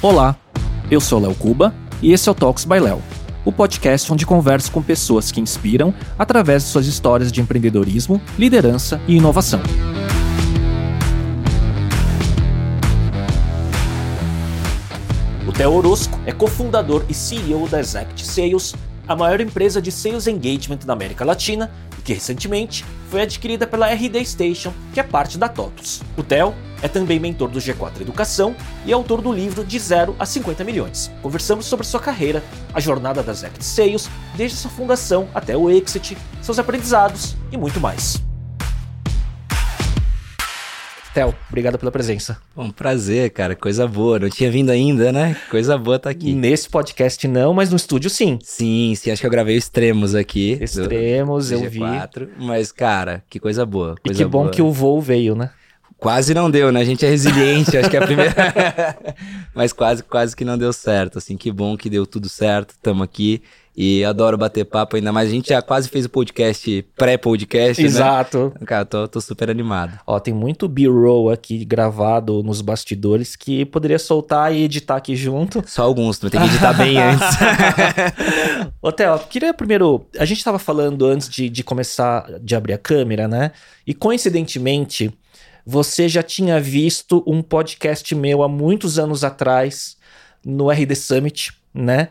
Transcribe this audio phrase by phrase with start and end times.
[0.00, 0.36] Olá,
[0.88, 3.02] eu sou Léo Cuba e esse é o Talks by Léo,
[3.44, 9.00] o podcast onde converso com pessoas que inspiram através de suas histórias de empreendedorismo, liderança
[9.08, 9.60] e inovação.
[15.48, 18.76] O Theo Orozco é cofundador e CEO da Exact Sales,
[19.08, 23.92] a maior empresa de sales engagement da América Latina e que recentemente foi adquirida pela
[23.92, 26.02] RD Station, que é parte da TOTUS.
[26.16, 30.26] O Theo é também mentor do G4 Educação e autor do livro De Zero a
[30.26, 31.10] 50 Milhões.
[31.22, 36.16] Conversamos sobre sua carreira, a jornada das Act Sales, desde sua fundação até o exit,
[36.42, 38.27] seus aprendizados e muito mais.
[41.18, 42.40] Theo, obrigado pela presença.
[42.56, 43.56] Um prazer, cara.
[43.56, 44.20] Coisa boa.
[44.20, 45.36] Não tinha vindo ainda, né?
[45.50, 46.32] Coisa boa estar tá aqui.
[46.32, 48.38] Nesse podcast não, mas no estúdio sim.
[48.40, 49.10] Sim, sim.
[49.10, 50.56] Acho que eu gravei Extremos aqui.
[50.60, 51.80] Extremos, eu vi.
[52.38, 53.96] Mas, cara, que coisa boa.
[54.00, 54.50] Coisa e que bom boa.
[54.52, 55.50] que o voo veio, né?
[55.96, 56.82] Quase não deu, né?
[56.82, 58.32] A gente é resiliente, acho que é a primeira.
[59.52, 61.18] Mas quase, quase que não deu certo.
[61.18, 62.76] Assim, que bom que deu tudo certo.
[62.80, 63.42] Tamo aqui.
[63.80, 67.86] E adoro bater papo, ainda mais a gente já quase fez o podcast pré-podcast, né?
[67.86, 68.52] Exato.
[68.58, 68.66] Né?
[68.66, 70.00] Cara, tô, tô super animado.
[70.04, 75.62] Ó, tem muito B-roll aqui gravado nos bastidores que poderia soltar e editar aqui junto.
[75.64, 77.28] Só alguns, tem que editar bem antes.
[78.82, 80.04] Ô, Theo, queria primeiro...
[80.18, 83.52] A gente tava falando antes de, de começar, de abrir a câmera, né?
[83.86, 85.16] E coincidentemente,
[85.64, 89.96] você já tinha visto um podcast meu há muitos anos atrás
[90.44, 92.08] no RD Summit, né?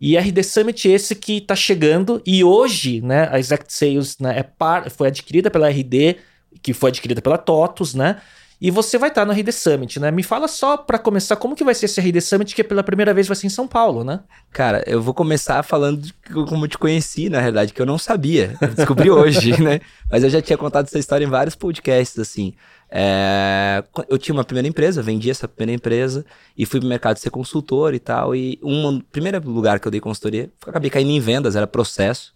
[0.00, 4.42] E RD Summit esse que está chegando e hoje, né, a Exact Sales né, é
[4.42, 6.16] par, foi adquirida pela RD,
[6.62, 8.20] que foi adquirida pela TOTUS, né?
[8.60, 10.10] E você vai estar tá no RD Summit, né?
[10.10, 13.12] Me fala só para começar como que vai ser esse RD Summit que pela primeira
[13.12, 14.20] vez vai ser em São Paulo, né?
[14.50, 16.14] Cara, eu vou começar falando de
[16.46, 18.56] como eu te conheci, na verdade, que eu não sabia.
[18.60, 19.80] Eu descobri hoje, né?
[20.10, 22.54] Mas eu já tinha contado essa história em vários podcasts, assim.
[22.90, 26.24] É, eu tinha uma primeira empresa, vendi essa primeira empresa
[26.56, 28.34] e fui pro mercado ser consultor e tal.
[28.34, 32.34] E um primeiro lugar que eu dei consultoria, acabei caindo em vendas, era processo.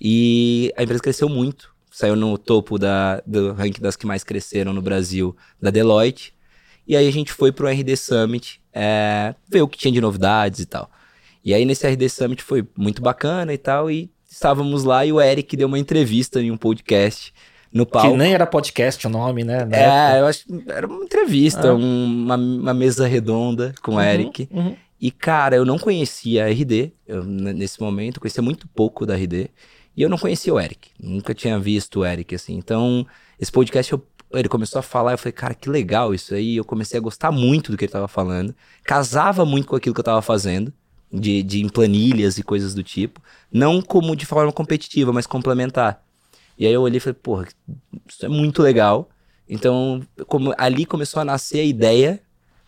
[0.00, 1.74] E a empresa cresceu muito.
[1.96, 6.34] Saiu no topo da, do ranking das que mais cresceram no Brasil, da Deloitte.
[6.86, 10.60] E aí a gente foi pro RD Summit, é, ver o que tinha de novidades
[10.60, 10.90] e tal.
[11.42, 13.90] E aí nesse RD Summit foi muito bacana e tal.
[13.90, 17.32] E estávamos lá e o Eric deu uma entrevista em um podcast
[17.72, 18.10] no palco.
[18.10, 19.66] Que nem era podcast o nome, né?
[19.72, 20.18] é, época.
[20.18, 21.74] eu acho que era uma entrevista, ah.
[21.74, 24.46] uma, uma mesa redonda com o uhum, Eric.
[24.50, 24.76] Uhum.
[25.00, 29.48] E, cara, eu não conhecia a RD eu, nesse momento, conhecia muito pouco da RD.
[29.96, 32.54] E eu não conhecia o Eric, nunca tinha visto o Eric, assim.
[32.54, 33.06] Então,
[33.40, 36.56] esse podcast, eu, ele começou a falar, eu falei, cara, que legal isso aí.
[36.56, 38.54] Eu comecei a gostar muito do que ele tava falando.
[38.84, 40.72] Casava muito com aquilo que eu tava fazendo,
[41.10, 43.22] de, de em planilhas e coisas do tipo.
[43.50, 46.02] Não como de forma competitiva, mas complementar.
[46.58, 47.48] E aí eu olhei e falei, porra,
[48.06, 49.08] isso é muito legal.
[49.48, 52.20] Então, como, ali começou a nascer a ideia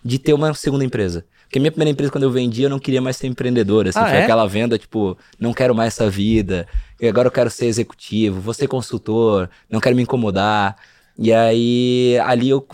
[0.02, 1.26] de ter uma segunda empresa.
[1.48, 3.88] Porque minha primeira empresa, quando eu vendi, eu não queria mais ser empreendedor.
[3.88, 4.22] Assim, ah, foi é?
[4.22, 6.68] aquela venda, tipo, não quero mais essa vida.
[7.06, 10.76] Agora eu quero ser executivo, vou ser consultor, não quero me incomodar.
[11.16, 12.66] E aí, ali eu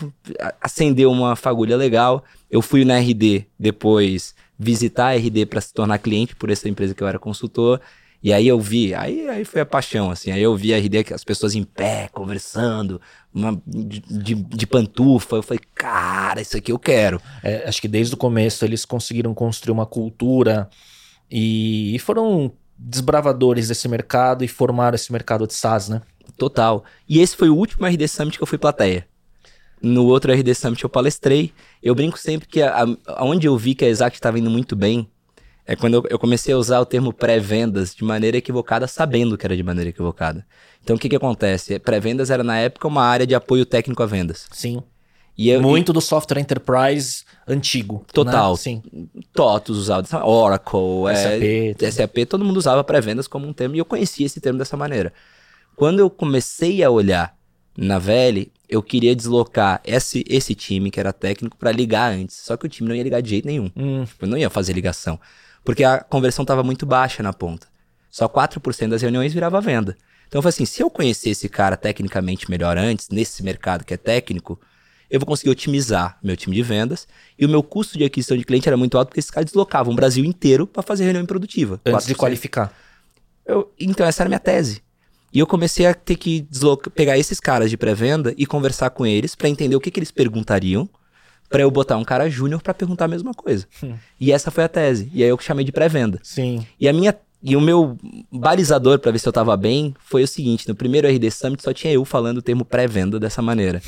[0.61, 2.23] acendeu uma fagulha legal.
[2.49, 6.93] Eu fui na RD depois visitar a RD para se tornar cliente por essa empresa
[6.93, 7.81] que eu era consultor.
[8.21, 10.31] E aí eu vi, aí, aí foi a paixão, assim.
[10.31, 12.99] Aí eu vi a RD, as pessoas em pé, conversando,
[13.31, 15.35] uma, de, de, de, pantufa.
[15.35, 17.21] Eu falei, cara, isso aqui eu quero.
[17.43, 20.67] É, acho que desde o começo eles conseguiram construir uma cultura
[21.29, 26.01] e, e foram desbravadores desse mercado e formaram esse mercado de SaaS, né?
[26.37, 26.83] Total.
[27.07, 29.07] E esse foi o último RD Summit que eu fui plateia.
[29.81, 31.53] No outro RD Summit eu palestrei.
[31.81, 34.75] Eu brinco sempre que a, a, onde eu vi que a Exact estava indo muito
[34.75, 35.09] bem
[35.65, 39.45] é quando eu, eu comecei a usar o termo pré-vendas de maneira equivocada, sabendo que
[39.45, 40.45] era de maneira equivocada.
[40.83, 41.79] Então, o que que acontece?
[41.79, 44.47] Pré-vendas era, na época, uma área de apoio técnico a vendas.
[44.51, 44.83] Sim.
[45.37, 45.93] E eu, Muito e...
[45.93, 47.95] do software enterprise antigo.
[47.95, 48.05] Né?
[48.13, 48.51] Total.
[48.51, 48.57] Né?
[48.57, 48.83] Sim.
[49.33, 53.85] TOTUS usava, Oracle, SAP, é, SAP, todo mundo usava pré-vendas como um termo e eu
[53.85, 55.13] conhecia esse termo dessa maneira.
[55.75, 57.35] Quando eu comecei a olhar
[57.77, 62.37] na VL, eu queria deslocar esse, esse time que era técnico para ligar antes.
[62.37, 63.69] Só que o time não ia ligar de jeito nenhum.
[63.75, 64.05] Hum.
[64.05, 65.19] Tipo, não ia fazer ligação
[65.65, 67.67] porque a conversão estava muito baixa na ponta.
[68.09, 69.97] Só 4% das reuniões virava venda.
[70.27, 73.93] Então eu falei assim, se eu conhecer esse cara tecnicamente melhor antes, nesse mercado que
[73.93, 74.61] é técnico,
[75.09, 77.07] eu vou conseguir otimizar meu time de vendas
[77.37, 79.93] e o meu custo de aquisição de cliente era muito alto porque esses caras deslocavam
[79.93, 81.79] o Brasil inteiro para fazer reunião improdutiva.
[81.85, 82.07] Antes 4%.
[82.07, 82.73] de qualificar.
[83.45, 84.81] Eu, então essa era a minha tese.
[85.31, 89.05] E eu comecei a ter que deslocar, pegar esses caras de pré-venda e conversar com
[89.05, 90.89] eles para entender o que, que eles perguntariam
[91.49, 93.67] para eu botar um cara júnior para perguntar a mesma coisa.
[93.83, 93.95] Hum.
[94.19, 95.09] E essa foi a tese.
[95.13, 96.19] E aí eu chamei de pré-venda.
[96.23, 96.65] Sim.
[96.79, 97.15] E a minha
[97.47, 97.95] e o meu
[98.31, 101.71] balizador para ver se eu tava bem foi o seguinte, no primeiro RD Summit só
[101.71, 103.83] tinha eu falando o termo pré-venda dessa maneira,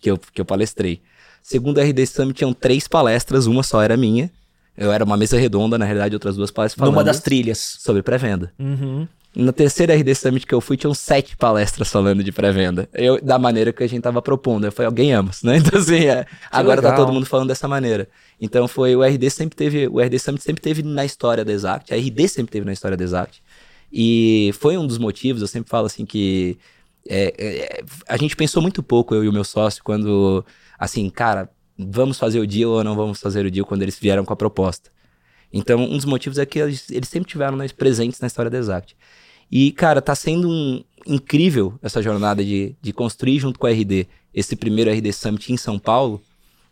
[0.00, 1.00] que eu, que eu palestrei.
[1.42, 4.30] Segundo RD Summit tinham três palestras, uma só era minha.
[4.76, 6.94] Eu era uma mesa redonda, na realidade, outras duas palestras falando.
[6.94, 7.58] Numa das trilhas.
[7.80, 8.52] Sobre pré-venda.
[8.58, 9.08] Uhum.
[9.34, 12.88] Na terceira RD Summit que eu fui, tinham sete palestras falando de pré-venda.
[12.94, 14.64] Eu, da maneira que a gente tava propondo.
[14.64, 15.58] Eu falei, ganhamos, né?
[15.64, 16.90] Então, assim, é, agora tá legal.
[16.92, 18.08] tá todo mundo falando dessa maneira.
[18.40, 21.92] Então, foi, o RD sempre teve, o RD Summit sempre teve na história da Exact,
[21.92, 23.42] a RD sempre teve na história da Exact.
[23.92, 26.58] E foi um dos motivos, eu sempre falo assim que
[27.08, 30.44] é, é, a gente pensou muito pouco, eu e o meu sócio, quando,
[30.78, 34.24] assim, cara, vamos fazer o deal ou não vamos fazer o deal quando eles vieram
[34.24, 34.90] com a proposta.
[35.50, 38.58] Então, um dos motivos é que eles, eles sempre tiveram nós presentes na história da
[38.58, 38.94] Exact.
[39.50, 44.06] E, cara, tá sendo um, incrível essa jornada de, de construir junto com a RD
[44.34, 46.22] esse primeiro RD Summit em São Paulo,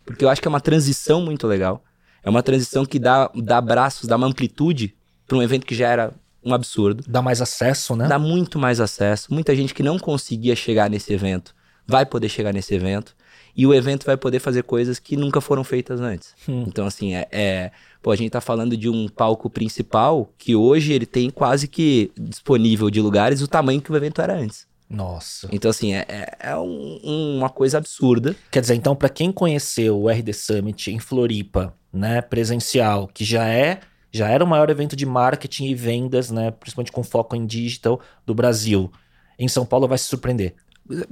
[0.04, 1.82] porque eu acho que é uma transição muito legal.
[2.22, 4.94] É uma transição que dá, dá braços, dá uma amplitude
[5.26, 6.12] para um evento que já era
[6.46, 7.04] um absurdo.
[7.06, 8.06] Dá mais acesso, né?
[8.06, 9.32] Dá muito mais acesso.
[9.34, 11.54] Muita gente que não conseguia chegar nesse evento
[11.86, 13.14] vai poder chegar nesse evento.
[13.54, 16.34] E o evento vai poder fazer coisas que nunca foram feitas antes.
[16.46, 16.64] Hum.
[16.66, 17.70] Então, assim, é, é,
[18.02, 22.12] Pô, a gente tá falando de um palco principal que hoje ele tem quase que
[22.16, 24.66] disponível de lugares o tamanho que o evento era antes.
[24.88, 25.48] Nossa.
[25.50, 27.00] Então, assim, é, é, é um,
[27.38, 28.36] uma coisa absurda.
[28.50, 33.48] Quer dizer, então, para quem conheceu o RD Summit em Floripa, né, presencial, que já
[33.48, 33.80] é
[34.16, 38.00] já era o maior evento de marketing e vendas, né, principalmente com foco em digital
[38.24, 38.90] do Brasil.
[39.38, 40.54] Em São Paulo vai se surpreender.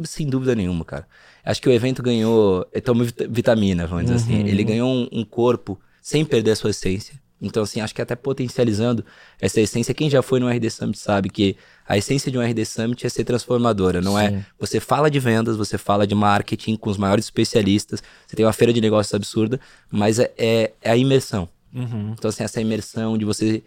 [0.05, 1.07] Sem dúvida nenhuma, cara.
[1.45, 2.65] Acho que o evento ganhou.
[2.85, 4.35] Toma vitamina, vamos dizer assim.
[4.35, 4.41] uhum.
[4.43, 4.49] assim.
[4.49, 7.21] Ele ganhou um, um, corpo sem perder a sua essência.
[7.43, 9.05] Então, assim, acho que até potencializando
[9.39, 9.93] essa essência.
[9.93, 11.57] Quem já foi no RD Summit sabe que
[11.87, 14.31] a essência de um RD Summit é ser transformadora, não é?
[14.31, 14.37] Sim.
[14.37, 14.47] é?
[14.59, 18.53] Você fala de vendas, você fala de marketing com os maiores especialistas, você tem uma
[18.53, 19.61] feira de negócios absurda,
[19.91, 21.49] mas é, é, é a imersão.
[21.75, 22.15] Uhum.
[22.17, 23.63] Então, assim, essa imersão de você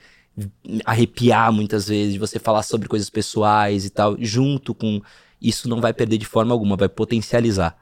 [0.86, 5.01] arrepiar muitas vezes, de você falar sobre coisas pessoais e tal, junto com
[5.42, 7.77] isso não vai perder de forma alguma, vai potencializar.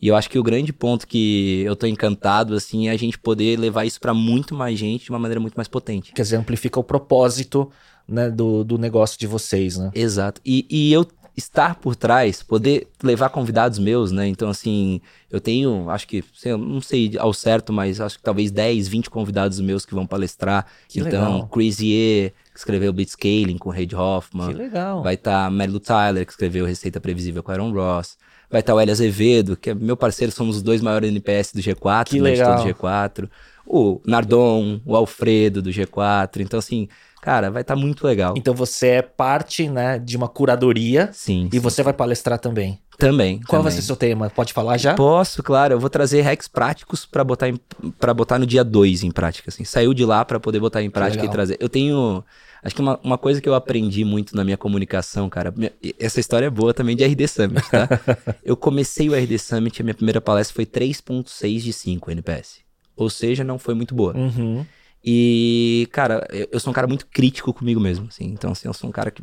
[0.00, 3.18] E eu acho que o grande ponto que eu tô encantado, assim, é a gente
[3.18, 6.12] poder levar isso para muito mais gente de uma maneira muito mais potente.
[6.12, 7.70] Quer dizer, amplifica o propósito
[8.06, 9.90] né, do, do negócio de vocês, né?
[9.94, 10.40] Exato.
[10.44, 14.26] E, e eu estar por trás, poder levar convidados meus, né?
[14.26, 18.50] Então, assim, eu tenho, acho que, sei, não sei ao certo, mas acho que talvez
[18.50, 20.66] 10, 20 convidados meus que vão palestrar.
[20.88, 21.48] Que então, legal.
[21.48, 24.48] Chris Ye, que escreveu Blitzscaling com Reid Hoffman.
[24.48, 25.02] Que legal.
[25.02, 28.16] Vai estar tá Mary Tyler, que escreveu Receita Previsível com Aaron Ross.
[28.50, 31.52] Vai estar tá o Eli Azevedo, que é meu parceiro, somos os dois maiores NPS
[31.52, 32.64] do G4, que né, legal.
[32.64, 33.28] do G4.
[33.66, 36.40] O Nardon, o Alfredo do G4.
[36.40, 36.88] Então, assim,
[37.26, 38.34] Cara, vai estar tá muito legal.
[38.36, 41.10] Então você é parte, né, de uma curadoria.
[41.12, 41.48] Sim.
[41.52, 41.58] E sim.
[41.58, 42.78] você vai palestrar também.
[42.96, 43.40] Também.
[43.40, 43.62] Qual também.
[43.64, 44.30] vai ser o seu tema?
[44.30, 44.94] Pode falar já?
[44.94, 45.74] Posso, claro.
[45.74, 47.52] Eu vou trazer hacks práticos para botar
[47.98, 49.64] para botar no dia 2 em prática, assim.
[49.64, 51.56] Saiu de lá para poder botar em prática e trazer.
[51.58, 52.22] Eu tenho
[52.62, 55.52] Acho que uma, uma coisa que eu aprendi muito na minha comunicação, cara,
[55.98, 57.88] essa história é boa também de RD Summit, tá?
[58.44, 62.60] eu comecei o RD Summit, a minha primeira palestra foi 3.6 de 5 NPS.
[62.96, 64.16] Ou seja, não foi muito boa.
[64.16, 64.64] Uhum.
[65.08, 68.24] E, cara, eu sou um cara muito crítico comigo mesmo, assim.
[68.24, 69.22] Então, assim, eu sou um cara que.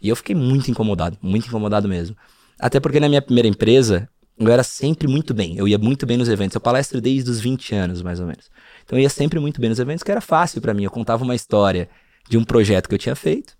[0.00, 2.16] E eu fiquei muito incomodado, muito incomodado mesmo.
[2.58, 5.54] Até porque na minha primeira empresa, eu era sempre muito bem.
[5.58, 6.54] Eu ia muito bem nos eventos.
[6.54, 8.50] Eu palestro desde os 20 anos, mais ou menos.
[8.84, 10.84] Então eu ia sempre muito bem nos eventos, que era fácil para mim.
[10.84, 11.88] Eu contava uma história
[12.26, 13.58] de um projeto que eu tinha feito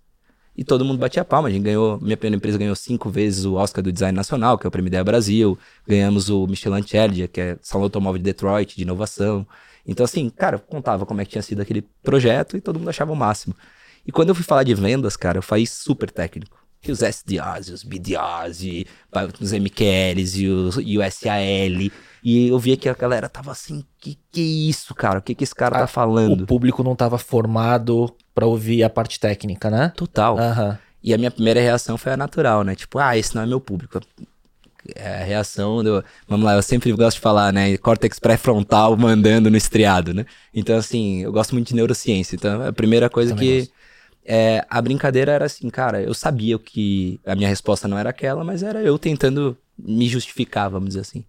[0.57, 1.49] e todo mundo batia palma.
[1.49, 4.65] A gente ganhou, minha primeira empresa ganhou cinco vezes o Oscar do Design Nacional, que
[4.65, 5.57] é o Prêmio Ideia Brasil.
[5.87, 9.45] Ganhamos o Michelin Challenger, que é Salão Automóvel de Detroit, de inovação.
[9.85, 12.89] Então, assim, cara, eu contava como é que tinha sido aquele projeto e todo mundo
[12.89, 13.55] achava o máximo.
[14.05, 16.59] E quando eu fui falar de vendas, cara, eu falei super técnico.
[16.83, 18.87] E os SDRs, e os BDRs, e
[19.39, 21.91] os MQLs, e, os, e o SAL.
[22.23, 25.19] E eu via que a galera tava assim, que que é isso, cara?
[25.19, 26.43] O que que esse cara tá ah, tá falando?
[26.43, 29.91] O público não tava formado para ouvir a parte técnica, né?
[29.95, 30.35] Total.
[30.35, 30.77] Uhum.
[31.03, 32.75] E a minha primeira reação foi a natural, né?
[32.75, 33.99] Tipo, ah, esse não é meu público
[34.95, 36.03] é a reação do.
[36.27, 37.77] Vamos lá, eu sempre gosto de falar, né?
[37.77, 40.25] Córtex pré-frontal mandando no estriado, né?
[40.53, 42.35] Então, assim, eu gosto muito de neurociência.
[42.35, 43.71] Então, a primeira coisa Também que.
[44.23, 48.43] É, a brincadeira era assim, cara, eu sabia que a minha resposta não era aquela,
[48.43, 51.25] mas era eu tentando me justificar, vamos dizer assim.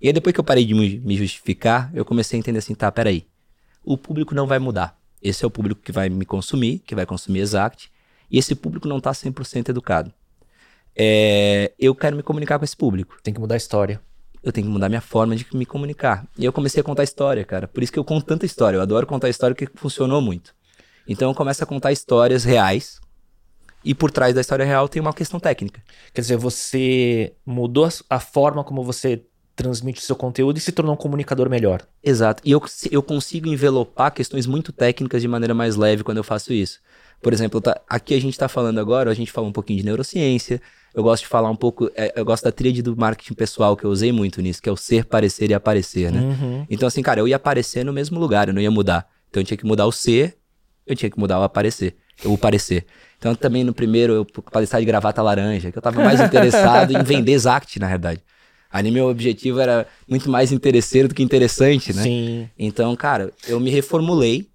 [0.00, 2.90] E aí, depois que eu parei de me justificar, eu comecei a entender assim, tá,
[2.90, 3.26] peraí.
[3.84, 4.98] O público não vai mudar.
[5.22, 7.90] Esse é o público que vai me consumir, que vai consumir Exact.
[8.30, 10.12] E esse público não tá 100% educado
[11.02, 13.16] é, eu quero me comunicar com esse público.
[13.22, 13.98] Tem que mudar a história.
[14.42, 16.26] Eu tenho que mudar minha forma de me comunicar.
[16.36, 17.66] E eu comecei a contar história, cara.
[17.66, 18.76] Por isso que eu conto tanta história.
[18.76, 20.54] Eu adoro contar história que funcionou muito.
[21.08, 23.00] Então eu começo a contar histórias reais.
[23.82, 25.82] E por trás da história real tem uma questão técnica.
[26.12, 29.24] Quer dizer, você mudou a forma como você
[29.56, 31.80] transmite o seu conteúdo e se tornou um comunicador melhor.
[32.04, 32.42] Exato.
[32.44, 36.52] E eu, eu consigo envelopar questões muito técnicas de maneira mais leve quando eu faço
[36.52, 36.78] isso.
[37.20, 39.84] Por exemplo, tá, aqui a gente está falando agora, a gente fala um pouquinho de
[39.84, 40.60] neurociência,
[40.94, 43.84] eu gosto de falar um pouco, é, eu gosto da tríade do marketing pessoal que
[43.84, 46.20] eu usei muito nisso, que é o ser, parecer e aparecer, né?
[46.20, 46.66] Uhum.
[46.68, 49.08] Então, assim, cara, eu ia aparecer no mesmo lugar, eu não ia mudar.
[49.30, 50.36] Então eu tinha que mudar o ser,
[50.86, 52.84] eu tinha que mudar o aparecer, o parecer.
[53.16, 57.02] Então também no primeiro eu palestrar de gravata laranja, que eu tava mais interessado em
[57.02, 58.20] vender Zact, na verdade.
[58.72, 62.02] Ali meu objetivo era muito mais interesseiro do que interessante, né?
[62.02, 62.50] Sim.
[62.58, 64.48] Então, cara, eu me reformulei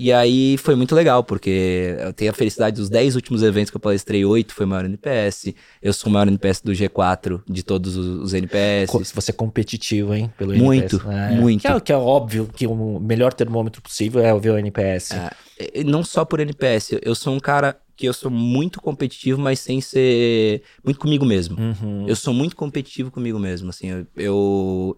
[0.00, 3.76] e aí foi muito legal, porque eu tenho a felicidade dos 10 últimos eventos que
[3.76, 5.52] eu palestrei, 8 foi o maior NPS.
[5.82, 8.92] Eu sou o maior NPS do G4 de todos os NPS.
[9.12, 10.32] Você é competitivo, hein?
[10.38, 11.40] Pelo muito, NPS.
[11.40, 11.60] muito.
[11.62, 15.10] Que é, que é, óbvio que o melhor termômetro possível é ver o NPS.
[15.58, 19.58] É, não só por NPS, eu sou um cara que eu sou muito competitivo, mas
[19.58, 21.58] sem ser muito comigo mesmo.
[21.60, 22.06] Uhum.
[22.06, 24.96] Eu sou muito competitivo comigo mesmo, assim, eu, eu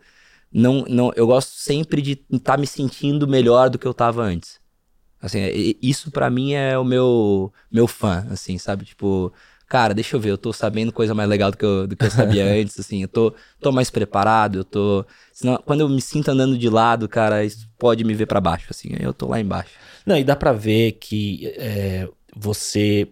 [0.53, 4.23] não, não, eu gosto sempre de estar tá me sentindo melhor do que eu tava
[4.23, 4.60] antes.
[5.21, 5.41] Assim,
[5.83, 8.85] isso para mim é o meu meu fã, assim, sabe?
[8.87, 9.33] Tipo,
[9.71, 12.05] cara, deixa eu ver, eu tô sabendo coisa mais legal do que eu, do que
[12.05, 15.07] eu sabia antes, assim, eu tô, tô mais preparado, eu tô.
[15.33, 18.67] Senão, quando eu me sinto andando de lado, cara, isso pode me ver para baixo,
[18.71, 19.71] assim, eu tô lá embaixo.
[20.05, 23.09] Não, e dá para ver que é, você,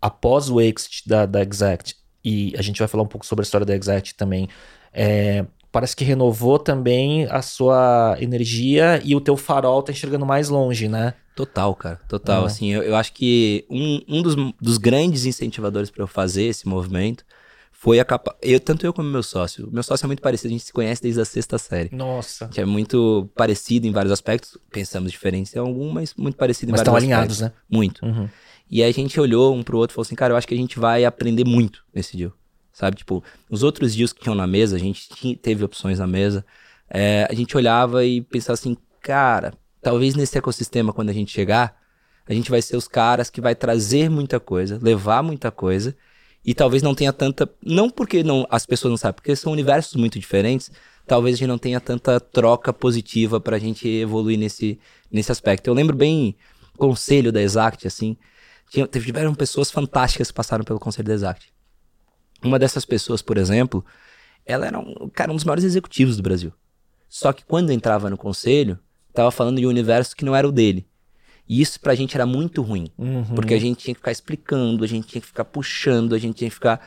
[0.00, 3.46] após o exit da, da Exact, e a gente vai falar um pouco sobre a
[3.46, 4.48] história da Exact também,
[4.92, 10.48] é, parece que renovou também a sua energia e o teu farol tá enxergando mais
[10.48, 11.14] longe, né?
[11.34, 12.44] Total, cara, total.
[12.44, 12.46] Ah.
[12.46, 16.66] Assim, eu, eu, acho que um, um dos, dos grandes incentivadores para eu fazer esse
[16.66, 17.24] movimento
[17.70, 18.34] foi a capa...
[18.40, 19.68] eu Tanto eu como meu sócio.
[19.70, 21.94] Meu sócio é muito parecido, a gente se conhece desde a sexta série.
[21.94, 22.48] Nossa.
[22.48, 24.56] Que é muito parecido em vários aspectos.
[24.70, 27.10] Pensamos diferentes em algum, mas muito parecido em mas vários aspectos.
[27.12, 27.52] Mas estão alinhados, né?
[27.70, 28.04] Muito.
[28.04, 28.28] Uhum.
[28.70, 30.54] E aí a gente olhou um pro outro e falou assim, cara, eu acho que
[30.54, 32.32] a gente vai aprender muito nesse deal
[32.76, 32.98] sabe?
[32.98, 36.44] Tipo, os outros dias que tinham na mesa, a gente tinha, teve opções na mesa,
[36.90, 41.74] é, a gente olhava e pensava assim, cara, talvez nesse ecossistema, quando a gente chegar,
[42.28, 45.96] a gente vai ser os caras que vai trazer muita coisa, levar muita coisa,
[46.44, 47.50] e talvez não tenha tanta.
[47.64, 50.70] Não porque não, as pessoas não sabem, porque são universos muito diferentes,
[51.06, 54.78] talvez a gente não tenha tanta troca positiva pra gente evoluir nesse,
[55.10, 55.68] nesse aspecto.
[55.68, 56.36] Eu lembro bem
[56.76, 58.18] conselho da Exact, assim.
[58.70, 61.55] Tinha, tiveram pessoas fantásticas que passaram pelo conselho da Exact.
[62.46, 63.84] Uma dessas pessoas, por exemplo,
[64.44, 66.52] ela era um, cara, um dos maiores executivos do Brasil.
[67.08, 68.78] Só que quando entrava no conselho,
[69.12, 70.86] tava falando de um universo que não era o dele.
[71.48, 72.88] E isso pra gente era muito ruim.
[72.98, 73.24] Uhum.
[73.24, 76.36] Porque a gente tinha que ficar explicando, a gente tinha que ficar puxando, a gente
[76.36, 76.80] tinha que ficar.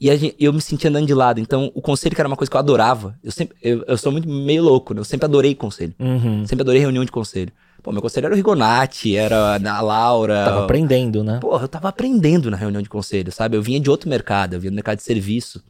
[0.00, 1.40] E gente, eu me sentia andando de lado.
[1.40, 3.18] Então, o conselho, que era uma coisa que eu adorava.
[3.22, 3.56] Eu sempre.
[3.62, 5.00] Eu, eu sou muito meio louco, né?
[5.00, 5.94] Eu sempre adorei conselho.
[5.98, 6.44] Uhum.
[6.46, 7.52] Sempre adorei reunião de conselho.
[7.82, 10.44] Pô, meu conselho era o Rigonati, era a Laura.
[10.44, 11.38] Tava aprendendo, né?
[11.40, 13.56] Pô, eu tava aprendendo na reunião de conselho, sabe?
[13.56, 15.62] Eu vinha de outro mercado, eu vinha do mercado de serviço.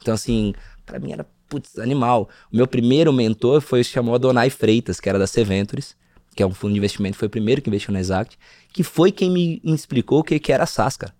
[0.00, 0.54] Então, assim,
[0.84, 2.28] para mim era, putz, animal.
[2.52, 5.94] O meu primeiro mentor foi, se chamou Adonai Freitas, que era da Seventures,
[6.34, 8.38] que é um fundo de investimento, foi o primeiro que investiu na Exact,
[8.72, 11.14] que foi quem me explicou o que, que era SaaS, cara.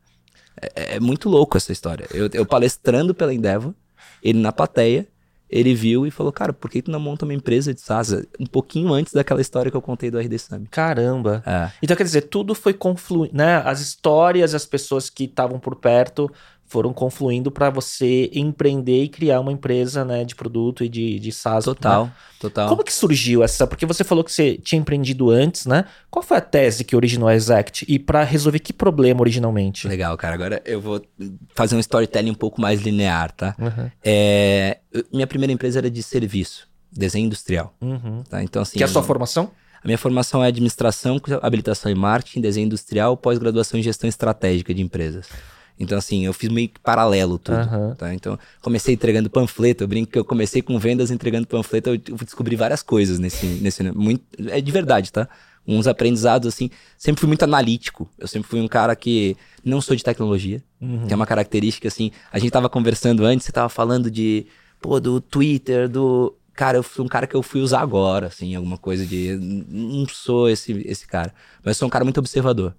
[0.61, 2.06] É, é muito louco essa história.
[2.12, 3.75] Eu, eu palestrando pela Endeavor,
[4.22, 5.06] ele na plateia,
[5.52, 8.12] ele viu e falou, cara, por que tu não monta uma empresa de SaaS?
[8.40, 10.71] Um pouquinho antes daquela história que eu contei do RD Summit.
[10.71, 11.42] Caramba.
[11.47, 11.71] É.
[11.82, 13.56] Então, quer dizer, tudo foi confluindo, né?
[13.59, 16.30] As histórias, as pessoas que estavam por perto
[16.72, 21.30] foram confluindo para você empreender e criar uma empresa, né, de produto e de, de
[21.30, 21.66] SaaS.
[21.66, 22.12] Total, né?
[22.40, 22.68] total.
[22.70, 23.66] Como que surgiu essa?
[23.66, 25.84] Porque você falou que você tinha empreendido antes, né?
[26.10, 29.86] Qual foi a tese que originou a Exact e para resolver que problema originalmente?
[29.86, 30.34] Legal, cara.
[30.34, 31.02] Agora eu vou
[31.54, 33.54] fazer um storytelling um pouco mais linear, tá?
[33.58, 33.90] Uhum.
[34.02, 34.78] É,
[35.12, 37.74] minha primeira empresa era de serviço, desenho industrial.
[37.82, 38.22] Uhum.
[38.22, 38.42] Tá?
[38.42, 38.78] Então assim.
[38.78, 39.50] Que é a sua formação?
[39.84, 44.80] A minha formação é administração, habilitação em marketing, desenho industrial, pós-graduação em gestão estratégica de
[44.80, 45.28] empresas.
[45.82, 47.94] Então, assim, eu fiz meio que paralelo tudo, uhum.
[47.96, 48.14] tá?
[48.14, 52.54] Então, comecei entregando panfleto, eu brinco que eu comecei com vendas entregando panfleto, eu descobri
[52.54, 55.28] várias coisas nesse, nesse muito, é de verdade, tá?
[55.66, 59.96] Uns aprendizados, assim, sempre fui muito analítico, eu sempre fui um cara que não sou
[59.96, 61.04] de tecnologia, uhum.
[61.06, 64.46] que é uma característica, assim, a gente tava conversando antes, você tava falando de,
[64.80, 66.32] pô, do Twitter, do...
[66.54, 69.36] Cara, eu fui um cara que eu fui usar agora, assim, alguma coisa de...
[69.68, 71.34] Não sou esse, esse cara,
[71.64, 72.74] mas sou um cara muito observador.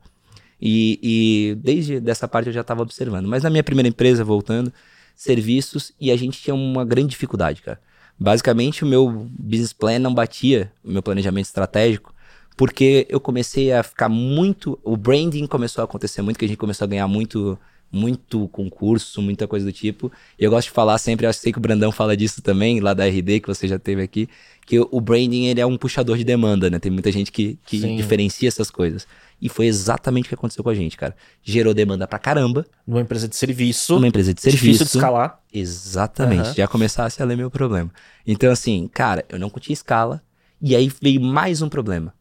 [0.66, 3.28] E, e desde dessa parte eu já estava observando.
[3.28, 4.72] Mas na minha primeira empresa, voltando,
[5.14, 7.82] serviços, e a gente tinha uma grande dificuldade, cara.
[8.18, 12.16] Basicamente, o meu business plan não batia o meu planejamento estratégico,
[12.56, 14.80] porque eu comecei a ficar muito.
[14.86, 17.60] O branding começou a acontecer muito, que a gente começou a ganhar muito
[17.92, 20.12] muito concurso, muita coisa do tipo.
[20.40, 22.92] E eu gosto de falar sempre, eu sei que o Brandão fala disso também, lá
[22.92, 24.28] da RD, que você já teve aqui,
[24.66, 26.80] que o branding ele é um puxador de demanda, né?
[26.80, 29.06] Tem muita gente que, que diferencia essas coisas.
[29.44, 31.14] E foi exatamente o que aconteceu com a gente, cara.
[31.42, 32.66] Gerou demanda pra caramba.
[32.88, 33.98] Numa empresa de serviço.
[33.98, 34.64] Uma empresa de serviço.
[34.64, 35.38] Difícil de escalar.
[35.54, 36.48] Exatamente.
[36.48, 36.54] Uhum.
[36.54, 37.92] Já começasse a ler meu problema.
[38.26, 40.24] Então, assim, cara, eu não tinha escala.
[40.62, 42.14] E aí veio mais um problema.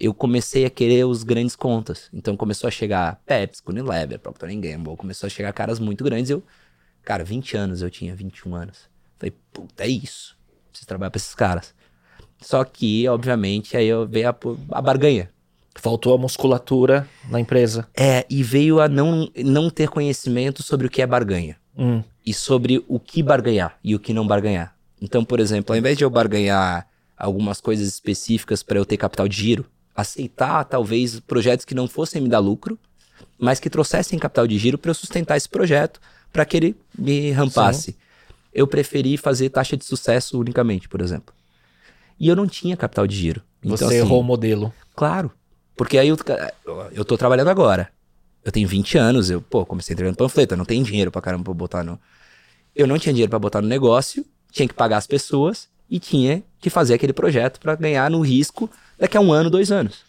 [0.00, 2.08] Eu comecei a querer os grandes contas.
[2.14, 4.96] Então começou a chegar Pepsi, Unilever, Procter Gamble.
[4.96, 6.30] Começou a chegar caras muito grandes.
[6.30, 6.42] Eu,
[7.02, 8.88] cara, 20 anos eu tinha, 21 anos.
[9.18, 10.34] Falei, puta, é isso.
[10.70, 11.74] Preciso trabalhar pra esses caras.
[12.40, 14.36] Só que, obviamente, aí eu veio a,
[14.70, 15.28] a barganha.
[15.84, 17.86] Faltou a musculatura na empresa.
[17.94, 21.58] É, e veio a não, não ter conhecimento sobre o que é barganha.
[21.76, 22.02] Hum.
[22.24, 24.74] E sobre o que barganhar e o que não barganhar.
[24.98, 29.28] Então, por exemplo, ao invés de eu barganhar algumas coisas específicas para eu ter capital
[29.28, 32.78] de giro, aceitar talvez projetos que não fossem me dar lucro,
[33.38, 36.00] mas que trouxessem capital de giro para eu sustentar esse projeto,
[36.32, 37.92] para que ele me rampasse.
[37.92, 37.98] Sim.
[38.54, 41.34] Eu preferi fazer taxa de sucesso unicamente, por exemplo.
[42.18, 43.42] E eu não tinha capital de giro.
[43.62, 44.72] Então, Você assim, errou o modelo.
[44.96, 45.30] Claro.
[45.76, 46.16] Porque aí eu,
[46.92, 47.90] eu tô trabalhando agora.
[48.44, 51.44] Eu tenho 20 anos, eu, pô, comecei entregando panfleto, eu não tenho dinheiro pra caramba
[51.44, 51.98] pra botar no.
[52.76, 56.42] Eu não tinha dinheiro para botar no negócio, tinha que pagar as pessoas e tinha
[56.60, 60.02] que fazer aquele projeto para ganhar no risco daqui a um ano, dois anos.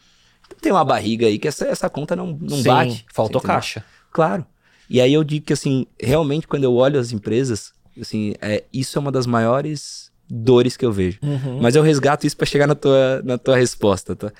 [0.45, 3.05] Então, tem uma barriga aí que essa, essa conta não, não Sim, bate.
[3.13, 3.83] Faltou caixa.
[4.11, 4.45] Claro.
[4.89, 8.97] E aí eu digo que, assim, realmente, quando eu olho as empresas, assim, é, isso
[8.97, 11.19] é uma das maiores dores que eu vejo.
[11.21, 11.59] Uhum.
[11.61, 14.31] Mas eu resgato isso para chegar na tua, na tua resposta, tá?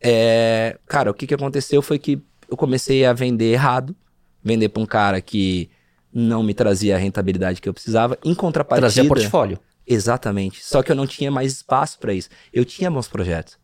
[0.00, 3.94] É, cara, o que, que aconteceu foi que eu comecei a vender errado,
[4.42, 5.70] vender para um cara que
[6.12, 8.86] não me trazia a rentabilidade que eu precisava, em contrapartida...
[8.86, 9.58] Trazia portfólio.
[9.86, 10.64] Exatamente.
[10.64, 12.28] Só que eu não tinha mais espaço para isso.
[12.52, 13.58] Eu tinha bons projetos.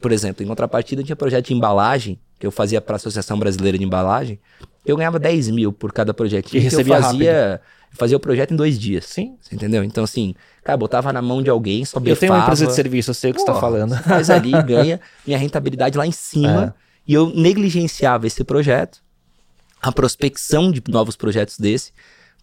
[0.00, 3.38] Por exemplo, em contrapartida, eu tinha projeto de embalagem, que eu fazia para a Associação
[3.38, 4.40] Brasileira de Embalagem.
[4.84, 6.54] Eu ganhava 10 mil por cada projeto.
[6.54, 7.60] E recebia eu fazia, rápido.
[7.92, 9.06] Fazia o projeto em dois dias.
[9.06, 9.36] Sim.
[9.40, 9.84] Você entendeu?
[9.84, 10.34] Então, assim,
[10.64, 13.30] cara, botava na mão de alguém, só Eu tenho uma empresa de serviço, eu sei
[13.30, 13.96] o que você está falando.
[14.02, 16.74] Faz ali, ganha minha rentabilidade lá em cima.
[16.78, 16.82] É.
[17.06, 18.98] E eu negligenciava esse projeto,
[19.80, 21.92] a prospecção de novos projetos desse,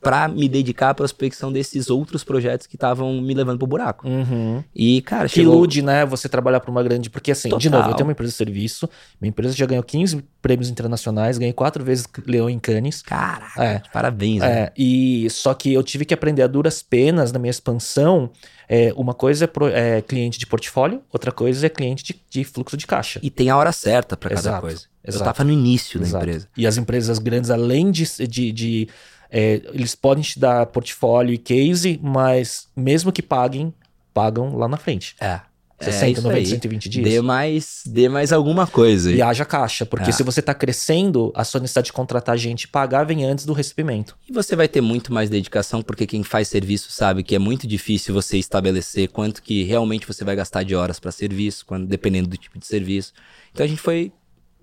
[0.01, 4.07] para me dedicar à prospecção desses outros projetos que estavam me levando pro buraco.
[4.07, 4.63] Uhum.
[4.73, 5.55] E, cara, que chegou...
[5.55, 7.59] ilude, né, você trabalhar para uma grande, porque assim, Total.
[7.59, 8.89] de novo, eu tenho uma empresa de serviço,
[9.19, 13.01] minha empresa já ganhou 15 prêmios internacionais, ganhei quatro vezes Leão em Cannes.
[13.01, 13.81] Caraca, é.
[13.91, 14.41] parabéns.
[14.41, 14.71] É, né?
[14.77, 18.29] e só que eu tive que aprender a duras penas na minha expansão.
[18.71, 22.43] É, uma coisa é, pro, é, cliente de portfólio, outra coisa é cliente de, de
[22.43, 23.19] fluxo de caixa.
[23.23, 24.81] E tem a hora certa para cada coisa.
[25.03, 25.23] Exato.
[25.23, 26.25] Eu tava no início Exato.
[26.25, 26.47] da empresa.
[26.55, 28.87] E as empresas grandes, além de, de, de
[29.31, 33.73] é, eles podem te dar portfólio e case, mas mesmo que paguem,
[34.13, 35.15] pagam lá na frente.
[35.19, 35.41] É.
[35.81, 36.45] 60, é 90, aí.
[36.45, 37.09] 120 dias.
[37.09, 39.11] Dê mais, dê mais alguma coisa.
[39.11, 40.11] E haja caixa, porque é.
[40.11, 43.53] se você está crescendo, a sua necessidade de contratar gente e pagar vem antes do
[43.53, 44.17] recebimento.
[44.27, 47.65] E você vai ter muito mais dedicação, porque quem faz serviço sabe que é muito
[47.65, 52.27] difícil você estabelecer quanto que realmente você vai gastar de horas para serviço, quando, dependendo
[52.27, 53.13] do tipo de serviço.
[53.53, 54.11] Então a gente foi,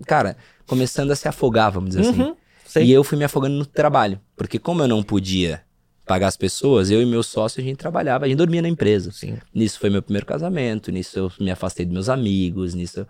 [0.05, 2.11] cara, começando a se afogar, vamos dizer uhum.
[2.11, 2.35] assim.
[2.67, 2.85] Sei.
[2.85, 4.19] E eu fui me afogando no trabalho.
[4.35, 5.63] Porque como eu não podia
[6.05, 9.11] pagar as pessoas, eu e meu sócio, a gente trabalhava, a gente dormia na empresa.
[9.11, 9.37] Sim.
[9.53, 13.01] Nisso foi meu primeiro casamento, nisso eu me afastei dos meus amigos, nisso...
[13.01, 13.07] Eu...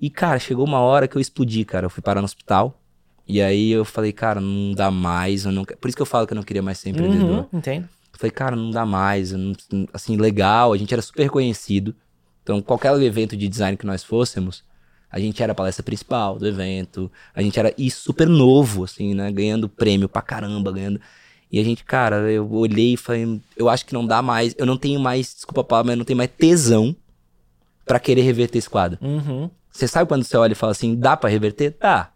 [0.00, 1.86] E, cara, chegou uma hora que eu explodi, cara.
[1.86, 2.76] Eu fui parar no hospital.
[3.28, 5.44] E aí eu falei, cara, não dá mais.
[5.44, 5.64] Eu não...
[5.64, 7.46] Por isso que eu falo que eu não queria mais ser empreendedor.
[7.52, 7.84] Uhum, entendo.
[8.12, 9.30] Eu falei, cara, não dá mais.
[9.30, 9.54] Não...
[9.92, 11.94] Assim, legal, a gente era super conhecido.
[12.42, 14.64] Então, qualquer evento de design que nós fôssemos,
[15.12, 19.12] a gente era a palestra principal do evento, a gente era e super novo, assim,
[19.12, 19.30] né?
[19.30, 20.98] Ganhando prêmio pra caramba, ganhando.
[21.50, 24.64] E a gente, cara, eu olhei e falei, eu acho que não dá mais, eu
[24.64, 26.96] não tenho mais, desculpa a palavra, mas eu não tenho mais tesão
[27.84, 28.98] para querer reverter esse quadro.
[29.02, 29.50] Uhum.
[29.70, 31.76] Você sabe quando você olha e fala assim, dá para reverter?
[31.78, 32.10] Dá.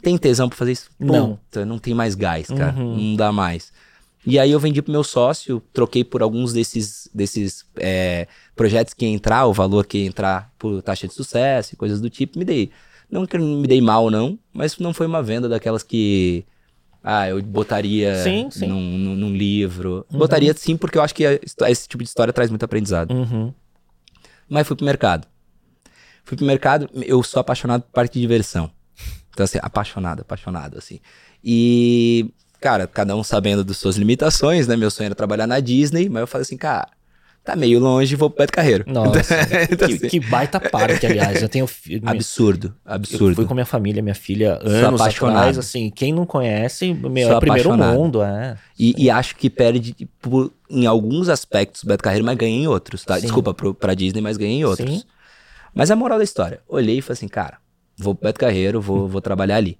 [0.00, 0.90] Tem tesão pra fazer isso?
[0.96, 1.36] Não.
[1.36, 2.72] Puta, não tem mais gás, cara.
[2.76, 2.96] Uhum.
[2.96, 3.72] Não dá mais.
[4.26, 9.06] E aí eu vendi pro meu sócio, troquei por alguns desses, desses é, projetos que
[9.06, 12.38] ia entrar, o valor que ia entrar por taxa de sucesso e coisas do tipo,
[12.38, 12.70] me dei.
[13.10, 16.44] Não que me dei mal, não, mas não foi uma venda daquelas que.
[17.02, 18.66] Ah, eu botaria sim, sim.
[18.66, 20.04] Num, num, num, livro.
[20.12, 20.18] Uhum.
[20.18, 23.12] Botaria sim, porque eu acho que esse tipo de história traz muito aprendizado.
[23.12, 23.54] Uhum.
[24.48, 25.26] Mas fui pro mercado.
[26.24, 28.70] Fui pro mercado, eu sou apaixonado por parque de diversão.
[29.30, 31.00] Então, assim, apaixonado, apaixonado, assim.
[31.42, 34.76] E cara, cada um sabendo das suas limitações, né?
[34.76, 36.88] Meu sonho era trabalhar na Disney, mas eu falei assim, cara,
[37.48, 38.84] tá meio longe, vou pro Beto Carreiro.
[38.86, 39.34] Nossa,
[39.70, 40.08] então, que, assim...
[40.08, 41.42] que, baita parque, aliás.
[41.42, 41.66] Eu tenho...
[42.04, 43.30] Absurdo, absurdo.
[43.30, 47.36] Eu fui com minha família, minha filha, anos atrás, assim, quem não conhece, meu, é
[47.36, 48.58] o primeiro mundo, é.
[48.78, 53.04] E, e, acho que perde por, em alguns aspectos Beto Carreiro, mas ganha em outros,
[53.04, 53.14] tá?
[53.14, 53.22] Sim.
[53.22, 54.90] Desculpa pro, pra Disney, mas ganha em outros.
[54.90, 55.02] Sim.
[55.74, 57.58] Mas a moral da história, olhei e falei assim, cara,
[57.96, 59.78] vou pro Beto Carreiro, vou, vou trabalhar ali.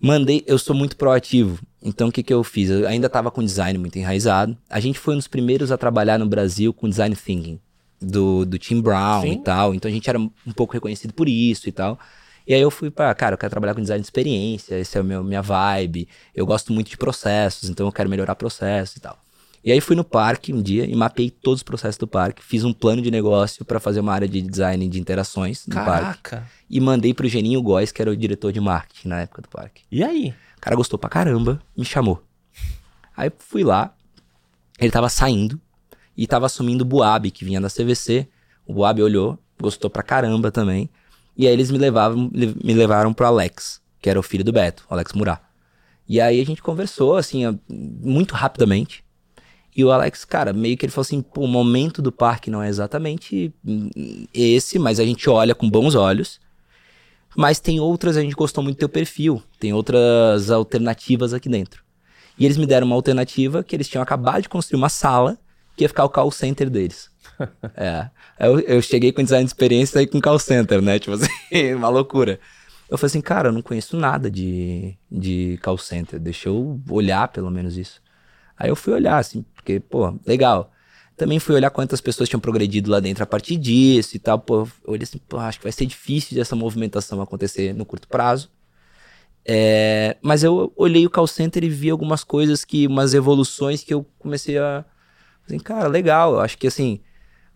[0.00, 1.58] Mandei, eu sou muito proativo.
[1.82, 2.70] Então o que, que eu fiz?
[2.70, 4.56] Eu ainda estava com design muito enraizado.
[4.68, 7.60] A gente foi um dos primeiros a trabalhar no Brasil com design thinking,
[8.00, 9.32] do, do Tim Brown Sim.
[9.32, 9.74] e tal.
[9.74, 11.98] Então a gente era um pouco reconhecido por isso e tal.
[12.46, 15.00] E aí eu fui para, cara, eu quero trabalhar com design de experiência, esse é
[15.00, 16.08] o meu minha vibe.
[16.34, 19.18] Eu gosto muito de processos, então eu quero melhorar processos e tal.
[19.62, 22.64] E aí fui no parque um dia e mapeei todos os processos do parque, fiz
[22.64, 26.38] um plano de negócio para fazer uma área de design de interações no Caraca.
[26.38, 26.50] parque.
[26.70, 29.82] E mandei pro Geninho Góes, que era o diretor de marketing na época do parque.
[29.92, 30.34] E aí?
[30.58, 32.22] O cara gostou pra caramba, me chamou.
[33.16, 33.94] Aí fui lá,
[34.78, 35.58] ele tava saindo
[36.16, 38.28] e tava assumindo o Boab, que vinha da CVC,
[38.66, 40.90] O Boab olhou, gostou pra caramba também.
[41.36, 44.84] E aí eles me levavam, me levaram pro Alex, que era o filho do Beto,
[44.90, 45.40] o Alex Murat.
[46.06, 49.04] E aí a gente conversou, assim, muito rapidamente.
[49.74, 52.62] E o Alex, cara, meio que ele falou assim: pô, o momento do parque não
[52.62, 53.54] é exatamente
[54.34, 56.40] esse, mas a gente olha com bons olhos.
[57.36, 61.82] Mas tem outras, a gente gostou muito do teu perfil, tem outras alternativas aqui dentro.
[62.38, 65.38] E eles me deram uma alternativa que eles tinham acabado de construir uma sala
[65.76, 67.10] que ia ficar o call center deles.
[67.76, 68.10] é.
[68.38, 70.98] Eu, eu cheguei com design de experiência e com call center, né?
[70.98, 72.40] Tipo assim, uma loucura.
[72.88, 77.28] Eu falei assim, cara, eu não conheço nada de, de call center, deixa eu olhar
[77.28, 78.00] pelo menos isso.
[78.56, 80.72] Aí eu fui olhar, assim, porque, pô, legal.
[81.18, 84.38] Também fui olhar quantas pessoas tinham progredido lá dentro a partir disso e tal.
[84.38, 88.06] Pô, eu olhei assim, pô, acho que vai ser difícil dessa movimentação acontecer no curto
[88.06, 88.48] prazo.
[89.44, 93.92] É, mas eu olhei o call center e vi algumas coisas que, umas evoluções que
[93.92, 94.84] eu comecei a.
[95.44, 96.34] Assim, cara, legal.
[96.34, 97.00] Eu acho que assim,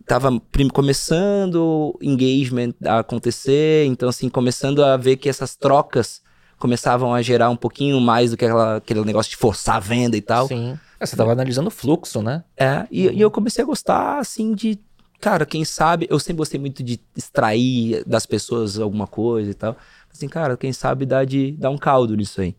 [0.05, 0.29] tava
[0.73, 6.21] começando engagement a acontecer, então assim, começando a ver que essas trocas
[6.57, 10.17] começavam a gerar um pouquinho mais do que aquela, aquele negócio de forçar a venda
[10.17, 10.47] e tal.
[10.47, 10.77] Sim.
[11.03, 12.45] É, você tava analisando o fluxo, né?
[12.55, 14.79] É, e, e eu comecei a gostar, assim, de.
[15.19, 16.07] Cara, quem sabe.
[16.09, 19.75] Eu sempre gostei muito de extrair das pessoas alguma coisa e tal.
[20.11, 22.55] Assim, cara, quem sabe dá, de, dar um caldo nisso aí.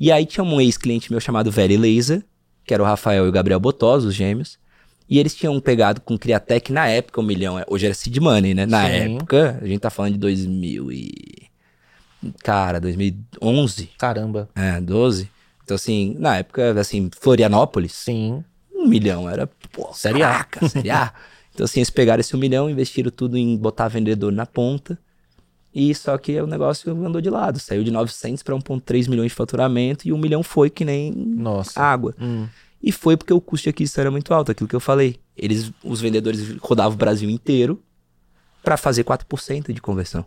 [0.00, 2.24] E aí tinha um ex-cliente meu chamado Very Laser,
[2.64, 4.58] que era o Rafael e o Gabriel Botós, os gêmeos.
[5.08, 7.62] E eles tinham pegado com Criatec na época, um milhão.
[7.68, 8.64] Hoje era seed money, né?
[8.64, 9.16] Na Sim.
[9.16, 11.12] época, a gente tá falando de 2000 e...
[12.42, 13.90] Cara, 2011.
[13.98, 14.48] Caramba.
[14.56, 15.28] É, 12.
[15.64, 17.92] Então, assim, na época, assim, Florianópolis.
[17.92, 18.44] Sim.
[18.72, 20.46] Um milhão era, pô, série A.
[20.68, 21.12] série A.
[21.54, 24.98] Então, assim, eles pegaram esse um milhão, investiram tudo em botar vendedor na ponta.
[25.72, 27.60] E só que o negócio andou de lado.
[27.60, 31.80] Saiu de 900 para 1,3 milhões de faturamento e um milhão foi que nem Nossa.
[31.80, 32.12] água.
[32.20, 32.48] Hum.
[32.82, 35.16] E foi porque o custo de aquisição era muito alto, aquilo que eu falei.
[35.36, 37.80] Eles, os vendedores rodavam o Brasil inteiro
[38.62, 40.24] para fazer 4% de conversão.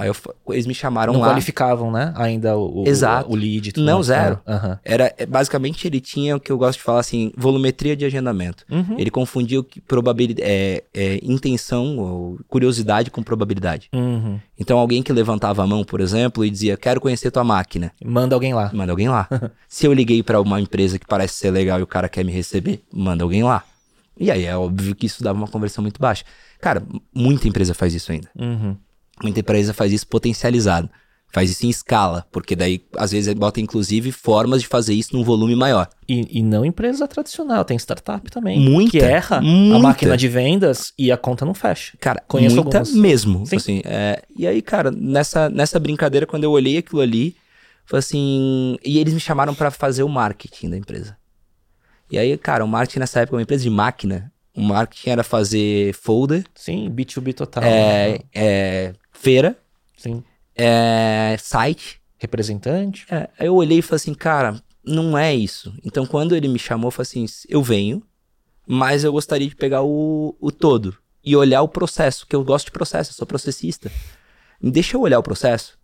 [0.00, 0.16] Aí eu,
[0.48, 1.26] eles me chamaram não lá.
[1.26, 2.14] Não qualificavam, né?
[2.16, 3.28] Ainda o, Exato.
[3.28, 3.72] o, o lead.
[3.72, 4.40] Tudo não, zero.
[4.46, 4.76] Uhum.
[4.82, 8.64] Era, é, basicamente, ele tinha o que eu gosto de falar assim, volumetria de agendamento.
[8.70, 8.98] Uhum.
[8.98, 13.90] Ele confundia probabilidade, é, é, intenção ou curiosidade com probabilidade.
[13.92, 14.40] Uhum.
[14.58, 17.92] Então, alguém que levantava a mão, por exemplo, e dizia, quero conhecer tua máquina.
[18.02, 18.70] Manda alguém lá.
[18.72, 19.28] Manda alguém lá.
[19.68, 22.32] Se eu liguei para uma empresa que parece ser legal e o cara quer me
[22.32, 23.64] receber, manda alguém lá.
[24.18, 26.24] E aí é óbvio que isso dava uma conversão muito baixa.
[26.58, 26.82] Cara,
[27.14, 28.30] muita empresa faz isso ainda.
[28.34, 28.76] Uhum.
[29.22, 30.88] Muita empresa faz isso potencializado.
[31.32, 35.22] Faz isso em escala, porque daí às vezes bota inclusive formas de fazer isso num
[35.22, 35.88] volume maior.
[36.08, 38.58] E, e não empresa tradicional, tem startup também.
[38.58, 38.90] Muita.
[38.90, 39.76] Que erra muita.
[39.76, 41.96] a máquina de vendas e a conta não fecha.
[42.00, 42.92] Cara, Conheço muita algumas.
[42.92, 43.46] mesmo.
[43.46, 43.56] Sim.
[43.56, 47.36] Assim, é, e aí, cara, nessa, nessa brincadeira, quando eu olhei aquilo ali,
[47.86, 48.76] foi assim.
[48.84, 51.16] E eles me chamaram para fazer o marketing da empresa.
[52.10, 55.94] E aí, cara, o marketing nessa época, uma empresa de máquina, o marketing era fazer
[55.94, 56.44] folder.
[56.56, 57.62] Sim, B2B total.
[57.62, 58.18] É, né?
[58.34, 59.56] é feira.
[59.96, 60.24] Sim.
[60.56, 62.00] É, site.
[62.18, 63.06] Representante.
[63.10, 65.72] É, aí eu olhei e falei assim, cara, não é isso.
[65.84, 68.02] Então quando ele me chamou, eu falei assim, eu venho,
[68.66, 72.66] mas eu gostaria de pegar o, o todo e olhar o processo, que eu gosto
[72.66, 73.90] de processo, eu sou processista.
[74.60, 75.78] Deixa eu olhar o processo.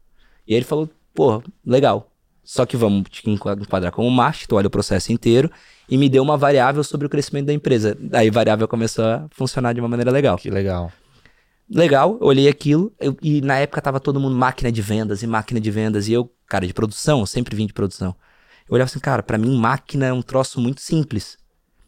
[0.46, 2.10] E aí ele falou, pô, legal.
[2.44, 5.50] Só que vamos te enquadrar como master, tu olha o processo inteiro
[5.88, 7.96] e me deu uma variável sobre o crescimento da empresa.
[7.98, 10.36] Daí a variável começou a funcionar de uma maneira legal.
[10.36, 10.92] Que legal.
[11.68, 15.26] Legal, eu olhei aquilo eu, e na época tava todo mundo máquina de vendas e
[15.26, 18.14] máquina de vendas e eu, cara, de produção, eu sempre vim de produção.
[18.68, 21.36] Eu olhava assim, cara, para mim máquina é um troço muito simples.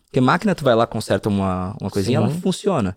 [0.07, 2.25] Porque máquina tu vai lá, conserta uma, uma coisinha, Sim.
[2.25, 2.97] ela funciona.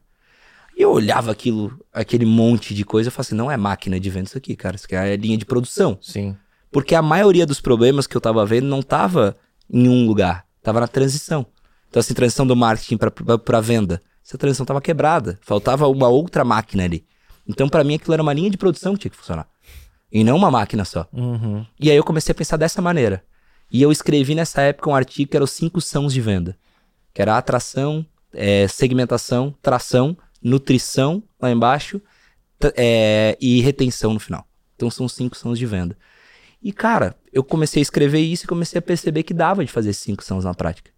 [0.76, 4.10] E eu olhava aquilo, aquele monte de coisa, eu falava assim, não é máquina de
[4.10, 5.98] vendas isso aqui, cara, isso aqui é linha de produção.
[6.02, 6.36] Sim.
[6.72, 9.36] Porque a maioria dos problemas que eu tava vendo não tava
[9.70, 11.46] em um lugar, tava na transição.
[11.90, 15.40] Então assim, transição do marketing para venda essa transição estava quebrada.
[15.42, 17.06] Faltava uma outra máquina ali.
[17.48, 19.48] Então, para mim, aquilo era uma linha de produção que tinha que funcionar.
[20.12, 21.08] E não uma máquina só.
[21.12, 21.66] Uhum.
[21.80, 23.24] E aí eu comecei a pensar dessa maneira.
[23.72, 26.58] E eu escrevi nessa época um artigo que era os cinco sãos de venda.
[27.14, 32.02] Que era atração, é, segmentação, tração, nutrição lá embaixo
[32.76, 34.46] é, e retenção no final.
[34.76, 35.98] Então são cinco sãos de venda.
[36.62, 39.94] E cara, eu comecei a escrever isso e comecei a perceber que dava de fazer
[39.94, 40.92] cinco sãos na prática.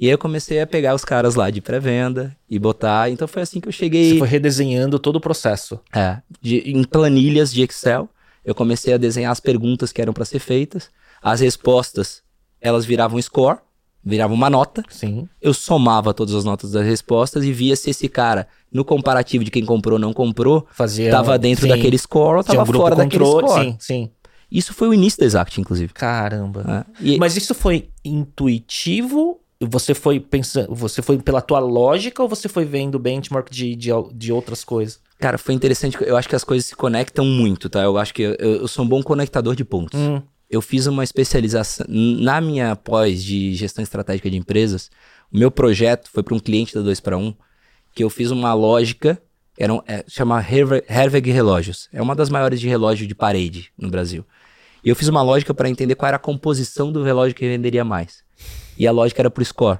[0.00, 3.10] E aí eu comecei a pegar os caras lá de pré-venda e botar.
[3.10, 4.14] Então foi assim que eu cheguei.
[4.14, 5.78] Você foi redesenhando todo o processo.
[5.94, 6.16] É.
[6.40, 8.08] De, em planilhas de Excel,
[8.42, 10.88] eu comecei a desenhar as perguntas que eram para ser feitas.
[11.22, 12.22] As respostas,
[12.62, 13.58] elas viravam score,
[14.02, 14.82] viravam uma nota.
[14.88, 15.28] Sim.
[15.38, 19.50] Eu somava todas as notas das respostas e via se esse cara, no comparativo de
[19.50, 21.68] quem comprou ou não comprou, Fazia, tava dentro sim.
[21.68, 23.64] daquele score ou tava um fora daquele score.
[23.64, 24.10] Sim, sim.
[24.50, 25.92] Isso foi o início da Exact, inclusive.
[25.92, 26.86] Caramba.
[26.88, 27.06] É.
[27.06, 27.18] E...
[27.18, 32.64] Mas isso foi intuitivo você foi pensando, você foi pela tua lógica ou você foi
[32.64, 35.00] vendo benchmark de, de, de outras coisas?
[35.18, 35.98] Cara, foi interessante.
[36.00, 37.82] Eu acho que as coisas se conectam muito, tá?
[37.82, 40.00] Eu acho que eu, eu sou um bom conectador de pontos.
[40.00, 40.22] Hum.
[40.48, 44.90] Eu fiz uma especialização na minha pós de gestão estratégica de empresas.
[45.30, 47.34] O meu projeto foi para um cliente da 2 para 1,
[47.94, 49.20] que eu fiz uma lógica,
[49.58, 51.88] era um, é, chama Herweg Relógios.
[51.92, 54.24] É uma das maiores de relógio de parede no Brasil.
[54.82, 57.84] E eu fiz uma lógica para entender qual era a composição do relógio que venderia
[57.84, 58.24] mais.
[58.80, 59.78] E a lógica era pro score.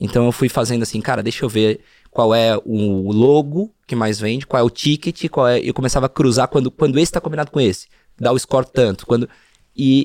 [0.00, 1.78] Então eu fui fazendo assim, cara, deixa eu ver
[2.10, 5.60] qual é o logo que mais vende, qual é o ticket, qual é.
[5.60, 7.86] Eu começava a cruzar quando, quando esse tá combinado com esse.
[8.18, 9.06] Dá o score tanto.
[9.06, 9.28] Quando.
[9.76, 10.04] E.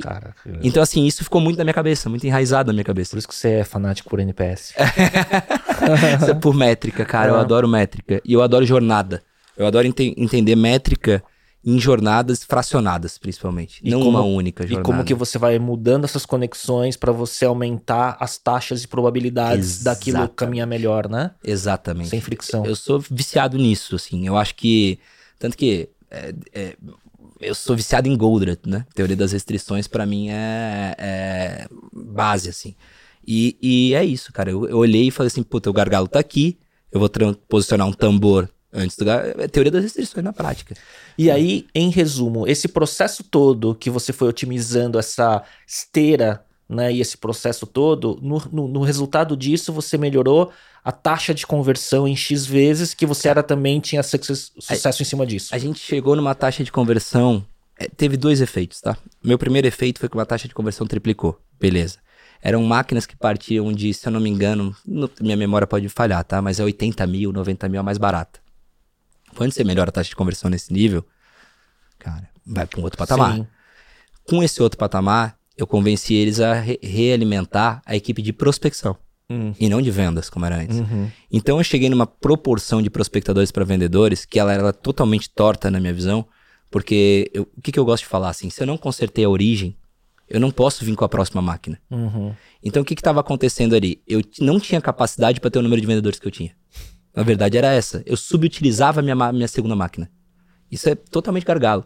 [0.62, 3.10] Então, assim, isso ficou muito na minha cabeça, muito enraizado na minha cabeça.
[3.10, 4.76] Por isso que você é fanático por NPS.
[6.22, 7.32] isso é por métrica, cara.
[7.32, 8.22] Eu adoro métrica.
[8.24, 9.24] E eu adoro jornada.
[9.58, 11.24] Eu adoro ente entender métrica
[11.64, 13.82] em jornadas fracionadas, principalmente.
[13.84, 14.82] E não como, uma única jornada.
[14.82, 19.82] E como que você vai mudando essas conexões para você aumentar as taxas e probabilidades
[19.82, 20.14] Exatamente.
[20.14, 21.32] daquilo caminhar melhor, né?
[21.44, 22.10] Exatamente.
[22.10, 22.66] Sem fricção.
[22.66, 24.26] Eu sou viciado nisso, assim.
[24.26, 25.00] Eu acho que.
[25.38, 25.90] Tanto que.
[26.10, 26.78] É, é,
[27.42, 28.86] eu sou viciado em Goldratt, né?
[28.94, 32.76] Teoria das restrições, para mim, é, é, base, assim.
[33.26, 34.50] E, e é isso, cara.
[34.50, 36.58] Eu, eu olhei e falei assim: puta, o gargalo tá aqui.
[36.92, 37.10] Eu vou
[37.48, 40.76] posicionar um tambor Antes do é teoria das restrições na prática.
[41.18, 47.02] E aí, em resumo, esse processo todo que você foi otimizando essa esteira, né, e
[47.02, 50.52] esse processo todo, no, no, no resultado disso você melhorou
[50.84, 55.02] a taxa de conversão em X vezes, que você era também tinha sucesso, sucesso a,
[55.02, 55.54] em cima disso.
[55.54, 57.44] A gente chegou numa taxa de conversão,
[57.78, 58.96] é, teve dois efeitos, tá?
[59.24, 61.98] Meu primeiro efeito foi que uma taxa de conversão triplicou, beleza.
[62.42, 66.24] Eram máquinas que partiam de, se eu não me engano, no, minha memória pode falhar,
[66.24, 66.42] tá?
[66.42, 68.40] Mas é 80 mil, 90 mil a mais barata.
[69.40, 71.02] Quando você melhora a taxa de conversão nesse nível,
[71.98, 73.36] cara, vai para um outro patamar.
[73.36, 73.48] Sim.
[74.28, 78.98] Com esse outro patamar, eu convenci eles a re realimentar a equipe de prospecção.
[79.30, 79.54] Hum.
[79.58, 80.80] E não de vendas, como era antes.
[80.80, 81.10] Uhum.
[81.32, 85.80] Então eu cheguei numa proporção de prospectadores para vendedores que ela era totalmente torta na
[85.80, 86.28] minha visão.
[86.70, 88.50] Porque eu, o que, que eu gosto de falar assim?
[88.50, 89.78] Se eu não consertei a origem,
[90.28, 91.80] eu não posso vir com a próxima máquina.
[91.90, 92.36] Uhum.
[92.62, 94.02] Então o que estava acontecendo ali?
[94.06, 96.54] Eu não tinha capacidade para ter o número de vendedores que eu tinha.
[97.20, 98.02] Na verdade era essa.
[98.06, 100.10] Eu subutilizava a minha, minha segunda máquina.
[100.72, 101.86] Isso é totalmente gargalo.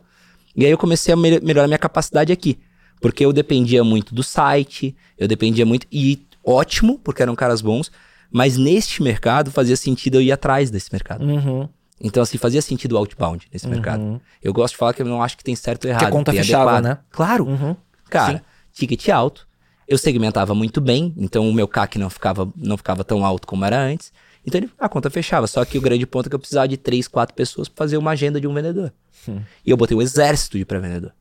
[0.56, 2.60] E aí eu comecei a me melhorar minha capacidade aqui.
[3.02, 5.88] Porque eu dependia muito do site, eu dependia muito.
[5.92, 7.92] E ótimo, porque eram caras bons.
[8.32, 11.26] Mas neste mercado fazia sentido eu ir atrás desse mercado.
[11.26, 11.68] Uhum.
[12.00, 13.72] Então, assim, fazia sentido o outbound nesse uhum.
[13.72, 14.22] mercado.
[14.40, 16.02] Eu gosto de falar que eu não acho que tem certo ou errado.
[16.02, 16.84] Que a conta fechava, adequado.
[16.84, 17.00] né?
[17.10, 17.48] Claro.
[17.48, 17.76] Uhum.
[18.08, 18.44] Cara, Sim.
[18.72, 19.48] ticket alto.
[19.88, 23.66] Eu segmentava muito bem, então o meu CAC não ficava, não ficava tão alto como
[23.66, 24.14] era antes.
[24.46, 25.48] Então ele, a conta fechava.
[25.48, 27.98] Só que o grande ponto é que eu precisava de três, quatro pessoas para fazer
[27.98, 28.94] uma agenda de um vendedor.
[29.28, 29.42] Hum.
[29.66, 31.14] E eu botei um exército de pré-vendedor.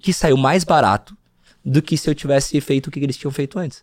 [0.00, 1.16] Que saiu mais barato
[1.64, 3.80] do que se eu tivesse feito o que eles tinham feito antes.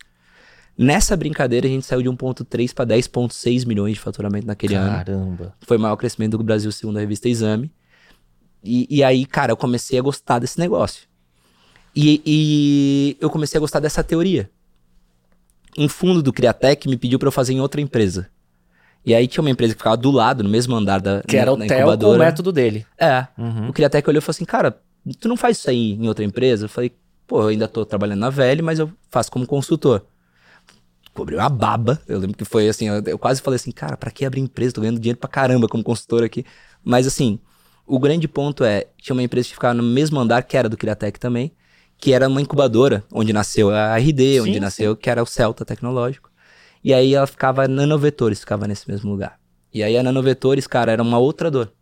[0.76, 4.94] Nessa brincadeira, a gente saiu de 1,3 para 10,6 milhões de faturamento naquele Caramba.
[4.94, 5.04] ano.
[5.04, 5.54] Caramba.
[5.60, 7.72] Foi o maior crescimento do Brasil, segundo a revista Exame.
[8.62, 11.08] E, e aí, cara, eu comecei a gostar desse negócio.
[11.94, 14.50] E, e eu comecei a gostar dessa teoria.
[15.78, 18.28] Um fundo do Criatec me pediu para eu fazer em outra empresa.
[19.06, 21.52] E aí tinha uma empresa que ficava do lado, no mesmo andar da Que era
[21.52, 22.84] o Theo com o método dele.
[22.98, 23.28] É.
[23.38, 23.68] Uhum.
[23.68, 24.80] O Criatec olhou e falou assim, cara,
[25.20, 26.64] tu não faz isso aí em outra empresa?
[26.64, 26.92] Eu falei,
[27.24, 30.04] pô, eu ainda tô trabalhando na Velha, mas eu faço como consultor.
[31.14, 32.00] Cobriu uma baba.
[32.08, 34.74] Eu lembro que foi assim, eu, eu quase falei assim, cara, pra que abrir empresa?
[34.74, 36.44] Tô ganhando dinheiro pra caramba como consultor aqui.
[36.84, 37.38] Mas assim,
[37.86, 40.76] o grande ponto é, tinha uma empresa que ficava no mesmo andar, que era do
[40.76, 41.52] Criatec também,
[41.96, 44.98] que era uma incubadora, onde nasceu a RD, sim, onde nasceu, sim.
[45.00, 46.28] que era o Celta Tecnológico.
[46.86, 49.40] E aí ela ficava, nanovetores ficava nesse mesmo lugar.
[49.74, 51.72] E aí a nanovetores, cara, era uma outra dor.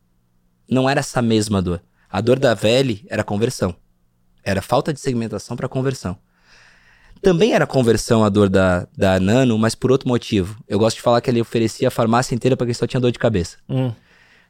[0.67, 1.83] Não era essa mesma dor.
[2.09, 3.75] A dor da Velli era conversão.
[4.43, 6.17] Era falta de segmentação para conversão.
[7.21, 10.57] Também era conversão a dor da, da Nano, mas por outro motivo.
[10.67, 13.12] Eu gosto de falar que ele oferecia a farmácia inteira para quem só tinha dor
[13.12, 13.59] de cabeça.
[13.69, 13.93] Hum.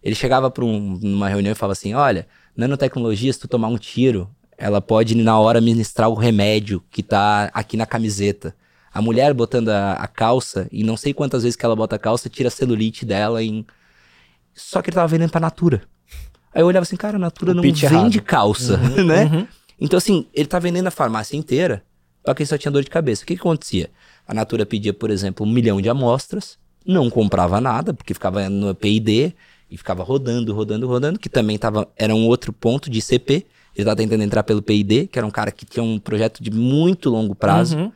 [0.05, 3.77] Ele chegava para um, uma reunião e falava assim: Olha, nanotecnologia, se tu tomar um
[3.77, 8.55] tiro, ela pode na hora ministrar o remédio que tá aqui na camiseta.
[8.95, 11.99] A mulher botando a, a, calça, e não sei quantas vezes que ela bota a
[11.99, 13.67] calça, tira a celulite dela em.
[14.55, 15.83] Só que ele tava vendendo pra Natura.
[16.55, 18.23] Aí eu olhava assim, cara, a Natura o não vende errado.
[18.23, 19.25] calça, uhum, né?
[19.25, 19.47] Uhum.
[19.81, 21.83] Então, assim, ele tá vendendo a farmácia inteira,
[22.25, 23.25] só que ele só tinha dor de cabeça.
[23.25, 23.91] O que, que acontecia?
[24.29, 28.77] A Natura pedia, por exemplo, um milhão de amostras, não comprava nada, porque ficava no
[28.77, 29.35] PID
[29.69, 33.45] e ficava rodando, rodando, rodando, que também tava, era um outro ponto de CP.
[33.75, 36.53] Ele tava tentando entrar pelo PID, que era um cara que tinha um projeto de
[36.53, 37.77] muito longo prazo.
[37.77, 37.93] Uhum.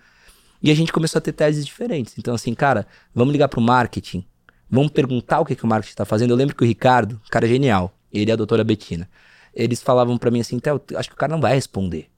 [0.62, 2.14] E a gente começou a ter teses diferentes.
[2.18, 4.24] Então, assim, cara, vamos ligar pro marketing.
[4.70, 6.30] Vamos perguntar o que, que o marketing está fazendo.
[6.30, 9.08] Eu lembro que o Ricardo, cara genial, ele e a doutora Betina,
[9.54, 12.10] eles falavam para mim assim, Theo, acho que o cara não vai responder.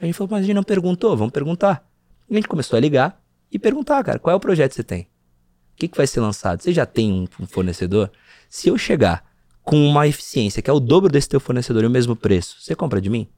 [0.00, 1.86] A gente falou, mas a gente não perguntou, vamos perguntar.
[2.28, 4.84] E a gente começou a ligar e perguntar, cara, qual é o projeto que você
[4.84, 5.02] tem?
[5.02, 6.62] O que, que vai ser lançado?
[6.62, 8.10] Você já tem um, um fornecedor?
[8.48, 9.24] Se eu chegar
[9.62, 12.74] com uma eficiência que é o dobro desse teu fornecedor e o mesmo preço, você
[12.74, 13.28] compra de mim?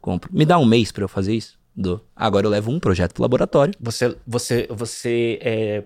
[0.00, 0.30] Compro.
[0.32, 1.58] Me dá um mês para eu fazer isso?
[1.76, 2.04] Dou.
[2.14, 3.74] Agora eu levo um projeto pro laboratório.
[3.80, 5.84] Você, você, você é,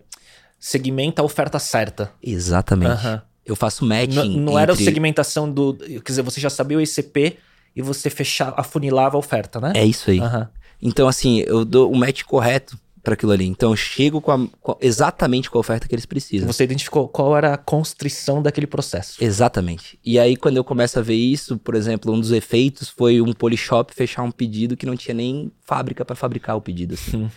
[0.59, 2.13] segmenta a oferta certa.
[2.23, 3.07] Exatamente.
[3.07, 3.21] Uhum.
[3.47, 4.21] Eu faço matching.
[4.21, 4.63] N não entre...
[4.63, 5.75] era a segmentação do.
[5.75, 7.39] Quer dizer, você já sabia o ICP
[7.75, 9.73] e você fechava, afunilava a oferta, né?
[9.75, 10.21] É isso aí.
[10.21, 10.47] Uhum.
[10.83, 13.47] Então, assim, eu dou o match correto para aquilo ali.
[13.47, 16.47] Então eu chego com, a, com, exatamente com a oferta que eles precisam.
[16.47, 19.25] Você identificou qual era a constrição daquele processo.
[19.25, 19.99] Exatamente.
[20.05, 23.33] E aí quando eu começo a ver isso, por exemplo, um dos efeitos foi um
[23.33, 26.95] polishop fechar um pedido que não tinha nem fábrica para fabricar o pedido.
[26.95, 27.17] Assim.
[27.17, 27.31] Hum.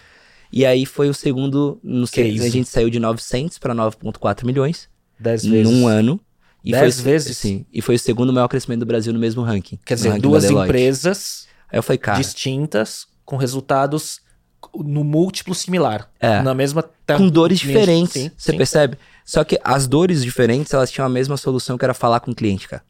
[0.52, 4.90] E aí foi o segundo, no segundo, a gente saiu de 900 para 9.4 milhões.
[5.18, 5.72] 10 vezes.
[5.72, 6.20] Num ano.
[6.66, 7.38] E 10 foi, vezes?
[7.38, 7.66] Sim.
[7.72, 9.80] E foi o segundo maior crescimento do Brasil no mesmo ranking.
[9.86, 14.20] Quer dizer, duas empresas aí eu falei, cara, distintas, com resultados
[14.76, 16.10] no múltiplo similar.
[16.20, 16.42] É.
[16.42, 16.84] Na mesma.
[17.18, 18.14] Com dores diferentes.
[18.14, 18.58] Sim, você sim.
[18.58, 18.98] percebe?
[19.26, 22.36] Só que as dores diferentes, elas tinham a mesma solução que era falar com o
[22.36, 22.84] cliente, cara.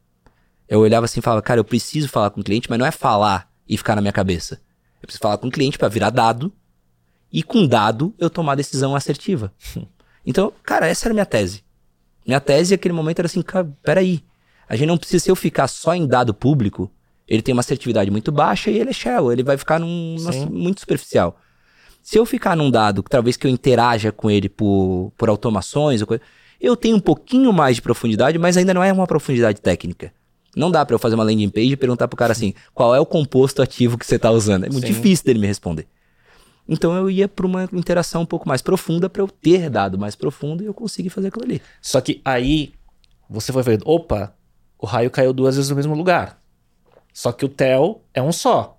[0.67, 2.91] Eu olhava assim e falava, cara, eu preciso falar com o cliente, mas não é
[2.91, 4.61] falar e ficar na minha cabeça.
[5.01, 6.53] Eu preciso falar com o cliente para virar dado.
[7.31, 9.53] E com dado, eu tomar decisão assertiva.
[10.25, 11.63] então, cara, essa era a minha tese.
[12.25, 14.23] Minha tese naquele momento era assim, cara, peraí.
[14.67, 16.89] A gente não precisa, se eu ficar só em dado público,
[17.27, 20.15] ele tem uma assertividade muito baixa e ele é shell, ele vai ficar num,
[20.49, 21.39] muito superficial.
[22.01, 26.07] Se eu ficar num dado, talvez que eu interaja com ele por, por automações, ou
[26.07, 26.21] coisa,
[26.59, 30.13] eu tenho um pouquinho mais de profundidade, mas ainda não é uma profundidade técnica.
[30.55, 32.99] Não dá para eu fazer uma landing page e perguntar pro cara assim, qual é
[32.99, 34.65] o composto ativo que você tá usando.
[34.65, 34.93] É muito Sim.
[34.93, 35.87] difícil dele me responder.
[36.67, 40.15] Então eu ia para uma interação um pouco mais profunda para eu ter dado mais
[40.15, 41.61] profundo e eu conseguir fazer aquilo ali.
[41.81, 42.73] Só que aí
[43.29, 44.33] você foi vendo, opa,
[44.77, 46.41] o raio caiu duas vezes no mesmo lugar.
[47.13, 48.77] Só que o TEL é um só.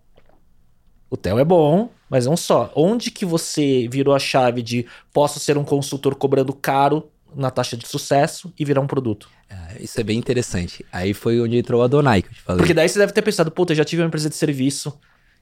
[1.10, 2.70] O TEL é bom, mas um só.
[2.76, 7.74] Onde que você virou a chave de posso ser um consultor cobrando caro na taxa
[7.74, 9.30] de sucesso e virar um produto?
[9.48, 10.84] É, isso é bem interessante.
[10.92, 12.58] Aí foi onde entrou a Donai que eu te falei.
[12.58, 14.92] Porque daí você deve ter pensado, puta, eu já tive uma empresa de serviço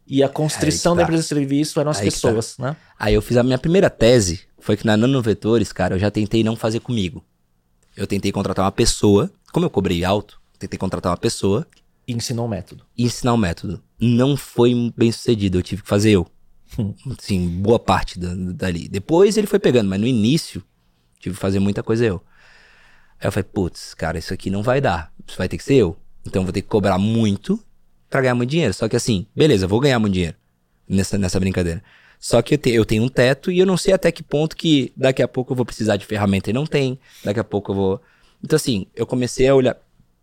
[0.07, 0.99] e a constrição tá.
[0.99, 2.69] da empresa de serviço eram as Aí pessoas, tá.
[2.69, 2.77] né?
[2.97, 6.45] Aí eu fiz a minha primeira tese, foi que na Nanovetores, cara, eu já tentei
[6.45, 7.25] não fazer comigo.
[7.97, 11.67] Eu tentei contratar uma pessoa, como eu cobrei alto, tentei contratar uma pessoa.
[12.07, 12.87] E ensinou o um método.
[12.97, 13.83] E ensinar o um método.
[14.01, 16.31] Não foi bem sucedido, eu tive que fazer eu.
[17.19, 18.89] Sim, boa parte da, dali.
[18.89, 20.63] Depois ele foi pegando, mas no início
[21.19, 22.23] tive que fazer muita coisa eu.
[23.21, 25.13] Aí eu falei, putz, cara, isso aqui não vai dar.
[25.27, 25.97] Isso vai ter que ser eu.
[26.27, 27.63] Então eu vou ter que cobrar muito
[28.09, 28.73] para ganhar muito dinheiro.
[28.73, 30.37] Só que assim, beleza, vou ganhar muito dinheiro
[30.89, 31.83] nessa, nessa brincadeira.
[32.19, 34.57] Só que eu, te, eu tenho um teto e eu não sei até que ponto
[34.57, 36.99] que daqui a pouco eu vou precisar de ferramenta e não tem.
[37.25, 38.03] Daqui a pouco eu vou.
[38.43, 39.77] Então, assim, eu comecei a olhar.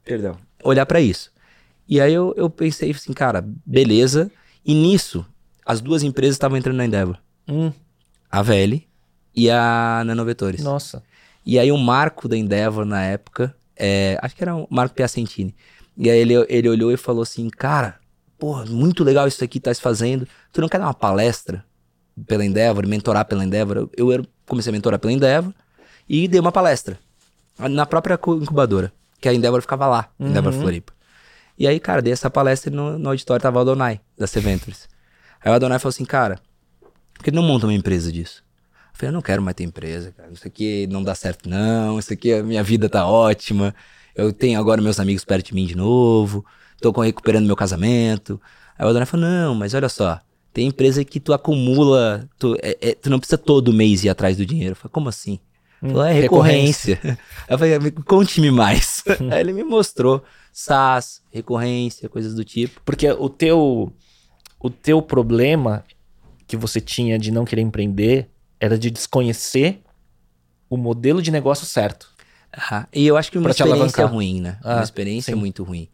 [0.04, 0.38] Perdão.
[0.64, 1.32] Olhar para isso.
[1.88, 4.32] E aí eu, eu pensei assim, cara, beleza.
[4.66, 5.26] E nisso,
[5.68, 7.18] as duas empresas estavam entrando na Endeavor.
[7.46, 7.74] Hum.
[8.32, 8.88] A VL
[9.36, 10.64] e a Nanovetores.
[10.64, 11.04] Nossa.
[11.46, 15.54] E aí o Marco da Endeavor na época, é, acho que era o Marco Piacentini.
[15.98, 18.00] E aí ele, ele olhou e falou assim, cara,
[18.40, 20.26] porra, muito legal isso aqui que tá se fazendo.
[20.54, 21.66] Tu não quer dar uma palestra
[22.26, 23.90] pela Endeavor, mentorar pela Endeavor?
[23.98, 25.54] Eu, eu comecei a mentorar pela Endeavor
[26.08, 26.98] e dei uma palestra
[27.60, 30.28] na própria incubadora, que a Endeavor ficava lá, uhum.
[30.30, 30.94] Endeavor Floripa.
[31.60, 34.88] E aí, cara, dei essa palestra no, no auditório tava o Adonai, da Seventures.
[35.44, 36.40] Aí o Adonai falou assim, cara,
[37.14, 38.44] por que não monta uma empresa disso?
[38.94, 40.30] Eu falei, eu não quero mais ter empresa, cara.
[40.32, 42.00] Isso aqui não dá certo, não.
[42.00, 43.74] Isso aqui, a minha vida tá ótima.
[44.16, 46.46] Eu tenho agora meus amigos perto de mim de novo.
[46.82, 48.42] Tô recuperando meu casamento.
[48.78, 50.20] Aí o Adonai falou, não, mas olha só.
[50.54, 54.38] Tem empresa que tu acumula, tu, é, é, tu não precisa todo mês ir atrás
[54.38, 54.72] do dinheiro.
[54.72, 55.40] Eu falei, como assim?
[55.82, 56.96] Hum, falou, é recorrência.
[56.96, 57.20] recorrência.
[57.48, 59.04] eu falei, conte-me mais.
[59.32, 62.82] Aí ele me mostrou SaaS, recorrência, coisas do tipo.
[62.84, 63.94] Porque o teu
[64.60, 65.84] o teu problema
[66.48, 69.82] que você tinha de não querer empreender era de desconhecer
[70.70, 72.10] o modelo de negócio certo.
[72.52, 74.58] Ah, e eu acho que uma experiência ruim, né?
[74.64, 75.40] Ah, uma experiência sim.
[75.40, 75.88] muito ruim.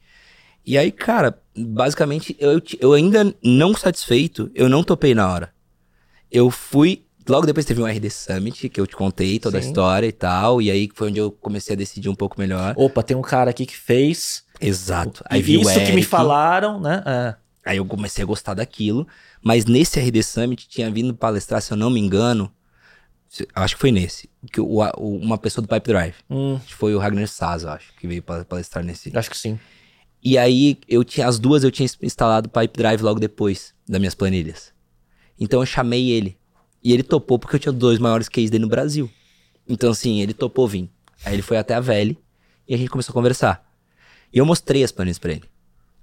[0.66, 5.50] E aí, cara, basicamente, eu, eu ainda não satisfeito, eu não topei na hora.
[6.32, 7.04] Eu fui.
[7.28, 9.66] Logo depois teve um RD Summit, que eu te contei toda sim.
[9.66, 10.62] a história e tal.
[10.62, 12.74] E aí foi onde eu comecei a decidir um pouco melhor.
[12.78, 14.44] Opa, tem um cara aqui que fez.
[14.60, 15.24] Exato.
[15.30, 17.04] Aí vi Isso que me falaram, né?
[17.06, 17.43] É.
[17.66, 19.08] Aí eu comecei a gostar daquilo.
[19.42, 22.52] Mas nesse RD Summit tinha vindo palestrar, se eu não me engano,
[23.56, 26.16] acho que foi nesse, que o, o, uma pessoa do Pipe Drive.
[26.30, 26.60] Hum.
[26.68, 29.16] Foi o Ragnar Sass, acho, que veio palestrar nesse.
[29.18, 29.60] Acho que sim.
[30.22, 34.00] E aí eu tinha as duas eu tinha instalado o Pipe Drive logo depois das
[34.00, 34.72] minhas planilhas.
[35.40, 36.38] Então eu chamei ele.
[36.84, 39.10] E ele topou porque eu tinha dois maiores cases dele no Brasil.
[39.68, 40.90] Então assim, ele topou vir.
[41.26, 42.16] Aí ele foi até a Velha
[42.68, 43.70] e a gente começou a conversar.
[44.32, 45.53] E eu mostrei as planilhas para ele.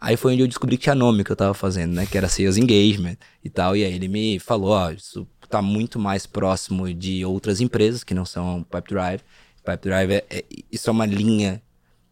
[0.01, 2.07] Aí foi onde eu descobri que tinha nome que eu tava fazendo, né?
[2.07, 3.77] Que era Sales Engagement e tal.
[3.77, 8.15] E aí ele me falou, ó, isso tá muito mais próximo de outras empresas que
[8.15, 9.23] não são Pipedrive.
[9.65, 11.61] Pipedrive, é, é, isso é uma linha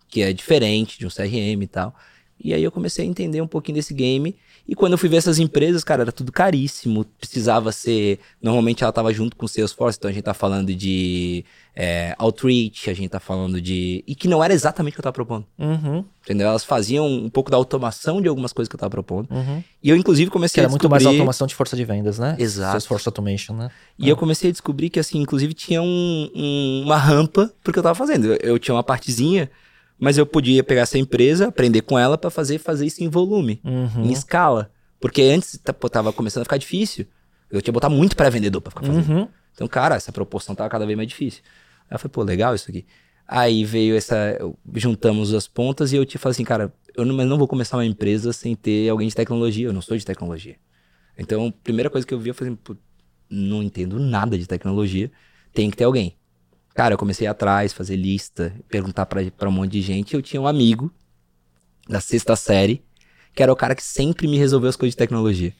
[0.09, 1.95] que é diferente de um CRM e tal.
[2.43, 4.37] E aí eu comecei a entender um pouquinho desse game.
[4.67, 7.05] E quando eu fui ver essas empresas, cara, era tudo caríssimo.
[7.19, 8.21] Precisava ser.
[8.41, 12.91] Normalmente ela tava junto com o Salesforce, então a gente tá falando de é, Outreach,
[12.91, 14.05] a gente tá falando de.
[14.07, 15.47] E que não era exatamente o que eu tava propondo.
[15.59, 16.05] Uhum.
[16.23, 16.49] Entendeu?
[16.49, 19.31] Elas faziam um pouco da automação de algumas coisas que eu tava propondo.
[19.31, 19.65] Uhum.
[19.83, 22.37] E eu, inclusive, comecei que a era muito mais automação de força de vendas, né?
[22.39, 22.73] Exato.
[22.73, 23.71] Salesforce Automation, né?
[23.99, 24.09] E ah.
[24.11, 27.95] eu comecei a descobrir que, assim, inclusive tinha um, um, uma rampa porque eu tava
[27.95, 28.27] fazendo.
[28.27, 29.51] Eu, eu tinha uma partezinha
[29.99, 33.61] mas eu podia pegar essa empresa, aprender com ela para fazer fazer isso em volume,
[33.65, 34.05] uhum.
[34.05, 34.71] em escala.
[35.01, 37.07] Porque antes tava começando a ficar difícil.
[37.51, 39.11] Eu tinha que botar muito pré-vendedor pra ficar fazendo.
[39.11, 39.29] Uhum.
[39.55, 41.43] Então, cara, essa proporção tava cada vez mais difícil.
[41.91, 42.87] Aí eu falei, pô, legal isso aqui.
[43.27, 44.39] Aí veio essa.
[44.75, 47.77] Juntamos as pontas e eu te falei assim, cara, eu não, mas não vou começar
[47.77, 49.67] uma empresa sem ter alguém de tecnologia.
[49.67, 50.57] Eu não sou de tecnologia.
[51.17, 52.79] Então, a primeira coisa que eu vi, eu falei, assim,
[53.29, 55.11] não entendo nada de tecnologia.
[55.53, 56.17] Tem que ter alguém.
[56.79, 60.15] Cara, eu comecei atrás, fazer lista, perguntar para um monte de gente.
[60.15, 60.93] Eu tinha um amigo
[61.89, 62.85] da sexta série,
[63.35, 65.53] que era o cara que sempre me resolveu as coisas de tecnologia.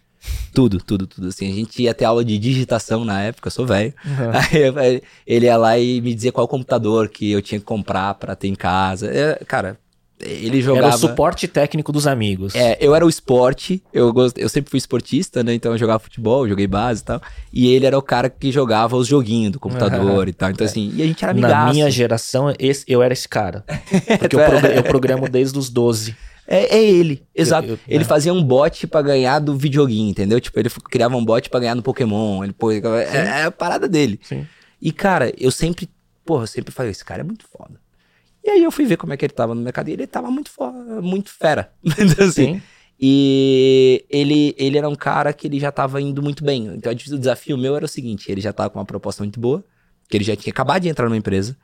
[0.55, 1.27] Tudo, tudo, tudo.
[1.27, 3.93] Assim, a gente ia ter aula de digitação na época, eu sou velho.
[4.05, 4.31] Uhum.
[4.79, 8.37] Aí ele ia lá e me dizia qual computador que eu tinha que comprar para
[8.37, 9.13] ter em casa.
[9.13, 9.77] É, cara,
[10.21, 10.87] ele jogava.
[10.89, 12.55] Era o suporte técnico dos amigos.
[12.55, 14.37] É, eu era o esporte, eu, gost...
[14.37, 15.55] eu sempre fui esportista, né?
[15.55, 17.23] Então eu jogava futebol, joguei base e tal.
[17.53, 20.29] E ele era o cara que jogava os joguinhos do computador uhum.
[20.29, 20.51] e tal.
[20.51, 20.71] Então, é.
[20.71, 21.55] assim, e a gente era amigaço.
[21.55, 23.65] Na minha geração, esse, eu era esse cara.
[24.19, 24.65] Porque eu, prog...
[24.65, 26.17] eu programo desde os 12.
[26.51, 27.69] É, é, ele, exato.
[27.69, 28.07] Eu, eu, ele é.
[28.07, 30.41] fazia um bot para ganhar do videoguinho, entendeu?
[30.41, 32.43] Tipo, ele criava um bot para ganhar no Pokémon.
[32.43, 34.19] Ele, pô, é, é, a parada dele.
[34.23, 34.47] Sim.
[34.81, 35.89] E, cara, eu sempre,
[36.25, 37.79] porra, eu sempre falei, esse cara é muito foda.
[38.49, 40.31] E aí eu fui ver como é que ele tava no mercado e ele tava
[40.31, 40.51] muito,
[41.03, 41.71] muito fera.
[42.19, 42.63] Assim, Sim.
[42.99, 46.67] E ele, ele era um cara que ele já tava indo muito bem.
[46.69, 49.63] Então o desafio meu era o seguinte: ele já tava com uma proposta muito boa,
[50.09, 51.55] que ele já tinha acabado de entrar numa empresa,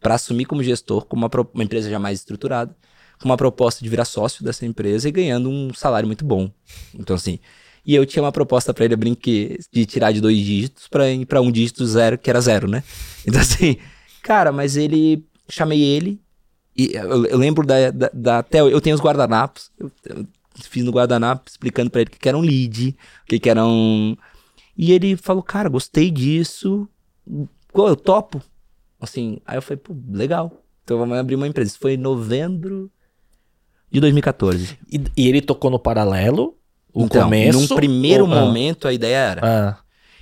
[0.00, 2.72] para assumir como gestor, com uma, uma empresa já mais estruturada,
[3.20, 6.48] com uma proposta de virar sócio dessa empresa e ganhando um salário muito bom.
[6.94, 7.40] Então, assim.
[7.84, 11.10] E eu tinha uma proposta para ele, eu brinquei, de tirar de dois dígitos para
[11.10, 12.84] ir pra um dígito zero, que era zero, né?
[13.26, 13.76] Então, assim,
[14.22, 15.26] cara, mas ele.
[15.50, 16.20] Chamei ele,
[16.78, 19.72] e eu, lembro da, da, da, Até eu tenho os guardanapos.
[19.76, 20.26] Eu, eu
[20.62, 23.50] fiz no guardanapo explicando para ele o que, que era um lead, o que, que
[23.50, 24.16] era um.
[24.76, 26.88] E ele falou, cara, gostei disso.
[27.74, 28.40] Eu topo.
[29.00, 30.52] Assim, aí eu falei, pô, legal.
[30.84, 31.70] Então vamos abrir uma empresa.
[31.70, 32.90] Isso foi em novembro
[33.90, 34.78] de 2014.
[34.90, 36.56] E, e ele tocou no paralelo?
[36.94, 37.58] O então, começo?
[37.58, 39.40] Num primeiro ou, momento a ideia era.
[39.44, 39.78] Ah.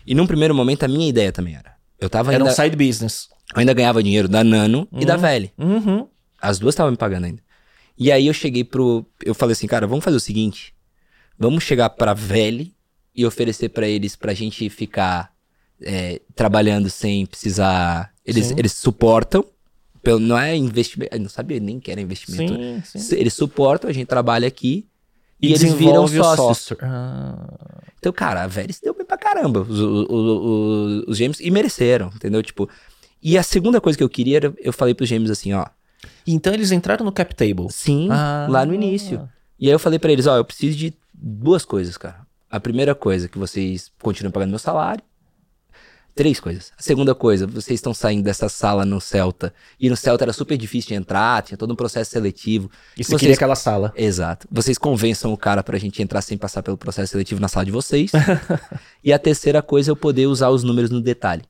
[0.07, 1.77] E num primeiro momento a minha ideia também era.
[2.01, 3.29] Eu tava Era ainda, um side business.
[3.55, 5.01] Eu ainda ganhava dinheiro da Nano uhum.
[5.01, 5.21] e da uhum.
[5.21, 5.51] Velho.
[5.59, 6.09] Uhum.
[6.47, 7.43] As duas estavam me pagando ainda.
[7.99, 9.05] E aí eu cheguei pro.
[9.25, 10.75] Eu falei assim, cara, vamos fazer o seguinte.
[11.39, 12.71] Vamos chegar pra Velho
[13.15, 15.33] e oferecer para eles pra gente ficar
[15.83, 18.13] é, trabalhando sem precisar.
[18.25, 19.45] Eles, eles suportam.
[20.03, 21.15] Pelo, não é investimento.
[21.15, 22.55] Eu não sabia nem que era investimento.
[22.55, 23.17] Sim, sim.
[23.17, 24.87] Eles suportam, a gente trabalha aqui.
[25.41, 26.79] E, e eles viram sócios.
[26.81, 27.83] Ah.
[27.99, 29.63] Então, cara, a Veris deu bem pra caramba.
[29.63, 31.41] Os, os, os, os gêmeos.
[31.41, 32.43] E mereceram, entendeu?
[32.43, 32.69] Tipo.
[33.23, 34.55] E a segunda coisa que eu queria era.
[34.59, 35.67] Eu falei pros gêmeos assim, ó.
[36.27, 37.69] Então eles entraram no cap table?
[37.71, 38.47] Sim, ah.
[38.49, 39.29] lá no início.
[39.59, 42.27] E aí eu falei para eles, ó, eu preciso de duas coisas, cara.
[42.51, 45.03] A primeira coisa, que vocês continuem pagando meu salário.
[46.15, 46.73] Três coisas.
[46.79, 49.53] A segunda coisa, vocês estão saindo dessa sala no Celta.
[49.79, 52.71] E no Celta era super difícil de entrar, tinha todo um processo seletivo.
[52.97, 53.21] E você vocês...
[53.21, 53.93] queria aquela sala.
[53.95, 54.49] Exato.
[54.51, 57.71] Vocês convençam o cara pra gente entrar sem passar pelo processo seletivo na sala de
[57.71, 58.13] vocês.
[59.05, 61.43] e a terceira coisa é eu poder usar os números no detalhe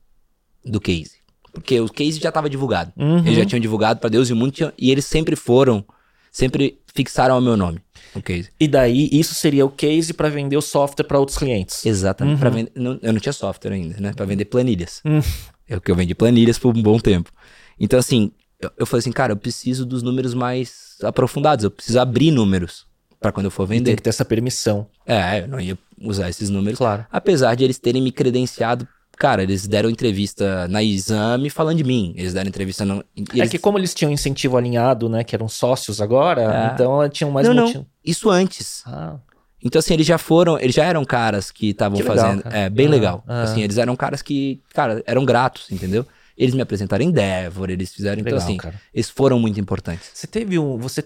[0.65, 1.16] do case.
[1.59, 2.91] Porque o case já estava divulgado.
[2.95, 3.19] Uhum.
[3.19, 4.51] Eles já tinham divulgado para Deus e o mundo.
[4.51, 5.83] Tinha, e eles sempre foram,
[6.31, 7.79] sempre fixaram o meu nome.
[8.15, 8.49] O case.
[8.59, 11.85] E daí, isso seria o case para vender o software para outros clientes.
[11.85, 12.43] Exatamente.
[12.43, 12.51] Uhum.
[12.51, 14.13] Vender, não, eu não tinha software ainda, né?
[14.13, 15.01] Para vender planilhas.
[15.05, 15.21] Uhum.
[15.67, 17.31] É o que eu vendi planilhas por um bom tempo.
[17.79, 21.63] Então, assim, eu, eu falei assim, cara, eu preciso dos números mais aprofundados.
[21.65, 22.85] Eu preciso abrir números
[23.19, 23.81] para quando eu for vender.
[23.81, 24.87] E tem que ter essa permissão.
[25.05, 26.77] É, eu não ia usar esses números.
[26.77, 27.05] Claro.
[27.11, 28.87] Apesar de eles terem me credenciado
[29.17, 32.13] Cara, eles deram entrevista na Exame falando de mim.
[32.15, 33.03] Eles deram entrevista no.
[33.35, 35.23] É que como eles tinham incentivo alinhado, né?
[35.23, 36.73] Que eram sócios agora, é.
[36.73, 38.83] então tinham mais não, Não, isso antes.
[38.85, 39.15] Ah.
[39.63, 42.43] Então, assim, eles já foram, eles já eram caras que estavam fazendo.
[42.43, 42.57] Cara.
[42.57, 43.23] É, bem ah, legal.
[43.27, 43.41] Ah.
[43.41, 46.05] Assim, eles eram caras que, cara, eram gratos, entendeu?
[46.37, 48.21] Eles me apresentaram em Endeavor, eles fizeram.
[48.21, 48.79] Então, legal, então, assim, cara.
[48.93, 50.11] eles foram muito importantes.
[50.13, 50.77] Você teve um.
[50.77, 51.03] Você.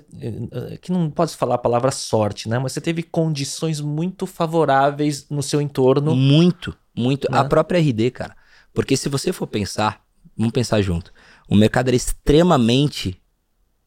[0.81, 2.59] Que não pode falar a palavra sorte, né?
[2.59, 6.13] Mas você teve condições muito favoráveis no seu entorno.
[6.13, 6.75] Muito.
[6.95, 7.27] Muito.
[7.31, 7.37] Né?
[7.37, 8.35] A própria RD, cara.
[8.73, 10.03] Porque se você for pensar,
[10.37, 11.13] vamos pensar junto.
[11.49, 13.21] O mercado era extremamente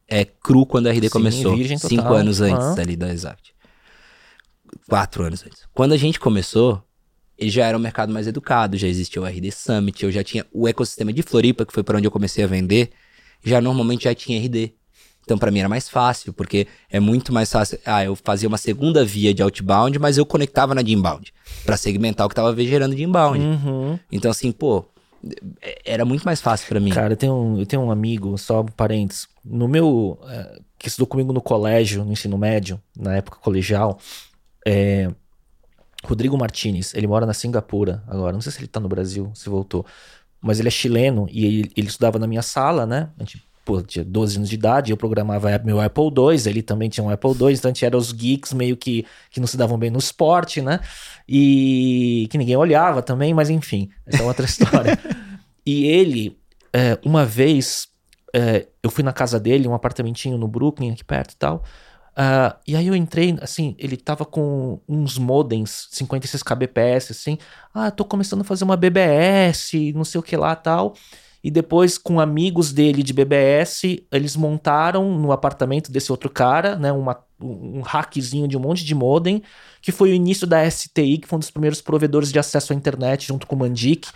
[0.07, 1.57] é, cru quando a RD Sim, começou.
[1.79, 3.53] Cinco anos antes ali da Exact.
[4.87, 5.63] Quatro anos antes.
[5.73, 6.83] Quando a gente começou,
[7.37, 10.45] ele já era um mercado mais educado, já existia o RD Summit, eu já tinha
[10.51, 12.91] o ecossistema de Floripa, que foi para onde eu comecei a vender,
[13.43, 14.73] já normalmente já tinha RD.
[15.25, 17.79] Então para mim era mais fácil, porque é muito mais fácil.
[17.83, 21.33] Ah, eu fazia uma segunda via de outbound, mas eu conectava na de inbound,
[21.65, 23.39] para segmentar o que tava gerando de inbound.
[23.39, 23.99] Uhum.
[24.11, 24.85] Então assim, pô,
[25.61, 26.91] é, era muito mais fácil para mim.
[26.91, 30.87] Cara, eu tenho, um, eu tenho um amigo, só um parênteses, no meu, é, que
[30.87, 33.99] estudou comigo no colégio, no ensino médio, na época colegial,
[34.65, 35.09] é,
[36.03, 39.49] Rodrigo Martinez, ele mora na Singapura agora, não sei se ele tá no Brasil, se
[39.49, 39.85] voltou,
[40.39, 43.09] mas ele é chileno e ele, ele estudava na minha sala, né?
[43.17, 46.87] A gente pô, tinha 12 anos de idade, eu programava meu Apple II, ele também
[46.87, 49.57] tinha um Apple II, então a gente era os geeks meio que, que não se
[49.57, 50.79] davam bem no esporte, né?
[51.27, 54.97] E que ninguém olhava também, mas enfim, essa é outra história.
[55.65, 56.37] e ele,
[56.71, 57.87] é, uma vez,
[58.33, 61.63] é, eu fui na casa dele, um apartamentinho no Brooklyn, aqui perto e tal,
[62.15, 67.37] Uh, e aí eu entrei, assim, ele tava com uns modems 56 kbps, assim.
[67.73, 70.95] Ah, tô começando a fazer uma BBS, não sei o que lá tal.
[71.45, 76.91] E depois, com amigos dele de BBS, eles montaram no apartamento desse outro cara, né,
[76.91, 79.43] uma, um hackzinho de um monte de modem,
[79.79, 82.75] que foi o início da STI, que foi um dos primeiros provedores de acesso à
[82.75, 84.09] internet, junto com o Mandic.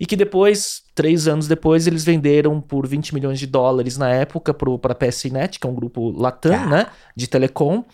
[0.00, 4.52] E que depois, três anos depois, eles venderam por 20 milhões de dólares na época
[4.52, 6.66] para a PSNet, que é um grupo Latam, ah.
[6.66, 6.86] né?
[7.14, 7.84] De telecom.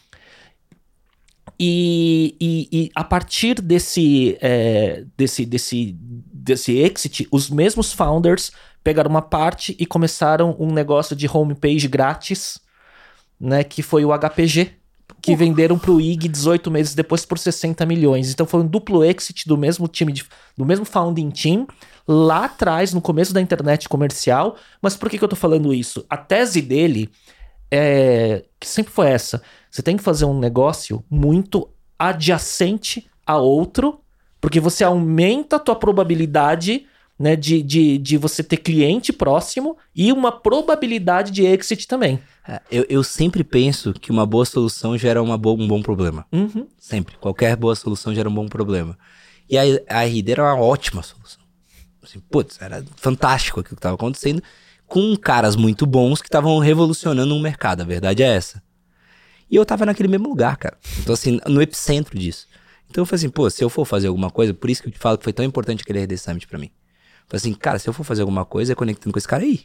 [1.62, 8.50] E, e, e, a partir desse, é, desse, desse, desse exit, os mesmos founders
[8.82, 12.58] pegaram uma parte e começaram um negócio de homepage grátis,
[13.38, 13.62] né?
[13.62, 14.72] Que foi o HPG,
[15.20, 18.32] que venderam para o IG 18 meses depois por 60 milhões.
[18.32, 20.24] Então foi um duplo exit do mesmo time, de,
[20.56, 21.66] do mesmo founding team,
[22.08, 24.56] lá atrás, no começo da internet comercial.
[24.80, 26.06] Mas por que, que eu tô falando isso?
[26.08, 27.10] A tese dele
[27.70, 31.68] é que sempre foi essa: você tem que fazer um negócio muito
[31.98, 34.00] adjacente a outro,
[34.40, 36.86] porque você aumenta a tua probabilidade
[37.18, 42.18] né, de, de, de você ter cliente próximo e uma probabilidade de exit também.
[42.48, 46.26] É, eu, eu sempre penso que uma boa solução gera uma um bom problema.
[46.32, 46.66] Uhum.
[46.78, 47.16] Sempre.
[47.20, 48.98] Qualquer boa solução gera um bom problema.
[49.50, 51.42] E a, a RD era uma ótima solução.
[52.02, 54.42] Assim, putz, era fantástico aquilo que estava acontecendo
[54.90, 57.82] com caras muito bons que estavam revolucionando um mercado.
[57.82, 58.60] A verdade é essa.
[59.48, 60.76] E eu tava naquele mesmo lugar, cara.
[60.98, 62.48] Então, assim, no epicentro disso.
[62.90, 64.92] Então eu falei assim, pô, se eu for fazer alguma coisa, por isso que eu
[64.92, 66.72] te falo que foi tão importante aquele RD Summit pra mim.
[67.28, 69.60] Falei assim, cara, se eu for fazer alguma coisa, é conectando com esse cara aí.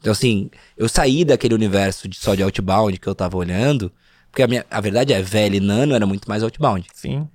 [0.00, 3.92] Então, assim, eu saí daquele universo de, só de outbound que eu tava olhando,
[4.30, 6.86] porque a, minha, a verdade é, velho e nano era muito mais outbound.
[6.94, 7.28] Sim.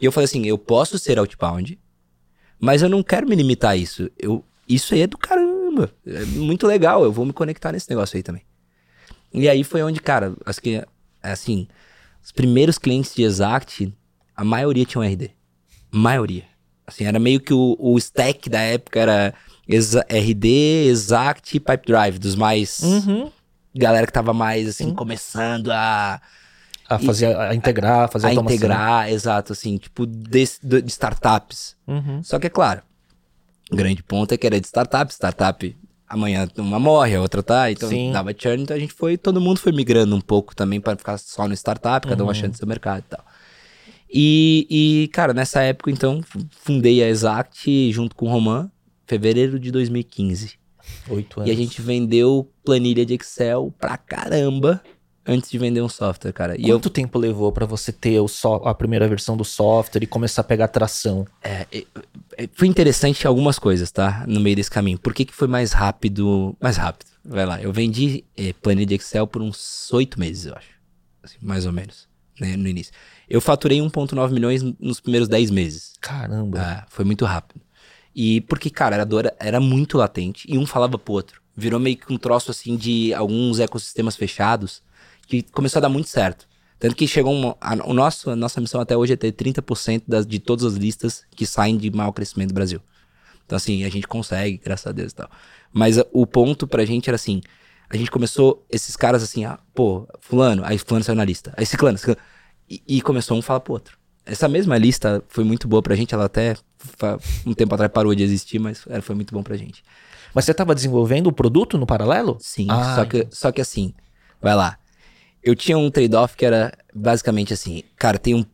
[0.00, 1.78] E eu falei assim, eu posso ser outbound,
[2.58, 4.10] mas eu não quero me limitar a isso.
[4.18, 5.18] Eu, isso aí é do
[5.72, 5.90] caramba.
[6.06, 8.42] É muito legal, eu vou me conectar nesse negócio aí também.
[9.32, 10.84] E aí foi onde, cara, acho que,
[11.22, 11.66] assim,
[12.22, 13.92] os primeiros clientes de Exact,
[14.36, 15.30] a maioria tinham RD.
[15.90, 16.44] Maioria.
[16.86, 19.34] Assim, era meio que o, o stack da época era
[19.66, 22.80] exa RD, Exact e Pipe Drive, dos mais.
[22.80, 23.30] Uhum.
[23.74, 26.20] Galera que tava mais, assim, começando a.
[26.88, 28.54] A fazer, a integrar, fazer a automação.
[28.54, 31.74] integrar, exato, assim, tipo, de, de startups.
[31.86, 32.22] Uhum.
[32.22, 32.82] Só que é claro,
[33.76, 35.76] grande ponto é que era de startup, startup
[36.08, 38.12] amanhã uma morre, a outra tá, então Sim.
[38.12, 41.16] dava churn, então a gente foi, todo mundo foi migrando um pouco também para ficar
[41.18, 42.30] só no startup, cada um uhum.
[42.30, 43.24] achando seu mercado e tal.
[44.14, 46.20] E, e, cara, nessa época, então,
[46.50, 48.70] fundei a Exact junto com o Roman,
[49.06, 50.58] fevereiro de 2015.
[51.08, 51.48] Oito anos.
[51.48, 54.82] E a gente vendeu planilha de Excel pra caramba
[55.26, 56.56] antes de vender um software, cara.
[56.58, 56.90] E Quanto eu...
[56.90, 58.54] tempo levou para você ter o so...
[58.64, 61.26] a primeira versão do software e começar a pegar tração?
[61.42, 64.24] É, é, foi interessante algumas coisas, tá?
[64.26, 64.98] No meio desse caminho.
[64.98, 66.56] Por que, que foi mais rápido?
[66.60, 67.10] Mais rápido.
[67.24, 67.62] Vai lá.
[67.62, 70.72] Eu vendi é, planilha de Excel por uns oito meses, eu acho.
[71.22, 72.08] Assim, mais ou menos,
[72.40, 72.56] né?
[72.56, 72.92] No início.
[73.28, 75.92] Eu faturei 1,9 milhões nos primeiros 10 meses.
[76.00, 76.60] Caramba.
[76.60, 77.60] Ah, foi muito rápido.
[78.14, 81.40] E porque, cara, a dor era muito latente e um falava pro outro.
[81.56, 84.82] Virou meio que um troço assim de alguns ecossistemas fechados
[85.26, 86.46] que começou a dar muito certo.
[86.78, 90.02] Tanto que chegou uma, a, o nosso, a nossa missão até hoje é ter 30%
[90.06, 92.80] das, de todas as listas que saem de mau crescimento do Brasil.
[93.46, 95.30] Então, assim, a gente consegue, graças a Deus e tal.
[95.72, 97.40] Mas a, o ponto pra gente era assim:
[97.88, 101.64] a gente começou, esses caras assim, ah, pô, Fulano, aí Fulano saiu na lista, aí
[101.66, 102.20] Ciclano, Ciclano.
[102.68, 103.98] E, e começou um falar pro outro.
[104.24, 106.56] Essa mesma lista foi muito boa pra gente, ela até
[107.44, 109.84] um tempo atrás parou de existir, mas foi muito bom pra gente.
[110.34, 112.38] Mas você estava desenvolvendo o produto no paralelo?
[112.40, 113.92] Sim, ah, só, que, só que assim,
[114.40, 114.78] vai lá.
[115.42, 118.44] Eu tinha um trade-off que era basicamente assim, cara, tem um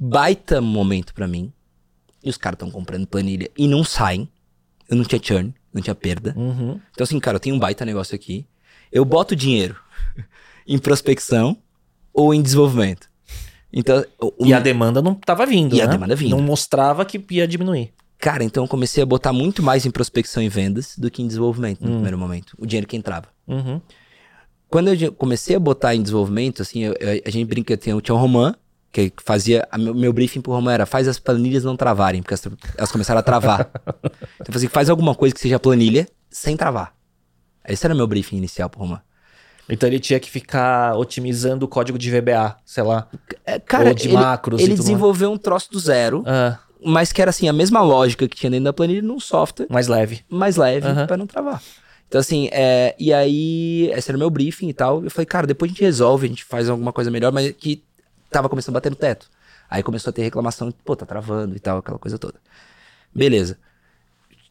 [0.00, 1.52] baita momento para mim,
[2.22, 4.28] e os caras estão comprando planilha e não saem.
[4.88, 6.34] Eu não tinha churn, não tinha perda.
[6.36, 6.80] Uhum.
[6.92, 8.46] Então assim, cara, eu tenho um baita negócio aqui.
[8.90, 9.76] Eu boto dinheiro
[10.66, 11.56] em prospecção
[12.12, 13.10] ou em desenvolvimento.
[13.72, 14.04] Então,
[14.38, 15.84] e a demanda não estava vindo, e né?
[15.84, 16.36] a demanda vindo.
[16.36, 17.92] Não mostrava que ia diminuir.
[18.18, 21.26] Cara, então eu comecei a botar muito mais em prospecção e vendas do que em
[21.26, 21.94] desenvolvimento no hum.
[21.94, 22.54] primeiro momento.
[22.58, 23.28] O dinheiro que entrava.
[23.48, 23.80] Uhum.
[24.72, 28.14] Quando eu comecei a botar em desenvolvimento, assim, eu, eu, a gente brinca, tinha, tinha
[28.14, 28.54] um Roman,
[28.90, 29.68] que fazia.
[29.78, 33.20] Meu, meu briefing pro Roman era faz as planilhas não travarem, porque elas, elas começaram
[33.20, 33.70] a travar.
[34.40, 36.94] então eu falei, faz alguma coisa que seja planilha sem travar.
[37.68, 39.02] Esse era o meu briefing inicial pro Roman.
[39.68, 43.08] Então ele tinha que ficar otimizando o código de VBA, sei lá.
[43.44, 44.62] É, cara, ou de ele, macros.
[44.62, 46.24] Ele desenvolveu um troço do zero.
[46.26, 46.58] Ah.
[46.82, 49.66] Mas que era assim, a mesma lógica que tinha dentro da planilha num software.
[49.68, 50.24] Mais leve.
[50.30, 51.06] Mais leve, uhum.
[51.06, 51.62] para não travar.
[52.12, 55.02] Então, assim, é, e aí, esse era o meu briefing e tal.
[55.02, 57.82] Eu falei, cara, depois a gente resolve, a gente faz alguma coisa melhor, mas que
[58.30, 59.30] tava começando a bater no teto.
[59.70, 62.34] Aí começou a ter reclamação, pô, tá travando e tal, aquela coisa toda.
[63.14, 63.56] Beleza.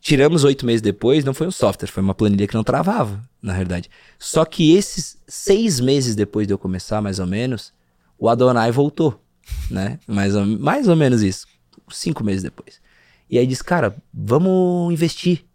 [0.01, 3.53] Tiramos oito meses depois, não foi um software, foi uma planilha que não travava, na
[3.53, 3.91] verdade.
[4.17, 7.71] Só que esses seis meses depois de eu começar, mais ou menos,
[8.17, 9.21] o Adonai voltou,
[9.69, 9.99] né?
[10.07, 11.45] Mais ou, mais ou menos isso.
[11.91, 12.81] Cinco meses depois.
[13.29, 15.45] E aí disse, cara, vamos investir.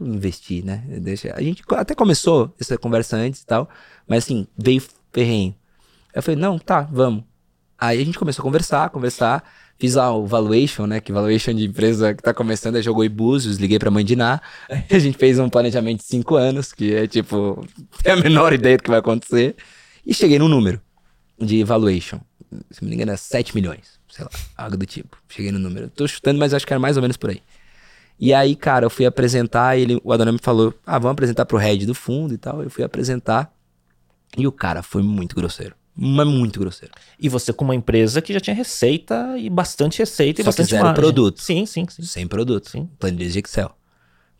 [0.00, 0.84] Investir, né?
[1.00, 3.68] Deixa, a gente até começou essa conversa antes e tal,
[4.06, 5.54] mas assim, veio ferrenho.
[6.14, 7.24] Eu falei, não, tá, vamos.
[7.78, 9.42] Aí a gente começou a conversar, conversar.
[9.78, 11.00] Fiz lá o valuation, né?
[11.00, 14.40] Que valuation de empresa que tá começando, aí jogou Ibúzios, liguei pra mãe de Ná.
[14.88, 17.66] A gente fez um planejamento de cinco anos, que é tipo,
[18.02, 19.56] tem a menor ideia do que vai acontecer.
[20.06, 20.80] E cheguei num número
[21.40, 22.20] de valuation.
[22.70, 25.16] Se não me engano, é 7 milhões, sei lá, algo do tipo.
[25.28, 25.88] Cheguei no número.
[25.88, 27.42] Tô chutando, mas acho que era mais ou menos por aí.
[28.18, 31.58] E aí, cara, eu fui apresentar, ele, o Adonai me falou: ah, vamos apresentar pro
[31.58, 32.62] head do fundo e tal.
[32.62, 33.52] Eu fui apresentar.
[34.36, 35.74] E o cara foi muito grosseiro.
[35.94, 36.94] Mas muito grosseiro.
[37.20, 40.70] E você com uma empresa que já tinha receita e bastante receita e Só bastante
[40.70, 41.02] zero margem.
[41.02, 41.42] produto.
[41.42, 42.02] Sim, sim, sim.
[42.02, 42.70] Sem produto.
[42.70, 42.88] Sim.
[42.98, 43.76] Planilhas de Excel.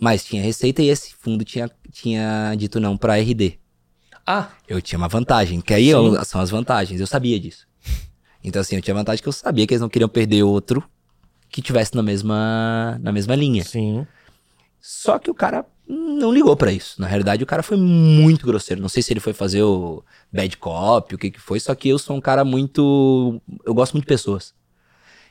[0.01, 3.59] Mas tinha receita e esse fundo tinha, tinha dito não para RD.
[4.27, 4.49] Ah.
[4.67, 7.01] Eu tinha uma vantagem, que aí eu, são as vantagens.
[7.01, 7.67] Eu sabia disso.
[8.43, 10.83] Então assim, eu tinha vantagem que eu sabia que eles não queriam perder outro
[11.53, 13.63] que tivesse na mesma na mesma linha.
[13.63, 14.07] Sim.
[14.81, 17.01] Só que o cara não ligou para isso.
[17.01, 18.83] Na realidade, o cara foi muito grosseiro.
[18.83, 21.89] Não sei se ele foi fazer o bad cop, o que que foi, só que
[21.89, 23.41] eu sou um cara muito.
[23.65, 24.55] Eu gosto muito de pessoas.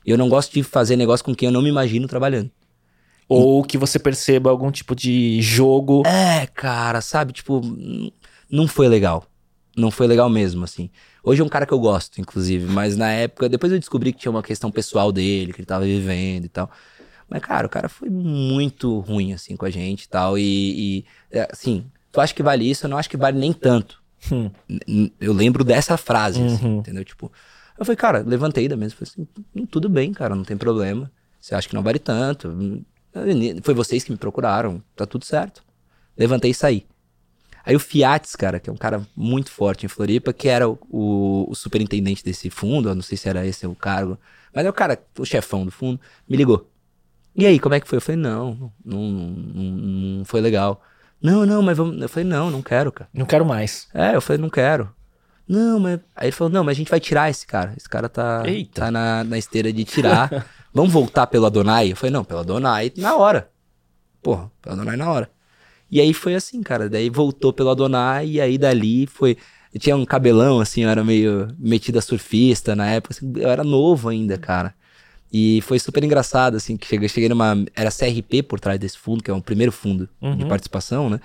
[0.06, 2.50] Eu não gosto de fazer negócio com quem eu não me imagino trabalhando.
[3.28, 6.04] Ou que você perceba algum tipo de jogo.
[6.06, 7.32] É, cara, sabe?
[7.32, 7.62] Tipo,
[8.50, 9.26] não foi legal.
[9.76, 10.90] Não foi legal mesmo, assim.
[11.24, 14.20] Hoje é um cara que eu gosto, inclusive, mas na época, depois eu descobri que
[14.20, 16.70] tinha uma questão pessoal dele, que ele tava vivendo e tal.
[17.30, 20.38] Mas, cara, o cara foi muito ruim, assim, com a gente e tal.
[20.38, 22.86] E, é, assim, tu acha que vale isso?
[22.86, 24.02] Eu não acho que vale nem tanto.
[24.30, 24.52] Hum.
[25.20, 26.80] Eu lembro dessa frase, assim, uhum.
[26.80, 27.06] entendeu?
[27.06, 27.32] Tipo,
[27.80, 28.96] eu falei, cara, levantei da mesa.
[28.96, 31.10] Falei assim, hum, tudo bem, cara, não tem problema.
[31.40, 32.50] Você acha que não vale tanto?
[32.50, 32.84] Hum,
[33.64, 35.64] foi vocês que me procuraram, tá tudo certo.
[36.18, 36.86] Levantei e saí.
[37.66, 40.78] Aí o Fiates, cara, que é um cara muito forte em Floripa, que era o,
[40.90, 44.18] o, o superintendente desse fundo, eu não sei se era esse o cargo,
[44.54, 46.70] mas é o cara, o chefão do fundo, me ligou.
[47.36, 47.98] E aí, como é que foi?
[47.98, 50.82] Eu falei, não, não, não, não foi legal.
[51.22, 52.02] Não, não, mas vamos.
[52.02, 53.10] Eu falei, não, não quero, cara.
[53.14, 53.88] Não quero mais.
[53.94, 54.90] É, eu falei, não quero.
[55.48, 56.00] Não, mas.
[56.16, 57.74] Aí ele falou, não, mas a gente vai tirar esse cara.
[57.78, 58.82] Esse cara tá, Eita.
[58.82, 60.46] tá na, na esteira de tirar.
[60.74, 61.92] vamos voltar pelo Adonai?
[61.92, 63.50] Eu falei, não, pelo Adonai na hora.
[64.22, 65.30] Porra, pelo Adonai na hora.
[65.92, 66.90] E aí foi assim, cara.
[66.90, 69.38] Daí voltou pelo Adonai e aí dali foi.
[69.74, 73.14] Eu tinha um cabelão, assim, eu era meio metida surfista na época.
[73.16, 74.74] Assim, eu era novo ainda, cara.
[75.32, 77.64] E foi super engraçado, assim, que cheguei, cheguei numa.
[77.76, 80.36] Era CRP por trás desse fundo, que é o primeiro fundo uhum.
[80.36, 81.20] de participação, né?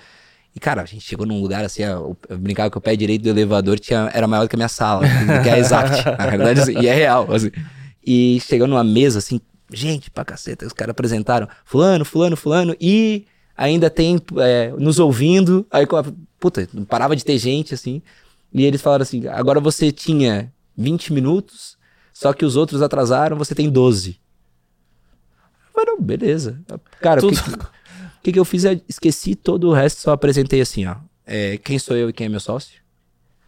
[0.57, 3.29] E, cara, a gente chegou num lugar assim, eu, brincava que o pé direito do
[3.29, 5.05] elevador tinha, era maior do que a minha sala,
[5.43, 6.03] que é Exact,
[6.35, 7.51] na assim, e é real, assim.
[8.03, 9.39] E chegou numa mesa, assim,
[9.71, 13.27] gente pra caceta, os caras apresentaram, fulano, fulano, fulano, e
[13.57, 15.85] ainda tem é, nos ouvindo, aí,
[16.39, 18.01] puta, não parava de ter gente, assim,
[18.53, 21.77] e eles falaram assim, agora você tinha 20 minutos
[22.17, 24.19] só que os outros atrasaram, você tem 12.
[25.75, 26.59] Mas beleza.
[26.99, 27.37] Cara, Tudo...
[27.37, 27.67] o que,
[28.23, 28.63] que, que, eu fiz?
[28.63, 30.95] Eu esqueci todo o resto, só apresentei assim, ó.
[31.27, 32.81] É, quem sou eu e quem é meu sócio?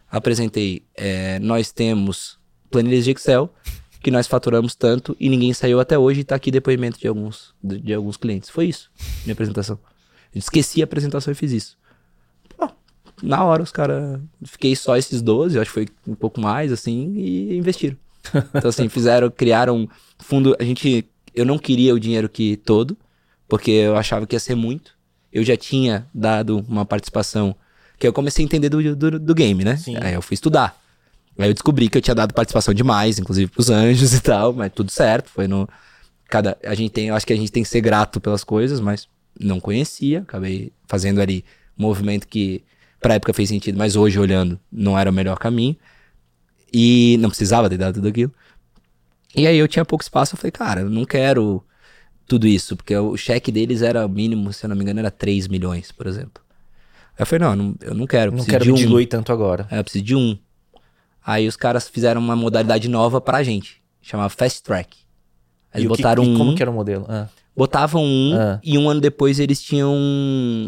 [0.08, 2.38] Apresentei, é, nós temos
[2.70, 3.52] planilhas de Excel,
[4.00, 7.52] que nós faturamos tanto e ninguém saiu até hoje e tá aqui depoimento de alguns,
[7.60, 8.50] de, de alguns clientes.
[8.50, 8.88] Foi isso,
[9.24, 9.80] minha apresentação.
[10.34, 11.78] Eu esqueci a apresentação e fiz isso.
[12.56, 12.70] Pô,
[13.22, 14.20] na hora os caras.
[14.44, 17.96] Fiquei só esses 12, acho que foi um pouco mais, assim, e investiram.
[18.54, 20.56] Então, assim, fizeram, criaram fundo.
[20.58, 21.06] A gente.
[21.34, 22.96] Eu não queria o dinheiro que todo,
[23.48, 24.92] porque eu achava que ia ser muito.
[25.32, 27.54] Eu já tinha dado uma participação.
[27.98, 29.76] Que eu comecei a entender do, do, do game, né?
[29.76, 29.96] Sim.
[30.00, 30.80] Aí eu fui estudar.
[31.38, 34.72] Aí eu descobri que eu tinha dado participação demais, inclusive pros anjos e tal, mas
[34.72, 35.28] tudo certo.
[35.28, 35.68] Foi no.
[36.28, 36.56] Cada.
[36.64, 37.08] A gente tem.
[37.08, 39.08] Eu acho que a gente tem que ser grato pelas coisas, mas
[39.40, 40.20] não conhecia.
[40.20, 41.44] Acabei fazendo ali
[41.78, 42.62] um movimento que
[43.00, 45.76] pra época fez sentido, mas hoje olhando não era o melhor caminho.
[46.72, 48.32] E não precisava ter dado tudo aquilo.
[49.34, 51.64] E aí eu tinha pouco espaço, eu falei, cara, eu não quero
[52.26, 55.48] tudo isso, porque o cheque deles era mínimo, se eu não me engano, era 3
[55.48, 56.42] milhões, por exemplo.
[57.18, 58.74] Aí eu falei, não, eu não, eu não quero, eu não quero de um.
[58.74, 59.66] diluir tanto agora.
[59.70, 60.38] É, eu preciso de um.
[61.24, 64.96] Aí os caras fizeram uma modalidade nova pra gente, chamava Fast Track.
[65.74, 66.38] Eles e botaram que, um.
[66.38, 67.06] como que era o modelo?
[67.08, 67.28] Ah.
[67.56, 68.60] Botavam um ah.
[68.62, 69.92] e um ano depois eles tinham.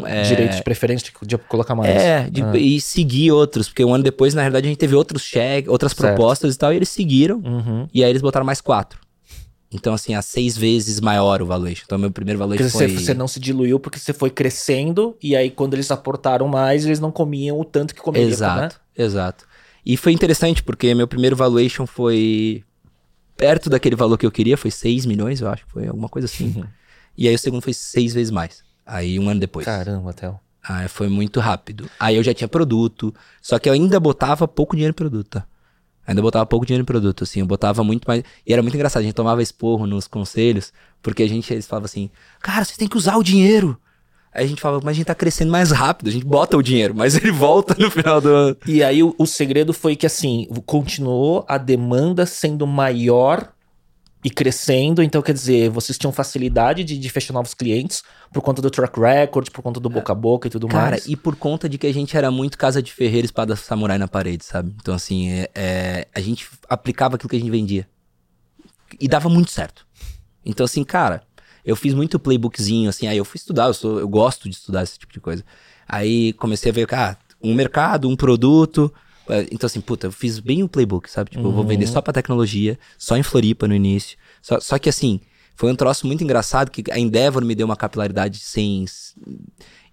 [0.05, 1.89] É, Direito de preferência de, colocar mais.
[1.89, 2.57] É, de, ah.
[2.57, 3.67] e seguir outros.
[3.67, 6.15] Porque um ano depois, na verdade, a gente teve outros cheques, outras certo.
[6.15, 7.37] propostas e tal, e eles seguiram.
[7.37, 7.87] Uhum.
[7.93, 8.99] E aí eles botaram mais quatro.
[9.73, 11.83] Então, assim, a seis vezes maior o valuation.
[11.85, 12.87] Então, meu primeiro valuation porque foi...
[12.89, 16.85] Você, você não se diluiu porque você foi crescendo e aí quando eles aportaram mais,
[16.85, 19.03] eles não comiam o tanto que comeriam, Exato, né?
[19.03, 19.45] exato.
[19.85, 22.63] E foi interessante porque meu primeiro valuation foi
[23.35, 26.53] perto daquele valor que eu queria, foi 6 milhões, eu acho, foi alguma coisa assim.
[26.55, 26.65] Uhum.
[27.17, 28.63] E aí o segundo foi seis vezes mais.
[28.85, 29.65] Aí um ano depois.
[29.65, 30.39] Caramba, Theo.
[30.63, 31.89] Aí foi muito rápido.
[31.99, 35.45] Aí eu já tinha produto, só que eu ainda botava pouco dinheiro em produto, tá?
[36.05, 38.23] Ainda botava pouco dinheiro em produto, assim, eu botava muito mais.
[38.45, 41.85] E era muito engraçado, a gente tomava esporro nos conselhos, porque a gente, eles falavam
[41.85, 42.09] assim,
[42.41, 43.79] cara, você tem que usar o dinheiro.
[44.33, 46.63] Aí a gente falava, mas a gente tá crescendo mais rápido, a gente bota o
[46.63, 48.57] dinheiro, mas ele volta no final do ano.
[48.65, 53.53] E aí o, o segredo foi que, assim, continuou a demanda sendo maior
[54.23, 55.03] e crescendo.
[55.03, 58.99] Então, quer dizer, vocês tinham facilidade de, de, fechar novos clientes por conta do track
[58.99, 61.03] record, por conta do boca a boca e tudo Cara, mais.
[61.03, 63.97] Cara, e por conta de que a gente era muito casa de ferreiro, espada samurai
[63.97, 64.73] na parede, sabe?
[64.81, 67.87] Então, assim, é, é, a gente aplicava aquilo que a gente vendia.
[68.99, 69.85] E dava muito certo.
[70.45, 71.23] Então, assim, cara,
[71.65, 74.83] eu fiz muito playbookzinho, assim, aí eu fui estudar, eu, sou, eu gosto de estudar
[74.83, 75.43] esse tipo de coisa.
[75.87, 78.93] Aí comecei a ver, cara, um mercado, um produto,
[79.29, 81.31] é, então, assim, puta, eu fiz bem o playbook, sabe?
[81.31, 81.49] Tipo, uhum.
[81.49, 84.17] eu vou vender só pra tecnologia, só em Floripa no início.
[84.41, 85.21] Só, só que, assim,
[85.55, 88.85] foi um troço muito engraçado que a Endeavor me deu uma capilaridade sem.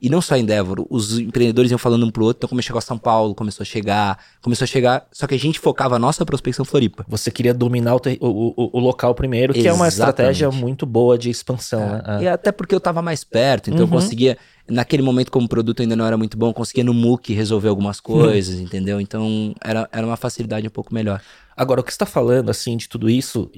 [0.01, 2.73] E não só a Endeavor, os empreendedores iam falando um pro outro, então começou a
[2.73, 5.07] chegar a São Paulo, começou a chegar, começou a chegar.
[5.13, 7.05] Só que a gente focava a nossa prospecção Floripa.
[7.09, 9.79] Você queria dominar o, o, o, o local primeiro, que Exatamente.
[9.79, 11.93] é uma estratégia muito boa de expansão, é.
[11.93, 12.03] né?
[12.07, 12.23] É.
[12.23, 13.87] E até porque eu tava mais perto, então uhum.
[13.87, 14.39] eu conseguia
[14.71, 17.99] naquele momento, como o produto ainda não era muito bom, conseguia no MOOC resolver algumas
[17.99, 18.03] hum.
[18.05, 19.01] coisas, entendeu?
[19.01, 21.21] Então era, era uma facilidade um pouco melhor.
[21.57, 23.51] Agora, o que você está falando, assim, de tudo isso,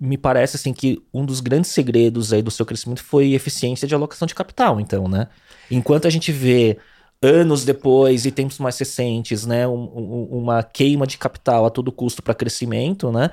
[0.00, 3.94] me parece, assim, que um dos grandes segredos aí do seu crescimento foi eficiência de
[3.94, 5.28] alocação de capital, então, né?
[5.70, 6.78] Enquanto a gente vê
[7.20, 11.90] anos depois e tempos mais recentes, né, um, um, uma queima de capital a todo
[11.90, 13.30] custo para crescimento, né?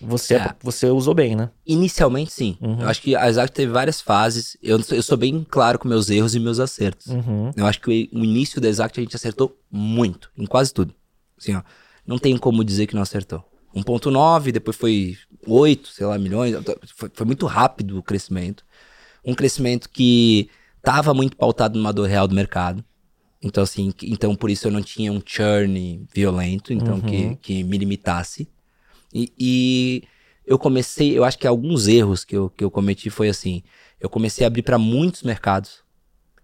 [0.00, 0.54] Você, é.
[0.62, 1.50] você usou bem, né?
[1.66, 2.56] Inicialmente, sim.
[2.60, 2.82] Uhum.
[2.82, 4.56] Eu acho que a Exact teve várias fases.
[4.62, 7.08] Eu, eu sou bem claro com meus erros e meus acertos.
[7.08, 7.50] Uhum.
[7.56, 10.94] Eu acho que o, o início da Exact a gente acertou muito, em quase tudo.
[11.36, 11.62] Assim, ó,
[12.06, 13.44] não tem como dizer que não acertou.
[13.74, 15.16] 1.9, depois foi
[15.46, 16.56] 8, sei lá, milhões.
[16.94, 18.64] Foi, foi, muito rápido o crescimento.
[19.24, 20.48] Um crescimento que
[20.78, 22.84] estava muito pautado numa dor real do mercado.
[23.42, 27.00] Então, assim, então por isso eu não tinha um churn violento, então uhum.
[27.02, 28.48] que, que me limitasse.
[29.14, 30.02] E, e,
[30.44, 33.62] eu comecei, eu acho que alguns erros que eu, que eu cometi foi assim:
[34.00, 35.86] eu comecei a abrir para muitos mercados.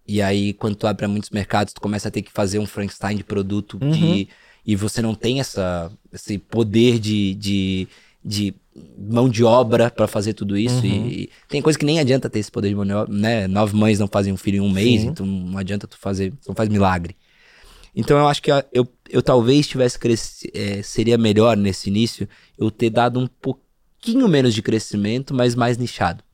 [0.07, 2.66] E aí, quando tu abre para muitos mercados, tu começa a ter que fazer um
[2.66, 3.91] Frankenstein de produto uhum.
[3.91, 4.29] de,
[4.67, 7.89] e você não tem essa, esse poder de, de,
[8.25, 8.55] de
[8.99, 10.77] mão de obra para fazer tudo isso.
[10.77, 11.07] Uhum.
[11.07, 13.47] E, e, tem coisa que nem adianta ter esse poder de mão de obra, né?
[13.47, 15.09] Nove mães não fazem um filho em um mês, Sim.
[15.09, 17.17] então não adianta tu fazer, tu não faz milagre.
[17.95, 22.71] Então eu acho que eu, eu talvez tivesse crescido, é, seria melhor nesse início eu
[22.71, 26.25] ter dado um pouquinho menos de crescimento, mas mais nichado.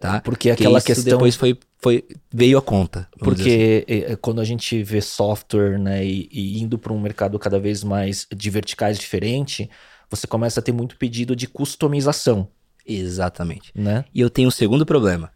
[0.00, 0.20] Tá?
[0.20, 3.08] Porque aquela Porque questão depois foi, foi veio a conta.
[3.18, 4.00] Porque assim.
[4.08, 7.58] É, é, quando a gente vê software, né, e, e indo para um mercado cada
[7.58, 9.70] vez mais de verticais diferente,
[10.10, 12.48] você começa a ter muito pedido de customização.
[12.86, 13.70] Exatamente.
[13.74, 14.04] Né?
[14.14, 15.30] E eu tenho um segundo problema.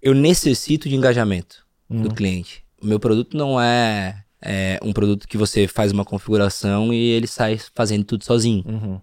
[0.00, 2.02] Eu necessito de engajamento uhum.
[2.02, 2.64] do cliente.
[2.80, 7.26] O meu produto não é é, um produto que você faz uma configuração e ele
[7.26, 8.64] sai fazendo tudo sozinho.
[8.66, 8.94] Uhum.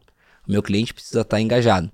[0.48, 1.92] O meu cliente precisa estar engajado.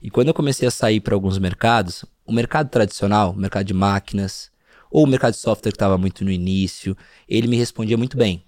[0.00, 3.74] E quando eu comecei a sair para alguns mercados, o mercado tradicional, o mercado de
[3.74, 4.50] máquinas,
[4.90, 6.96] ou o mercado de software que estava muito no início,
[7.28, 8.42] ele me respondia muito bem.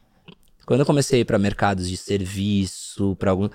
[0.65, 3.49] Quando eu comecei para mercados de serviço, para algum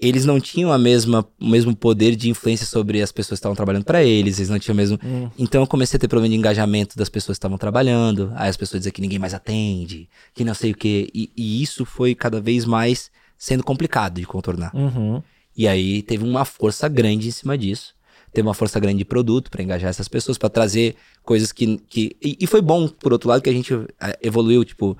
[0.00, 3.54] eles não tinham a mesma, o mesmo poder de influência sobre as pessoas que estavam
[3.54, 4.98] trabalhando para eles, eles não tinham o mesmo.
[5.00, 5.30] Hum.
[5.38, 8.56] Então eu comecei a ter problema de engajamento das pessoas que estavam trabalhando, aí as
[8.56, 11.08] pessoas diziam que ninguém mais atende, que não sei o quê.
[11.14, 14.74] E, e isso foi cada vez mais sendo complicado de contornar.
[14.74, 15.22] Uhum.
[15.56, 17.94] E aí teve uma força grande em cima disso.
[18.32, 21.78] Teve uma força grande de produto para engajar essas pessoas, para trazer coisas que.
[21.88, 24.96] que e, e, foi bom, por outro lado, que a gente eh, evoluiu, tipo.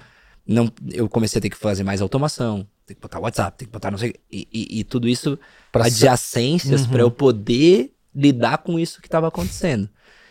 [0.46, 3.72] Não, eu comecei a ter que fazer mais automação, tem que botar WhatsApp, tem que
[3.72, 4.14] botar não sei.
[4.30, 5.38] E, e, e tudo isso
[5.70, 6.88] para adjacências uhum.
[6.88, 9.88] para eu poder lidar com isso que estava acontecendo.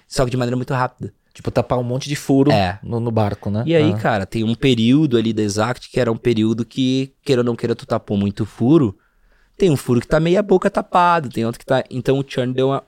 [0.08, 1.14] Só que de maneira muito rápida.
[1.34, 2.78] Tipo, tapar um monte de furo é.
[2.84, 3.64] no, no, barco, né?
[3.66, 3.98] E aí, ah.
[3.98, 7.56] cara, tem um período ali da Exact que era um período que, queira ou não
[7.56, 8.98] queira, tu tapou muito furo.
[9.58, 11.86] Tem um furo que tá meia boca tapado, tem outro que tá.
[11.90, 12.84] Então o churn deu uma,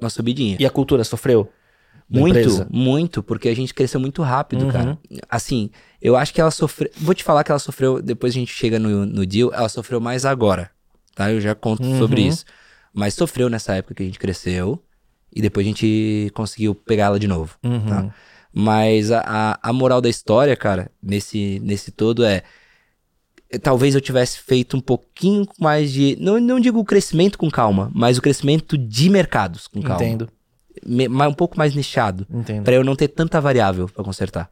[0.00, 0.56] uma subidinha.
[0.58, 1.50] E a cultura sofreu?
[2.10, 2.66] Muito, empresa?
[2.70, 4.72] muito, porque a gente cresceu muito rápido, uhum.
[4.72, 4.98] cara.
[5.28, 5.70] Assim,
[6.00, 6.90] eu acho que ela sofreu.
[6.96, 10.00] Vou te falar que ela sofreu, depois a gente chega no, no deal, ela sofreu
[10.00, 10.70] mais agora,
[11.14, 11.30] tá?
[11.30, 11.98] Eu já conto uhum.
[11.98, 12.44] sobre isso.
[12.94, 14.82] Mas sofreu nessa época que a gente cresceu
[15.34, 17.86] e depois a gente conseguiu pegar ela de novo, uhum.
[17.86, 18.14] tá?
[18.52, 22.42] Mas a, a, a, moral da história, cara, nesse, nesse todo é.
[23.62, 26.16] Talvez eu tivesse feito um pouquinho mais de.
[26.20, 30.04] Não, não digo o crescimento com calma, mas o crescimento de mercados com calma.
[30.04, 30.28] Entendo.
[30.84, 32.26] Me, um pouco mais nichado.
[32.30, 32.64] Entendo.
[32.64, 34.50] Pra eu não ter tanta variável para consertar.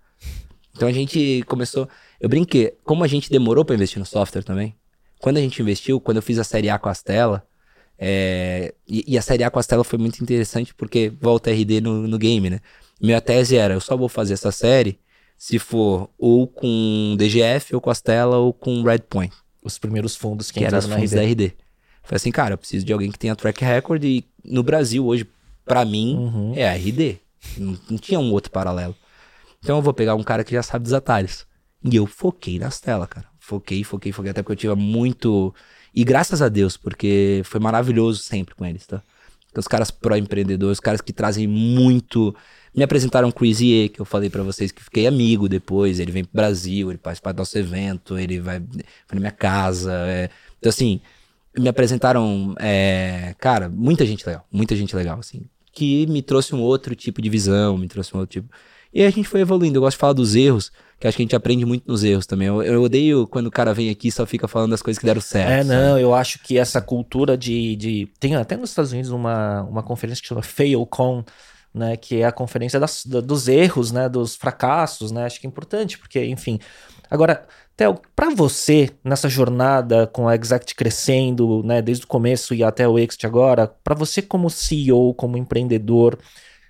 [0.75, 1.89] Então a gente começou.
[2.19, 2.75] Eu brinquei.
[2.85, 4.75] Como a gente demorou para investir no software também,
[5.21, 7.47] quando a gente investiu, quando eu fiz a série A com a Stella,
[7.99, 11.81] é, e, e, a série A com a Stella foi muito interessante porque volta RD
[11.81, 12.61] no, no game, né?
[13.01, 14.99] Minha tese era: eu só vou fazer essa série
[15.37, 19.35] se for ou com DGF, ou com Astela, ou com Redpoint.
[19.63, 21.17] Os primeiros fundos que, que eram os fundos RD.
[21.17, 21.53] da RD.
[22.03, 25.27] Foi assim, cara, eu preciso de alguém que tenha track record e no Brasil hoje,
[25.65, 26.53] para mim, uhum.
[26.55, 27.19] é a RD.
[27.59, 28.95] Não, não, tinha um outro paralelo.
[29.63, 31.47] Então eu vou pegar um cara que já sabe dos atalhos.
[31.85, 33.27] E eu foquei nas telas, cara.
[33.39, 35.55] Foquei, foquei, foquei, até porque eu tinha muito.
[35.95, 39.03] E graças a Deus, porque foi maravilhoso sempre com eles, tá?
[39.57, 42.37] Então, os caras pró-empreendedores, os caras que trazem muito
[42.75, 45.99] me apresentaram o Chris E, que eu falei para vocês que fiquei amigo depois.
[45.99, 49.95] Ele vem pro Brasil, ele participa do nosso evento, ele vai, vai na minha casa.
[50.07, 50.29] É.
[50.59, 51.01] Então, assim,
[51.59, 55.41] me apresentaram, é, cara, muita gente legal, muita gente legal, assim,
[55.73, 58.55] que me trouxe um outro tipo de visão, me trouxe um outro tipo.
[58.93, 59.79] E a gente foi evoluindo.
[59.79, 62.27] Eu gosto de falar dos erros, que acho que a gente aprende muito nos erros
[62.27, 62.49] também.
[62.49, 65.07] Eu, eu odeio quando o cara vem aqui e só fica falando das coisas que
[65.07, 65.51] deram certo.
[65.51, 66.03] É, não, sabe?
[66.03, 68.09] eu acho que essa cultura de, de.
[68.19, 71.25] Tem até nos Estados Unidos uma, uma conferência que chama FailCon
[71.77, 75.49] né, que é a conferência das, dos erros, né, dos fracassos, né, acho que é
[75.49, 76.59] importante, porque, enfim.
[77.11, 82.65] Agora, Theo, para você, nessa jornada com a Exact crescendo, né, desde o começo e
[82.65, 86.19] até o Exit agora, para você como CEO, como empreendedor,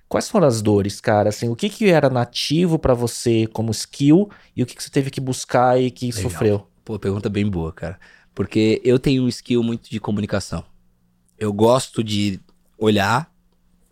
[0.08, 1.28] quais foram as dores, cara?
[1.28, 4.90] Assim, o que, que era nativo para você como skill e o que, que você
[4.90, 6.22] teve que buscar e que Legal.
[6.22, 6.66] sofreu?
[6.84, 7.98] Pô, pergunta bem boa, cara.
[8.34, 10.64] Porque eu tenho um skill muito de comunicação.
[11.38, 12.40] Eu gosto de
[12.78, 13.30] olhar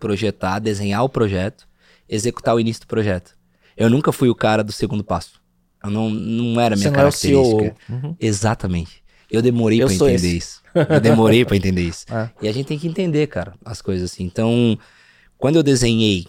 [0.05, 1.67] projetar, desenhar o projeto,
[2.07, 3.35] executar o início do projeto.
[3.75, 5.41] Eu nunca fui o cara do segundo passo.
[5.83, 7.77] Eu não, não era minha Você característica.
[7.89, 8.17] Não é o uhum.
[8.21, 9.03] Exatamente.
[9.31, 10.37] Eu demorei para entender esse.
[10.37, 10.63] isso.
[10.75, 12.05] Eu demorei para entender isso.
[12.13, 12.31] É.
[12.43, 14.25] E a gente tem que entender, cara, as coisas assim.
[14.25, 14.79] Então,
[15.45, 16.27] quando eu desenhei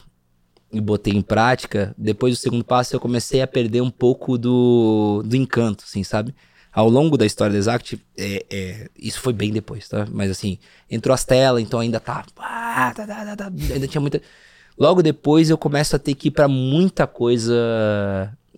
[0.74, 5.24] e botei em prática, depois do segundo passo eu comecei a perder um pouco do,
[5.26, 6.36] do encanto, assim, sabe?
[6.70, 10.05] ao longo da história da Exact, é, é, isso foi bem depois, tá?
[10.11, 10.59] Mas assim,
[10.91, 14.22] entrou as telas, então ainda tá, tá, tá, tá, ainda tinha muita.
[14.78, 17.55] Logo depois eu começo a ter que ir pra muita coisa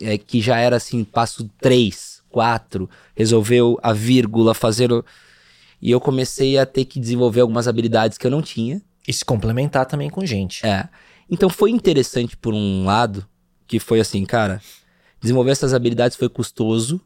[0.02, 4.92] é, que já era assim, passo 3, 4, resolveu a vírgula, fazer.
[4.92, 5.06] O...
[5.80, 8.82] E eu comecei a ter que desenvolver algumas habilidades que eu não tinha.
[9.08, 10.66] E se complementar também com gente.
[10.66, 10.90] É.
[11.30, 13.26] Então foi interessante por um lado,
[13.66, 14.62] que foi assim, cara,
[15.22, 17.02] desenvolver essas habilidades foi custoso,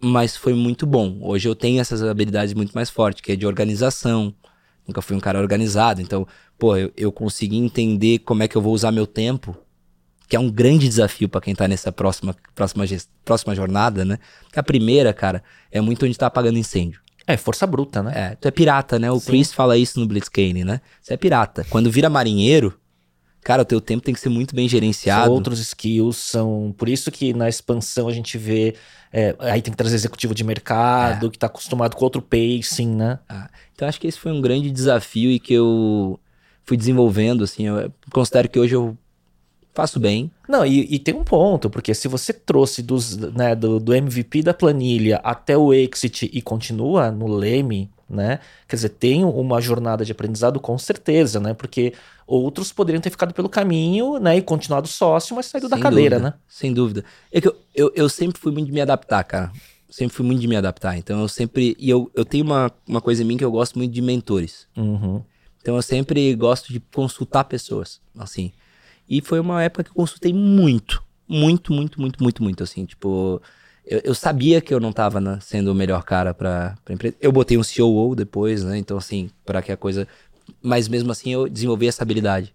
[0.00, 1.18] mas foi muito bom.
[1.22, 4.34] Hoje eu tenho essas habilidades muito mais fortes, que é de organização.
[4.86, 6.26] Nunca fui um cara organizado, então,
[6.58, 9.54] pô, eu, eu consegui entender como é que eu vou usar meu tempo,
[10.26, 12.84] que é um grande desafio para quem tá nessa próxima, próxima,
[13.22, 14.18] próxima jornada, né?
[14.56, 17.02] A primeira, cara, é muito onde tá apagando incêndio.
[17.28, 18.12] É, força bruta, né?
[18.14, 19.10] É, tu é pirata, né?
[19.10, 19.26] O Sim.
[19.26, 20.80] Chris fala isso no Blitzkane, né?
[21.00, 21.66] Você é pirata.
[21.68, 22.72] Quando vira marinheiro,
[23.42, 25.26] cara, o teu tempo tem que ser muito bem gerenciado.
[25.26, 26.74] São outros skills, são.
[26.76, 28.74] Por isso que na expansão a gente vê
[29.12, 31.30] é, aí tem que trazer executivo de mercado, é.
[31.30, 33.18] que está acostumado com outro pacing, né?
[33.28, 36.18] Ah, então acho que esse foi um grande desafio e que eu
[36.64, 37.66] fui desenvolvendo, assim.
[37.66, 38.96] Eu considero que hoje eu
[39.78, 40.28] faço bem.
[40.48, 44.42] Não, e, e, tem um ponto, porque se você trouxe dos, né, do, do MVP
[44.42, 48.40] da planilha até o exit e continua no leme, né?
[48.66, 51.54] Quer dizer, tem uma jornada de aprendizado com certeza, né?
[51.54, 51.92] Porque
[52.26, 54.38] outros poderiam ter ficado pelo caminho, né?
[54.38, 56.42] E continuado sócio, mas saído sem da cadeira, dúvida, né?
[56.48, 57.04] Sem dúvida.
[57.30, 59.52] É que eu, eu, eu, sempre fui muito de me adaptar, cara.
[59.88, 60.98] Sempre fui muito de me adaptar.
[60.98, 61.76] Então eu sempre.
[61.78, 64.66] E eu, eu tenho uma, uma coisa em mim que eu gosto muito de mentores.
[64.76, 65.22] Uhum.
[65.62, 68.50] Então eu sempre gosto de consultar pessoas, assim.
[69.08, 71.02] E foi uma época que eu consultei muito.
[71.28, 72.84] Muito, muito, muito, muito, muito, assim.
[72.84, 73.40] Tipo
[73.88, 77.16] eu, eu, sabia que eu não estava né, sendo o melhor cara para a empresa.
[77.20, 78.76] Eu botei um COO depois, né?
[78.76, 80.06] Então, assim, para que a coisa.
[80.62, 82.54] Mas mesmo assim, eu desenvolvi essa habilidade.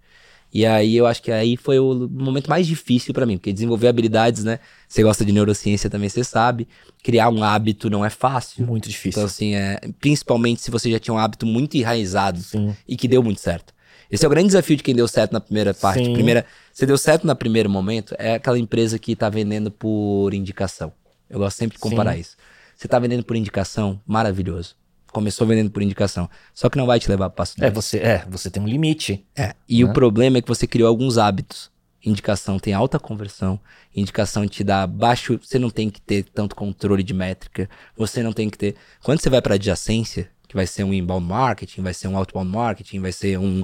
[0.54, 3.88] E aí eu acho que aí foi o momento mais difícil para mim, porque desenvolver
[3.88, 4.60] habilidades, né?
[4.88, 6.68] Você gosta de neurociência também, você sabe.
[7.02, 8.64] Criar um hábito não é fácil.
[8.64, 9.20] Muito difícil.
[9.20, 12.76] Então, assim, é, principalmente se você já tinha um hábito muito enraizado Sim.
[12.88, 13.74] e que deu muito certo.
[14.14, 16.14] Esse é o grande desafio de quem deu certo na primeira parte.
[16.14, 20.94] Primeira, você deu certo no primeiro momento, é aquela empresa que tá vendendo por indicação.
[21.28, 22.20] Eu gosto sempre de comparar Sim.
[22.20, 22.38] isso.
[22.76, 24.76] Você tá vendendo por indicação, maravilhoso.
[25.12, 26.30] começou vendendo por indicação.
[26.54, 29.26] Só que não vai te levar para passo É, você, é, você tem um limite.
[29.36, 29.54] É.
[29.68, 29.90] E Né?
[29.90, 31.72] o problema é que você criou alguns hábitos.
[32.06, 33.60] Indicação tem alta conversão,
[33.96, 38.34] indicação te dá baixo, você não tem que ter tanto controle de métrica, você não
[38.34, 38.76] tem que ter.
[39.04, 42.52] Quando você vai para adjacência, que vai ser um inbound marketing, vai ser um outbound
[42.52, 43.64] marketing, vai ser um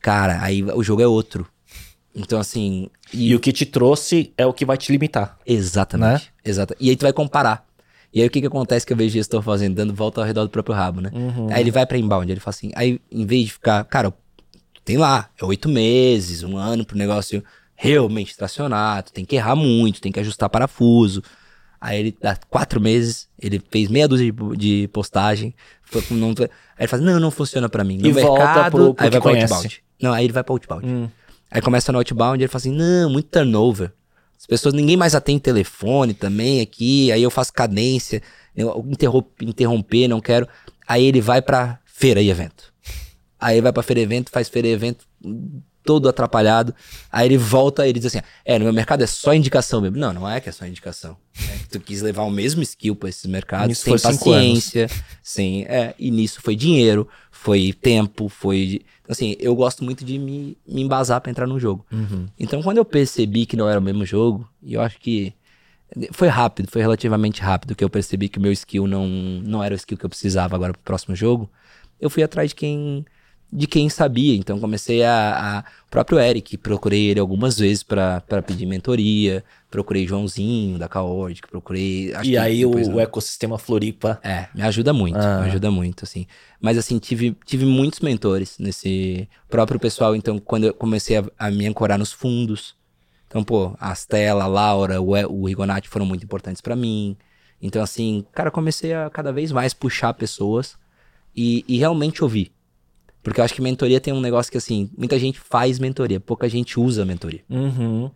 [0.00, 1.46] cara, aí o jogo é outro.
[2.14, 5.38] Então assim, E, o que te trouxe é o que vai te limitar.
[5.46, 6.24] Exatamente.
[6.24, 6.30] Né?
[6.44, 6.76] Exata.
[6.80, 7.64] E aí tu vai comparar.
[8.12, 9.76] E aí o que que acontece que eu vejo gestor fazendo?
[9.76, 11.10] Dando volta ao redor do próprio rabo, né?
[11.12, 11.46] Uhum.
[11.52, 14.12] Aí ele vai pra inbound, ele fala assim, aí em vez de ficar, cara,
[14.84, 17.44] tem lá, é oito meses, um ano pro negócio
[17.76, 21.22] realmente tracionar, tu tem que errar muito, tem que ajustar parafuso.
[21.80, 25.54] Aí ele dá quatro meses, ele fez meia dúzia de, de postagem,
[26.10, 26.48] não, aí
[26.80, 27.96] ele fala, não, não funciona pra mim.
[27.98, 29.52] No E volta mercado, pro- pro aí vai conhece.
[29.54, 29.82] outbound.
[30.02, 30.86] Não, aí ele vai pra outbound.
[30.86, 31.08] Hum.
[31.50, 33.92] Aí começa no outbound e ele fala assim: não, muito turnover.
[34.38, 37.12] As pessoas, ninguém mais atende telefone também aqui.
[37.12, 38.22] Aí eu faço cadência,
[38.56, 40.48] eu interrom- interromper, não quero.
[40.86, 42.72] Aí ele vai pra feira e evento.
[43.38, 45.04] Aí ele vai pra feira e evento, faz feira e evento,
[45.84, 46.74] todo atrapalhado.
[47.12, 49.98] Aí ele volta e ele diz assim: é, no meu mercado é só indicação mesmo.
[49.98, 51.16] Não, não é que é só indicação.
[51.36, 53.92] É que tu quis levar o mesmo skill pra esses mercados, sem
[54.42, 54.88] paciência,
[55.22, 55.64] sem.
[55.64, 57.06] É, e nisso foi dinheiro,
[57.42, 58.82] foi tempo, foi.
[59.08, 61.86] Assim, eu gosto muito de me, me embasar pra entrar no jogo.
[61.90, 62.26] Uhum.
[62.38, 65.32] Então, quando eu percebi que não era o mesmo jogo, e eu acho que
[66.12, 69.72] foi rápido, foi relativamente rápido que eu percebi que o meu skill não, não era
[69.72, 71.50] o skill que eu precisava agora pro próximo jogo,
[71.98, 73.06] eu fui atrás de quem
[73.52, 74.36] de quem sabia.
[74.36, 79.44] Então, comecei a, a o próprio Eric, procurei ele algumas vezes pra pra pedir mentoria,
[79.70, 83.00] procurei Joãozinho da Kaord, procurei E aí o, não.
[83.00, 84.20] ecossistema Floripa.
[84.22, 85.40] É, me ajuda muito, Ah.
[85.40, 86.26] me ajuda muito, assim.
[86.60, 90.14] Mas, assim, tive, tive muitos mentores nesse próprio pessoal.
[90.14, 92.76] Então, quando eu comecei a, a me ancorar nos fundos.
[93.26, 97.16] Então, pô, a Stella, a Laura, o, o Rigonati foram muito importantes pra mim.
[97.62, 100.76] Então, assim, cara, comecei a cada vez mais puxar pessoas
[101.36, 102.52] e, e realmente ouvir.
[103.22, 106.48] Porque eu acho que mentoria tem um negócio que, assim, muita gente faz mentoria, pouca
[106.48, 107.42] gente usa mentoria.
[107.50, 108.10] Uhum.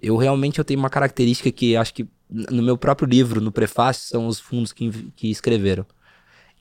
[0.00, 4.06] Eu realmente eu tenho uma característica que acho que no meu próprio livro, no prefácio,
[4.08, 5.84] são os fundos que, que escreveram.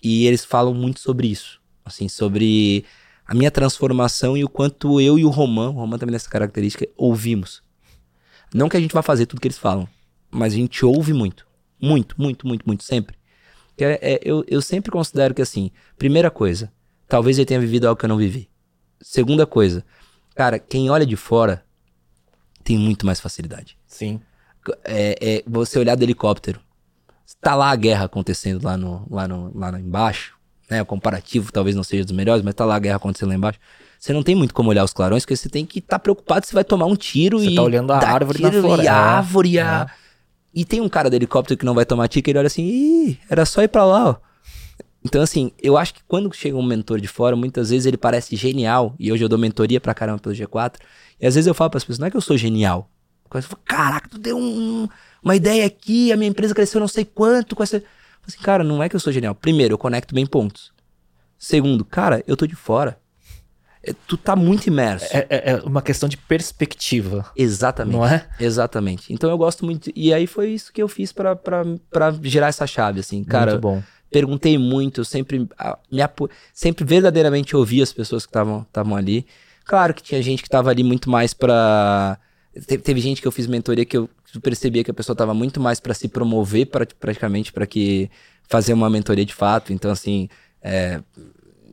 [0.02, 1.62] E eles falam muito sobre isso.
[1.84, 2.86] Assim, sobre
[3.26, 6.30] a minha transformação e o quanto eu e o Roman, o Roman também tem essa
[6.30, 7.62] característica, ouvimos.
[8.54, 9.88] Não que a gente vá fazer tudo que eles falam,
[10.32, 11.48] mas a gente ouve muito.
[11.80, 13.16] Muito, muito, muito, muito, sempre.
[13.78, 16.72] É- é- eu, eu sempre considero que, assim, primeira coisa,
[17.10, 18.48] talvez ele tenha vivido algo que eu não vivi.
[19.02, 19.84] Segunda coisa,
[20.36, 21.66] cara, quem olha de fora
[22.64, 23.78] tem muito mais facilidade.
[23.88, 24.22] Sim.
[24.86, 26.60] É, é você olhar do helicóptero.
[27.42, 30.36] Tá lá a guerra acontecendo lá, no, lá, no, lá embaixo,
[30.70, 30.82] né?
[30.82, 33.60] O comparativo talvez não seja dos melhores, mas tá lá a guerra acontecendo lá embaixo.
[34.00, 36.54] Você não tem muito como olhar os clarões, porque você tem que estar preocupado se
[36.54, 37.56] vai tomar um tiro Você e.
[37.56, 38.84] tá olhando a dar árvore na floresta.
[38.84, 39.62] E a árvore, É.
[39.62, 39.88] a.
[40.54, 42.64] E tem um cara do helicóptero que não vai tomar tiro, que ele olha assim,
[42.64, 44.16] ih, era só ir pra lá, ó.
[45.10, 48.36] Então, assim, eu acho que quando chega um mentor de fora, muitas vezes ele parece
[48.36, 50.76] genial, e hoje eu dou mentoria pra caramba pelo G4,
[51.20, 52.88] e às vezes eu falo pras pessoas, não é que eu sou genial.
[53.34, 54.88] Eu falo, Caraca, tu deu um-
[55.24, 57.78] uma ideia aqui, a minha empresa cresceu não sei quanto com essa.
[57.78, 57.90] Eu falo
[58.28, 59.34] Assim, cara, não é que eu sou genial.
[59.34, 60.72] Primeiro, eu conecto bem pontos.
[61.40, 63.00] Segundo, cara, eu tô de fora.
[63.82, 65.06] É, tu tá muito imerso.
[65.10, 67.96] É, é- é uma questão de perspectiva, Exatamente.
[67.96, 68.28] não é?
[68.40, 69.12] Exatamente.
[69.12, 69.90] Então eu gosto muito.
[69.96, 71.36] E aí foi isso que eu fiz pra
[72.22, 73.24] gerar essa chave, assim.
[73.24, 73.84] Cara, Muito bom.
[74.12, 75.48] Perguntei muito, eu sempre, me
[76.54, 79.26] sempre verdadeiramente ouvi as pessoas que estavam ali.
[79.66, 82.18] Claro que tinha gente que tava ali muito mais pra.
[82.68, 84.10] Te- Teve gente que eu fiz mentoria que eu
[84.42, 88.10] percebia que a pessoa tava muito mais pra se promover, pra, praticamente, pra que
[88.48, 89.72] fazer uma mentoria de fato.
[89.72, 90.28] Então, assim.
[90.62, 91.02] é,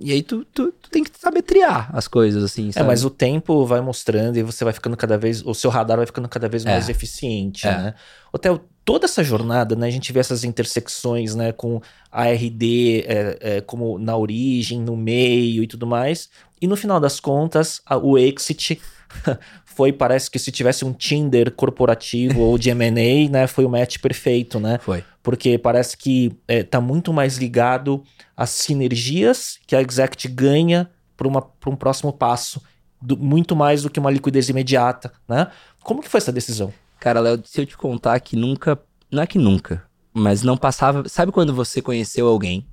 [0.00, 2.68] E aí tu, tu, tu tem que saber triar as coisas, assim.
[2.68, 2.86] É, sabe?
[2.86, 5.42] mas o tempo vai mostrando e você vai ficando cada vez.
[5.44, 6.92] O seu radar vai ficando cada vez mais É.
[6.92, 7.70] eficiente, É.
[7.76, 7.94] né?
[8.40, 9.86] Theo, toda essa jornada, né?
[9.86, 11.52] A gente vê essas intersecções, né?
[11.52, 11.80] Com
[12.12, 16.28] a RD é, é, como na origem, no meio e tudo mais.
[16.60, 18.78] E no final das contas, a- o exit
[19.64, 23.46] foi, parece que se tivesse um Tinder corporativo ou de M&A, né?
[23.46, 24.78] Foi o match perfeito, né?
[24.82, 25.02] Foi.
[25.26, 28.04] Porque parece que é, tá muito mais ligado
[28.36, 31.26] às sinergias que a Exact ganha para
[31.68, 32.62] um próximo passo,
[33.02, 35.48] do- muito mais do que uma liquidez imediata, né?
[35.82, 36.72] Como que foi essa decisão?
[37.00, 38.80] Cara, Léo, se eu te contar que nunca.
[39.10, 39.82] Não é que nunca,
[40.14, 41.08] mas não passava.
[41.08, 42.64] Sabe quando você conheceu alguém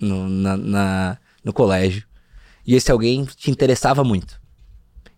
[0.00, 2.02] no, na, na- no colégio
[2.66, 4.40] e esse alguém te interessava muito?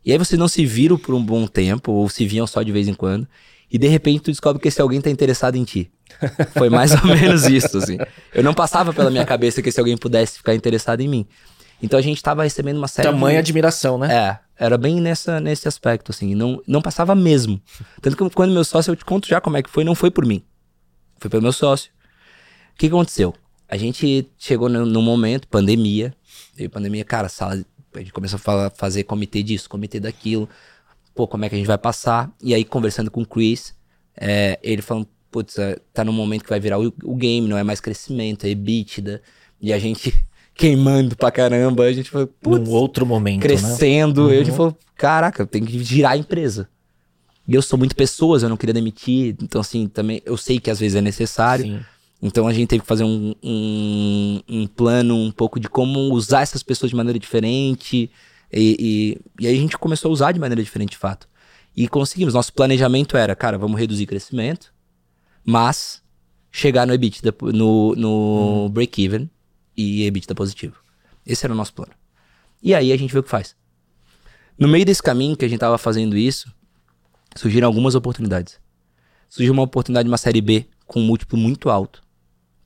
[0.05, 2.71] E aí vocês não se viram por um bom tempo, ou se viam só de
[2.71, 3.27] vez em quando,
[3.73, 5.91] e de repente tu descobre que esse alguém tá interessado em ti.
[6.57, 7.97] Foi mais ou menos isso, assim.
[8.35, 11.27] Eu não passava pela minha cabeça que esse alguém pudesse ficar interessado em mim.
[11.83, 13.51] Então a gente tava recebendo uma série Tamanha de...
[13.51, 14.15] admiração, né?
[14.15, 16.35] É, era bem nessa, nesse aspecto, assim.
[16.35, 17.61] Não, não passava mesmo.
[18.01, 20.11] Tanto que quando meu sócio, eu te conto já como é que foi, não foi
[20.11, 20.45] por mim.
[21.19, 21.91] Foi pelo meu sócio.
[22.75, 23.35] O que que aconteceu?
[23.73, 26.15] a gente chegou no momento, pandemia,
[26.55, 27.59] veio pandemia, cara, sala,
[27.95, 30.47] a gente começou a falar, fazer comitê disso, comitê daquilo,
[31.15, 32.31] pô, como é que a gente vai passar?
[32.43, 33.75] E aí, conversando com o Chris,
[34.17, 37.57] é, ele falando, putz, é, tá no momento que vai virar o, o, game, não
[37.57, 39.23] é mais crescimento, é EBITDA,
[39.61, 40.15] e a gente
[40.55, 43.43] queimando pra caramba, a gente falou, putz, Num outro momento, né?
[43.43, 44.27] crescendo, né?
[44.29, 44.35] uhum.
[44.35, 46.69] e a gente falou, caraca, tem que girar a empresa.
[47.47, 50.71] E eu sou muito pessoas, eu não queria demitir, então assim, também, eu sei que
[50.71, 51.81] às vezes é necessário, Sim.
[52.23, 56.43] Então a gente teve que fazer um, um, um, plano um pouco de como usar
[56.43, 58.09] essas pessoas de maneira diferente.
[58.53, 61.29] E, e, e, aí a gente começou a usar de maneira diferente, de fato.
[61.77, 62.35] E conseguimos.
[62.35, 64.73] Nosso planejamento era, cara, vamos reduzir crescimento,
[65.45, 66.03] mas
[66.51, 68.69] chegar no EBITDA, no, no hum.
[68.69, 69.31] break-even
[69.77, 70.77] e EBITDA positivo.
[71.27, 71.93] Esse era o nosso plano.
[72.63, 73.57] E aí a gente vê o que faz.
[74.59, 76.53] No meio desse caminho que a gente tava fazendo isso,
[77.35, 78.61] surgiram algumas oportunidades.
[79.29, 82.02] Surgiu uma oportunidade de uma série B com um múltiplo muito alto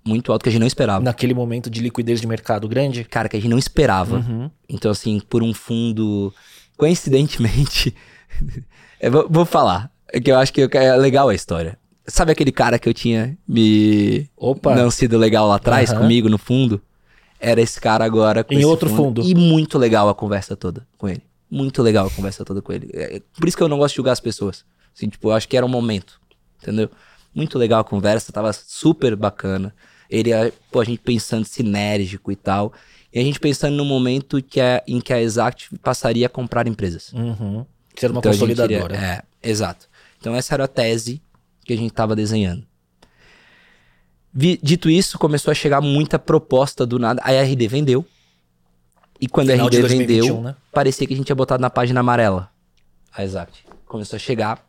[0.06, 1.04] muito alto que a gente não esperava.
[1.04, 3.04] Naquele momento de liquidez de mercado grande?
[3.04, 4.16] Cara, que a gente não esperava.
[4.16, 4.50] Uhum.
[4.68, 6.32] Então, assim, por um fundo.
[6.76, 7.94] Coincidentemente.
[9.10, 9.90] vou, vou, falar.
[10.12, 11.78] É que eu acho que é legal a história.
[12.06, 14.28] Sabe aquele cara que eu tinha me.
[14.36, 14.74] Opa!
[14.74, 15.98] Não sido legal lá atrás, uhum.
[15.98, 16.80] comigo no fundo?
[17.40, 18.46] Era esse cara agora.
[18.48, 19.22] em outro fundo.
[19.22, 19.28] fundo.
[19.28, 21.22] E muito legal a conversa toda com ele.
[21.50, 22.90] Muito legal a conversa toda com ele.
[22.92, 24.64] É, por isso que eu não gosto de julgar as pessoas.
[24.94, 26.20] Assim, tipo, eu acho que era um momento.
[26.62, 26.90] Entendeu?
[27.34, 29.74] Muito legal a conversa, tava super bacana.
[30.10, 30.30] Ele,
[30.70, 32.72] pô, a gente pensando sinérgico e tal.
[33.12, 36.66] E a gente pensando no momento que a, em que a Exact passaria a comprar
[36.66, 37.12] empresas.
[37.12, 37.64] Uhum.
[37.96, 38.94] Ser uma então, consolidadora.
[38.94, 39.88] É, exato.
[40.20, 41.22] Então essa era a tese
[41.64, 42.66] que a gente estava desenhando.
[44.32, 47.22] Vi, dito isso, começou a chegar muita proposta do nada.
[47.24, 48.04] A RD vendeu.
[49.18, 50.56] E quando Final a RD 2021, vendeu, né?
[50.70, 52.50] parecia que a gente tinha botado na página amarela.
[53.10, 53.64] A Exact.
[53.86, 54.62] Começou a chegar.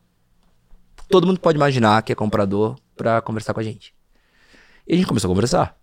[1.10, 3.94] Todo mundo pode imaginar que é comprador para conversar com a gente.
[4.88, 5.76] E a gente começou a conversar.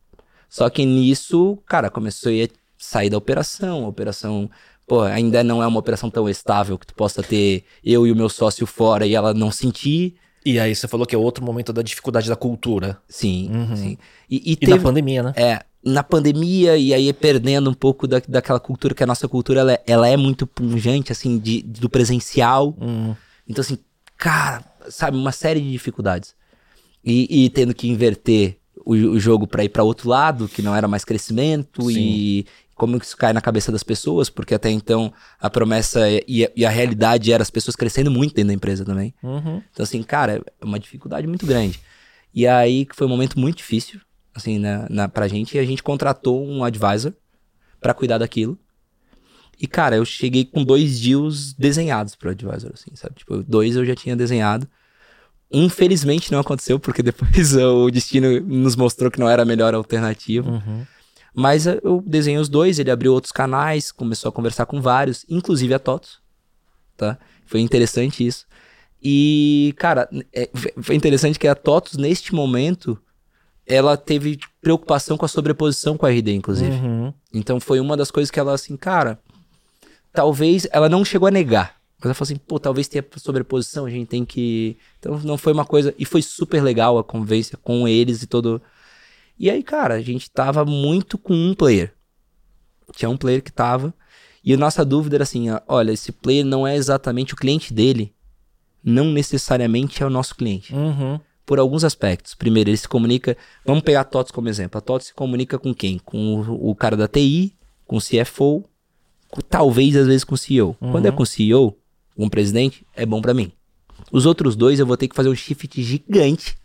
[0.49, 2.49] Só que nisso, cara, começou a
[2.79, 3.85] sair da operação.
[3.85, 4.51] A operação,
[4.87, 8.17] pô, ainda não é uma operação tão estável que tu possa ter eu e o
[8.17, 10.15] meu sócio fora e ela não sentir.
[10.45, 12.99] E aí você falou que é outro momento da dificuldade da cultura.
[13.09, 13.77] Sim, uhum.
[13.77, 13.99] sim.
[14.31, 15.33] E, e, e teve, na pandemia, né?
[15.37, 19.61] É, na pandemia e aí perdendo um pouco da, daquela cultura, que a nossa cultura
[19.61, 22.77] ela, é, ela é muito pungente, assim, de, do presencial.
[22.81, 23.17] Uhum.
[23.49, 23.79] Então, assim,
[24.17, 26.35] cara, sabe, uma série de dificuldades.
[27.03, 30.75] E, e tendo que inverter o, o jogo para ir para outro lado, que não
[30.75, 31.99] era mais crescimento Sim.
[31.99, 36.51] e como isso cai na cabeça das pessoas, porque até então a promessa e a,
[36.57, 39.15] e a realidade era as pessoas crescendo muito dentro da empresa também.
[39.23, 39.63] Uhum.
[39.73, 41.81] Então, assim, cara, é uma dificuldade muito grande.
[42.35, 44.01] E aí foi um momento muito difícil,
[44.35, 47.13] assim, na, na, pra gente, e a gente contratou um advisor
[47.81, 48.59] para cuidar daquilo.
[49.61, 53.15] E, cara, eu cheguei com dois deals desenhados pro advisor, assim, sabe?
[53.15, 54.67] Tipo, dois eu já tinha desenhado.
[55.53, 60.51] Infelizmente não aconteceu, porque depois o destino nos mostrou que não era a melhor alternativa.
[60.51, 60.85] Uhum.
[61.35, 65.25] Mas eh, eu desenhei os dois, ele abriu outros canais, começou a conversar com vários,
[65.29, 66.21] inclusive a TOTOS,
[66.97, 67.19] tá?
[67.45, 68.47] Foi interessante isso.
[69.03, 70.49] E, cara, é,
[70.81, 72.99] foi interessante que a TOTOS, neste momento,
[73.67, 76.71] ela teve preocupação com a sobreposição com a RD, inclusive.
[76.71, 77.13] Uhum.
[77.33, 79.19] Então foi uma das coisas que ela, assim, cara,
[80.13, 83.91] talvez ela não chegou a negar, mas ela falou assim, pô, talvez tenha sobreposição, a
[83.91, 84.77] gente tem que.
[84.99, 85.95] Então não foi uma coisa.
[85.99, 88.61] E foi super legal a convivência com eles e todo.
[89.39, 91.95] E aí, cara, a gente tava muito com um player.
[92.95, 93.95] Tinha um player que tava.
[94.45, 98.13] E a nossa dúvida era assim: olha, esse player não é exatamente o cliente dele.
[98.83, 100.75] Não necessariamente é o nosso cliente.
[100.75, 101.19] Uhum.
[101.47, 102.35] Por alguns aspectos.
[102.35, 103.35] Primeiro, ele se comunica.
[103.65, 104.77] Vamos pegar a TOTS como exemplo.
[104.77, 105.99] A TOTS se comunica com quem?
[105.99, 107.57] Com o, o cara da TI,
[107.87, 108.65] com o CFO,
[109.31, 110.77] com, talvez às vezes com o CEO.
[110.81, 110.93] Uhum.
[110.93, 111.79] Quando é com o CEO,
[112.17, 113.53] um presidente, é bom para mim.
[114.13, 116.57] Os outros dois eu vou ter que fazer um shift gigante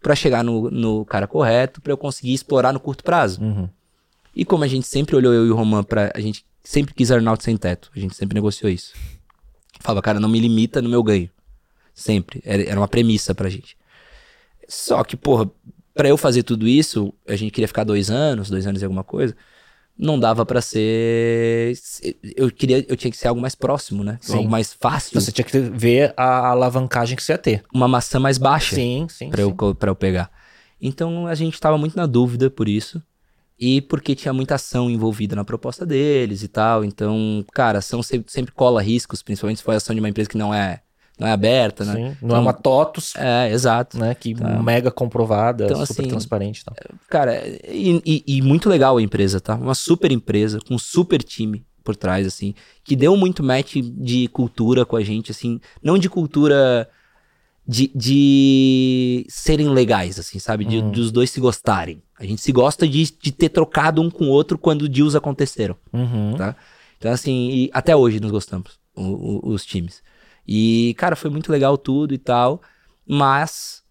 [0.00, 3.40] para chegar no, no, cara correto, para eu conseguir explorar no curto prazo.
[3.42, 3.68] Uhum.
[4.34, 7.10] E como a gente sempre olhou eu e o Roman para a gente sempre quis
[7.10, 8.92] earnout sem teto, a gente sempre negociou isso.
[9.80, 11.30] Falava, cara, não me limita no meu ganho.
[11.94, 12.40] Sempre.
[12.44, 13.76] Era, era uma premissa pra gente.
[14.68, 15.50] Só que, porra,
[15.94, 19.02] pra eu fazer tudo isso, a gente queria ficar dois anos, dois anos e alguma
[19.02, 19.34] coisa
[19.98, 21.72] não dava para ser
[22.36, 24.18] eu queria eu tinha que ser algo mais próximo né?
[24.20, 24.36] Sim.
[24.36, 25.20] algo mais fácil.
[25.20, 27.64] Você tinha que ver a alavancagem que você ia ter.
[27.74, 30.30] Uma maçã mais baixa sim sim para eu para eu pegar.
[30.80, 33.02] Então a gente estava muito na dúvida por isso.
[33.60, 36.84] E porque tinha muita ação envolvida na proposta deles e tal.
[36.84, 40.38] Então cara ação sempre, sempre cola riscos principalmente se for ação de uma empresa que
[40.38, 40.80] não é
[41.18, 41.92] não é aberta, né?
[41.94, 43.14] Sim, não então, é uma TOTUS.
[43.16, 43.98] É, exato.
[43.98, 44.14] Né?
[44.14, 44.62] Que tá.
[44.62, 46.64] mega comprovada, então, super assim, transparente.
[46.64, 46.72] Tá.
[47.08, 49.54] Cara, e, e, e, muito legal a empresa, tá?
[49.56, 52.54] Uma super empresa, com um super time por trás, assim,
[52.84, 56.88] que deu muito match de cultura com a gente, assim, não de cultura
[57.66, 60.64] de, de serem legais, assim, sabe?
[60.64, 60.90] De, Uhum.
[60.90, 62.02] Dos dois se gostarem.
[62.18, 65.76] A gente se gosta de, de ter trocado um com o outro quando deals aconteceram.
[65.92, 66.34] Uhum.
[66.36, 66.56] Tá.
[66.98, 69.02] Então, assim, e até hoje nos gostamos, o-
[69.48, 70.02] o- os times.
[70.48, 72.62] E, cara, foi muito legal tudo e tal.
[73.06, 73.82] Mas,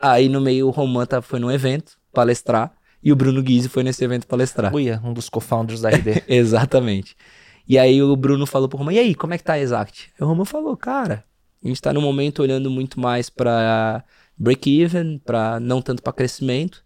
[0.00, 2.72] aí no meio o Roman tá, foi num evento palestrar.
[3.00, 4.74] E o Bruno Guizzi foi nesse evento palestrar.
[4.74, 6.24] Uia, um dos co-founders da RD.
[6.28, 7.16] Exatamente.
[7.68, 10.12] E aí o Bruno falou pro Roman, e aí, como é que tá a Exact?
[10.18, 11.24] E o Roman falou, cara,
[11.64, 14.04] a gente tá no momento olhando muito mais pra
[14.36, 16.84] break-even, pra não tanto pra crescimento.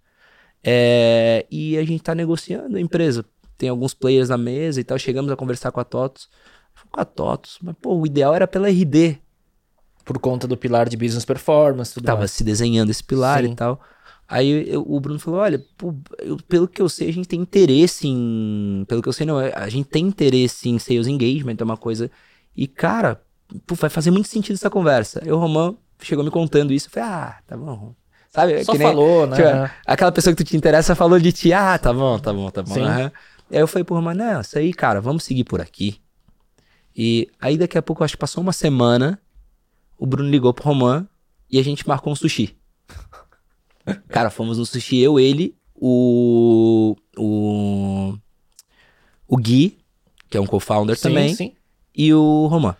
[0.63, 3.25] É, e a gente tá negociando a empresa.
[3.57, 4.99] Tem alguns players na mesa e tal.
[4.99, 6.29] Chegamos a conversar com a TOTOS.
[6.97, 9.19] Com a TOTOS, mas pô, o ideal era pela RD.
[10.03, 12.31] Por conta do pilar de business performance, tudo Tava mais.
[12.31, 13.51] se desenhando esse pilar Sim.
[13.53, 13.81] e tal.
[14.29, 17.41] Aí eu- o Bruno falou: olha, pô, eu- pelo que eu sei, a gente tem
[17.41, 18.85] interesse em.
[18.89, 22.11] Pelo que eu sei, não, a gente tem interesse em sales engagement, é uma coisa.
[22.57, 23.21] E, cara,
[23.67, 25.21] pô, vai fazer muito sentido essa conversa.
[25.23, 26.87] Aí o Roman chegou me contando isso.
[26.87, 27.95] Eu falei, ah, tá bom.
[28.31, 28.65] Sabe?
[28.65, 29.37] Só nem- falou, né?
[29.37, 32.51] tipo, aquela pessoa que tu te interessa falou de ti, ah, tá bom, tá bom,
[32.51, 32.75] tá bom.
[32.85, 33.11] Aí
[33.51, 36.01] eu falei pro Roman, não, isso aí, cara, vamos seguir por aqui.
[36.97, 39.21] E aí daqui a pouco, acho que passou uma semana,
[39.99, 41.07] o Bruno ligou pro Roman
[41.51, 42.57] e a gente marcou um sushi.
[44.09, 46.97] Cara, fomos no sushi, eu, ele, o.
[47.17, 48.15] O.
[49.29, 49.79] O Gui,
[50.31, 51.53] que é um co-founder também, sim.
[51.95, 52.77] e o Roman.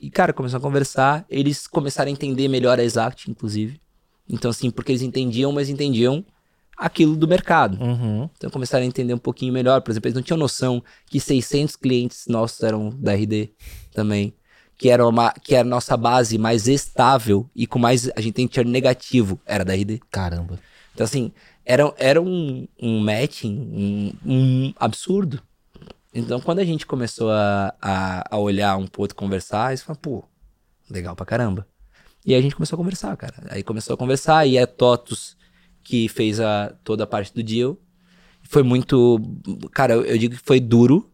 [0.00, 3.80] E, cara, começou a conversar, eles começaram a entender melhor a Exact, inclusive.
[4.28, 6.24] Então, assim, porque eles entendiam, mas entendiam
[6.78, 7.82] aquilo do mercado.
[7.82, 8.30] Uhum.
[8.36, 9.80] Então começaram a entender um pouquinho melhor.
[9.80, 13.50] Por exemplo, eles não tinham noção que 600 clientes nossos eram da RD
[13.92, 14.32] também.
[14.76, 18.08] Que era, uma, que era a nossa base mais estável e com mais.
[18.14, 20.00] A gente tem churn negativo, era da RD.
[20.08, 20.60] Caramba.
[20.94, 21.32] Então, assim,
[21.66, 25.42] era, era um, um matching um, um absurdo.
[26.14, 30.00] Então, quando a gente começou a, a, a olhar um pro outro, conversar, isso falou,
[30.00, 30.24] pô,
[30.88, 31.66] legal pra caramba.
[32.24, 33.34] E aí a gente começou a conversar, cara.
[33.50, 35.37] Aí começou a conversar, e é Totus
[35.88, 37.78] que fez a, toda a parte do deal.
[38.42, 39.18] Foi muito.
[39.72, 41.10] Cara, eu, eu digo que foi duro,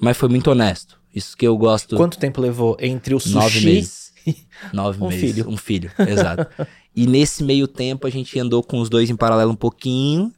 [0.00, 1.00] mas foi muito honesto.
[1.12, 1.96] Isso que eu gosto.
[1.96, 3.34] Quanto tempo levou entre o sushi...
[3.34, 4.12] Nove meses.
[4.72, 5.20] Nove Um meses.
[5.20, 5.48] filho.
[5.50, 6.46] Um filho, exato.
[6.94, 10.32] e nesse meio tempo a gente andou com os dois em paralelo um pouquinho.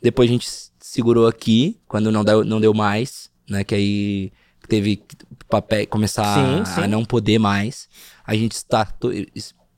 [0.00, 0.48] Depois a gente
[0.80, 3.64] segurou aqui, quando não deu, não deu mais, né?
[3.64, 4.32] Que aí
[4.68, 5.16] teve que
[5.48, 6.80] papel, começar Sim, a, sim.
[6.82, 7.88] a não poder mais.
[8.24, 9.10] A gente startou,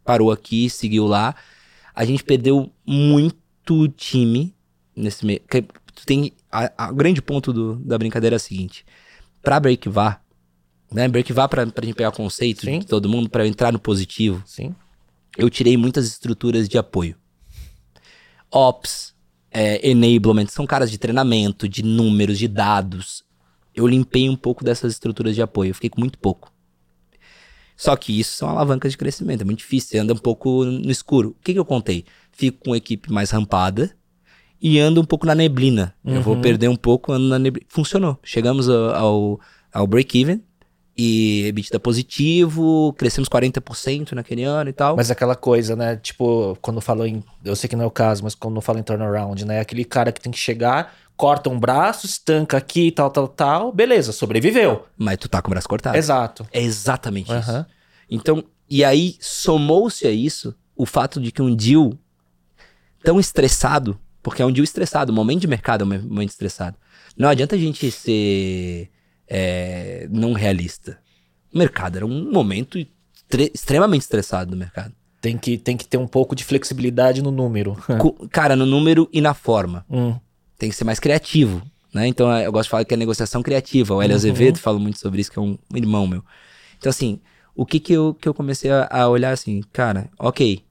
[0.04, 1.34] parou aqui, seguiu lá.
[1.98, 4.54] A gente perdeu muito time
[4.94, 5.40] nesse meio.
[6.06, 6.32] Tem,
[6.88, 8.86] o grande ponto do- da brincadeira é o seguinte:
[9.42, 10.22] pra breakvar,
[10.92, 11.08] né?
[11.08, 12.78] Breakvar pra, pra gente pegar o conceito Sim.
[12.78, 14.72] de todo mundo, pra eu entrar no positivo, Sim.
[15.36, 17.16] eu tirei muitas estruturas de apoio.
[18.50, 19.12] Ops,
[19.50, 23.24] é, enablement, são caras de treinamento, de números, de dados.
[23.74, 26.52] Eu limpei um pouco dessas estruturas de apoio, eu fiquei com muito pouco.
[27.78, 30.90] Só que isso são alavancas de crescimento, é muito difícil, você anda um pouco no
[30.90, 31.30] escuro.
[31.30, 32.04] O que, que eu contei?
[32.32, 33.96] Fico com uma equipe mais rampada
[34.60, 35.94] e ando um pouco na neblina.
[36.04, 36.40] Eu vou Uhum.
[36.42, 37.64] perder um pouco, ando na neblina.
[37.70, 38.18] Funcionou.
[38.24, 39.40] Chegamos ao, ao,
[39.72, 40.42] ao break-even
[40.98, 44.96] e EBITDA positivo, crescemos 40% naquele ano e tal.
[44.96, 45.94] Mas aquela coisa, né?
[45.94, 47.22] Tipo, quando falou em.
[47.44, 49.60] Eu sei que não é o caso, mas quando fala em turnaround, né?
[49.60, 53.72] Aquele cara que tem que chegar, corta um braço, estanca aqui, tal, tal, tal.
[53.72, 54.86] Beleza, sobreviveu.
[54.96, 55.96] Mas tu tá com o braço cortado.
[55.96, 56.44] Exato.
[56.52, 57.50] É exatamente isso.
[57.50, 57.66] Aham.
[58.10, 61.92] Então, e aí somou-se a isso o fato de que um deal
[63.04, 66.76] tão estressado, porque é um deal estressado, o momento de mercado é um momento estressado.
[67.16, 68.90] Não adianta a gente ser
[69.28, 70.98] é, não realista.
[71.52, 72.78] O mercado era um momento
[73.54, 74.94] extremamente estressado do mercado.
[75.20, 77.76] Tem que, tem que ter um pouco de flexibilidade no número.
[78.30, 79.84] Cara, no número e na forma.
[79.90, 80.14] Hum.
[80.58, 82.06] tem que ser mais criativo, né?
[82.06, 83.94] Então eu gosto de falar que é negociação criativa.
[83.94, 84.18] O Hélio Uhum.
[84.18, 86.22] Azevedo fala muito sobre isso, que é um irmão meu.
[86.78, 87.20] Então, assim,
[87.56, 90.64] o que que eu, que eu comecei a, a olhar assim, cara, ok.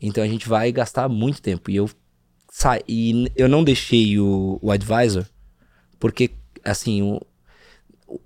[0.00, 1.70] Então a gente vai gastar muito tempo.
[1.70, 1.88] E eu
[2.50, 5.24] sa e eu não deixei o, o advisor,
[5.98, 6.30] porque,
[6.64, 7.20] assim, o-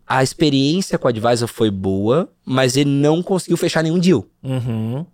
[0.07, 4.27] a experiência com o advisor foi boa, mas ele não conseguiu fechar nenhum deal.
[4.43, 5.05] Uhum.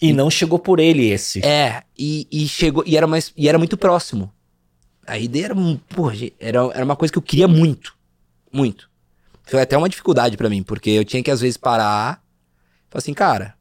[0.00, 1.44] E não chegou por ele esse.
[1.44, 2.84] É, e, e chegou.
[2.86, 4.30] E era, mais, e era muito próximo.
[5.06, 5.54] A ideia era,
[5.88, 7.94] porra, era, era uma coisa que eu queria muito.
[8.52, 8.90] Muito.
[9.44, 12.22] Foi até uma dificuldade pra mim, porque eu tinha que às vezes parar
[12.88, 13.54] e falar assim, cara,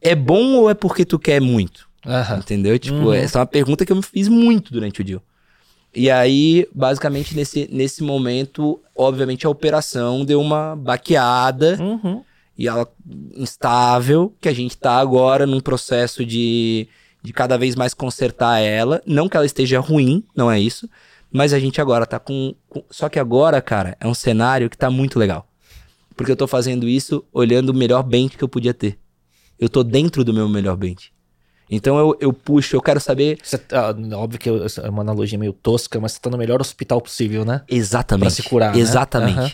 [0.00, 1.88] é bom ou é porque tu quer muito?
[2.04, 2.38] Aham.
[2.38, 2.78] Entendeu?
[2.78, 3.12] Tipo, Uhum.
[3.14, 5.22] essa é uma pergunta que eu me fiz muito durante o deal.
[5.98, 12.22] E aí, basicamente, nesse, nesse momento, obviamente, a operação deu uma baqueada Uhum.
[12.58, 12.86] e ela
[13.34, 16.86] instável, que a gente tá agora num processo de,
[17.22, 19.02] de cada vez mais consertar ela.
[19.06, 20.86] Não que ela esteja ruim, não é isso.
[21.32, 24.76] Mas a gente agora tá com, com- Só que agora, cara, é um cenário que
[24.76, 25.48] tá muito legal.
[26.14, 28.98] Porque eu tô fazendo isso olhando o melhor bench que eu podia ter.
[29.58, 31.10] eu tô dentro do meu melhor bench.
[31.70, 33.38] Então eu, eu puxo, eu quero saber.
[33.42, 37.00] Você, ah, óbvio que é uma analogia meio tosca, mas você tá no melhor hospital
[37.00, 37.62] possível, né?
[37.68, 38.22] Exatamente.
[38.22, 38.74] Pra se curar.
[38.74, 38.80] né?
[38.80, 39.38] Exatamente.
[39.38, 39.50] Aham.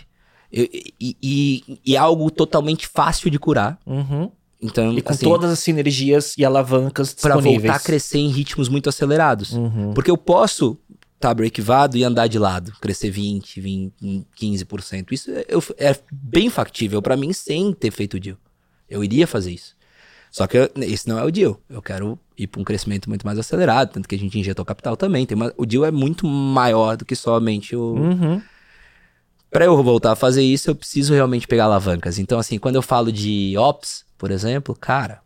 [0.53, 3.79] Eu- e, e- e é algo totalmente fácil de curar.
[3.87, 4.31] Uhum.
[4.61, 7.63] Então, E com assim, todas as sinergias e alavancas pra disponíveis.
[7.63, 9.53] voltar a crescer em ritmos muito acelerados.
[9.55, 9.93] Uhum.
[9.95, 10.79] Porque eu posso
[11.19, 15.13] tá breakvado e andar de lado, crescer 20, 20, 15%.
[15.13, 15.47] Isso é,
[15.91, 18.37] é bem factível pra mim sem ter feito o deal.
[18.91, 19.75] Eu iria fazer isso.
[20.33, 21.61] Só que eu- esse não é o deal.
[21.69, 24.97] Eu quero ir para um crescimento muito mais acelerado, tanto que a gente injetou capital
[24.97, 25.27] também.
[25.27, 27.95] Tem uma- o deal é muito maior do que somente o.
[27.97, 28.43] Uhum.
[29.51, 32.19] Pra eu voltar a fazer isso, eu preciso realmente pegar alavancas.
[32.19, 35.21] Então, assim, quando eu falo de ops, por exemplo, cara,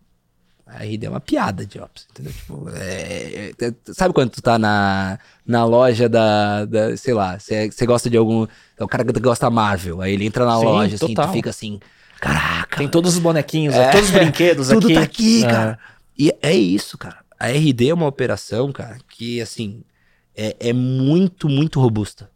[0.67, 2.33] a RD é uma piada de ops, entendeu?
[2.33, 7.71] Tipo, é- é- sabe quando tu tá na, na loja da, da sei lá, você
[7.87, 10.97] gosta de algum, é o cara que gosta Marvel, aí ele entra na Sim, loja,
[10.97, 11.29] assim, total.
[11.29, 11.79] tu fica assim,
[12.21, 13.91] caraca, Tem todos os bonequinhos, É.
[13.91, 14.95] todos os brinquedos tudo aqui.
[14.95, 15.49] tá aqui, É.
[15.49, 15.79] cara.
[16.19, 17.19] E é isso, cara.
[17.39, 19.83] A RD é uma operação, cara, que, assim,
[20.35, 22.31] é, é muito, muito robusta.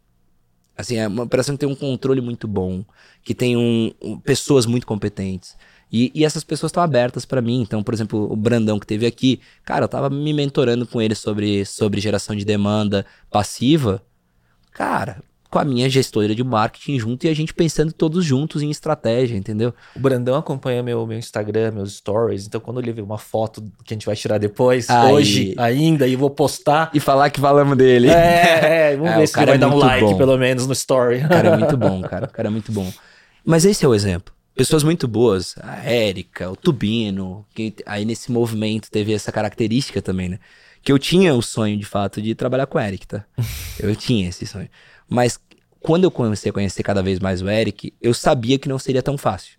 [0.77, 2.83] Assim, é uma operação que tem um controle muito bom,
[3.23, 5.55] que tem um, um- pessoas muito competentes.
[5.91, 7.61] E, e essas pessoas estão abertas pra mim.
[7.61, 11.13] Então, por exemplo, o Brandão que teve aqui, cara, eu tava me mentorando com ele
[11.15, 14.01] sobre, sobre geração de demanda passiva.
[14.71, 15.21] Cara,
[15.51, 19.35] com a minha gestora de marketing junto e a gente pensando todos juntos em estratégia,
[19.35, 19.73] entendeu?
[19.93, 22.47] O Brandão acompanha meu, meu Instagram, meus stories.
[22.47, 25.11] Então, quando ele vê uma foto que a gente vai tirar depois, Aí.
[25.11, 26.89] hoje ainda, e vou postar.
[26.93, 28.07] E falar que falamos dele.
[28.09, 30.17] É, é, vamos É, ver se ele cara vai é dar um like, bom.
[30.17, 31.17] pelo menos, no story.
[31.17, 32.25] O cara é muito bom, cara.
[32.27, 32.89] O cara é muito bom.
[33.45, 34.33] Mas esse é o exemplo.
[34.55, 35.55] Pessoas muito boas.
[35.61, 37.45] A Érica, o Tubino.
[37.53, 40.39] Que aí nesse movimento teve essa característica também, né?
[40.83, 43.25] Que eu tinha o sonho, de fato, de trabalhar com o Eric, tá?
[43.79, 44.69] Eu tinha esse sonho.
[45.07, 45.39] Mas
[45.79, 49.01] quando eu comecei a conhecer cada vez mais o Eric, eu sabia que não seria
[49.01, 49.57] tão fácil.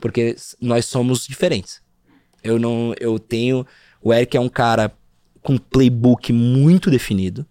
[0.00, 1.80] Porque nós somos diferentes.
[2.42, 2.94] Eu não.
[2.98, 3.66] Eu tenho.
[4.02, 4.92] O Eric é um cara
[5.42, 7.46] com um playbook muito definido.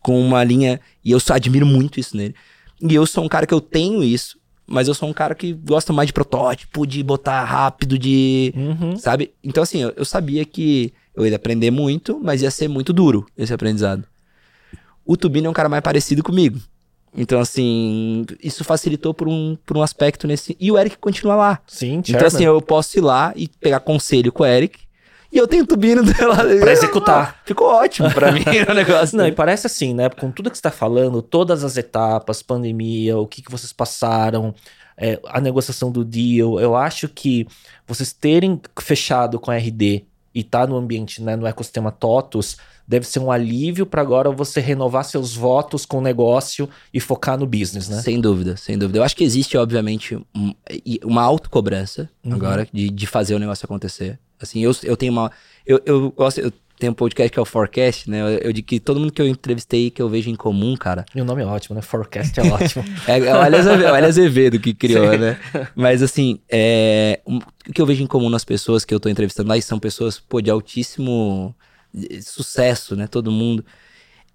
[0.00, 0.80] Com uma linha.
[1.04, 2.34] E eu só admiro muito isso nele.
[2.80, 5.52] E eu sou um cara que eu tenho isso, mas eu sou um cara que
[5.52, 8.52] gosta mais de protótipo, de botar rápido, de.
[8.56, 8.96] Uhum.
[8.96, 9.32] Sabe?
[9.44, 13.26] Então, assim, eu, eu sabia que eu ia aprender muito, mas ia ser muito duro
[13.36, 14.04] esse aprendizado.
[15.04, 16.60] O Tubino é um cara mais parecido comigo.
[17.16, 20.54] Então, assim, isso facilitou por um, por um aspecto nesse.
[20.60, 21.60] E o Eric continua lá.
[21.66, 24.80] Sim, Então, assim, eu posso ir lá e pegar conselho com o Eric.
[25.32, 26.36] E eu tenho o Tubino dela.
[26.36, 27.40] Pra executar.
[27.46, 29.16] Ficou ótimo pra mim o negócio.
[29.16, 30.10] Não, e parece assim, né?
[30.10, 34.54] Com tudo que você tá falando, todas as etapas, pandemia, o que, que vocês passaram,
[34.96, 37.46] é, a negociação do deal, eu acho que
[37.86, 40.04] vocês terem fechado com a RD
[40.36, 44.60] e tá no ambiente, né, no ecossistema TOTUS, deve ser um alívio para agora você
[44.60, 48.02] renovar seus votos com o negócio e focar no business, né?
[48.02, 48.98] Sem dúvida, sem dúvida.
[48.98, 50.54] Eu acho que existe, obviamente, um-
[51.02, 52.34] uma autocobrança Uhum.
[52.34, 54.18] agora de, de fazer o negócio acontecer.
[54.38, 55.32] Assim, eu, eu tenho uma.
[55.64, 56.38] Eu, eu gosto.
[56.38, 58.20] Eu tenho um podcast que é o Forecast, né?
[58.20, 61.04] Eu, eu digo que todo mundo que eu entrevistei, que eu vejo em comum, cara.
[61.14, 61.82] E o nome é ótimo, né?
[61.82, 62.84] Forecast é ótimo.
[63.08, 63.42] É, é o
[63.94, 65.38] Hélio Azevedo, que criou, né?
[65.74, 67.38] Mas assim, é, um-
[67.68, 69.78] o que eu vejo em comum nas pessoas que eu tô entrevistando lá, e são
[69.78, 71.54] pessoas, pô, de altíssimo
[72.22, 73.06] sucesso, né?
[73.06, 73.64] Todo mundo,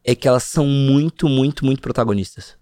[0.04, 2.56] é que elas são muito, muito, muito protagonistas.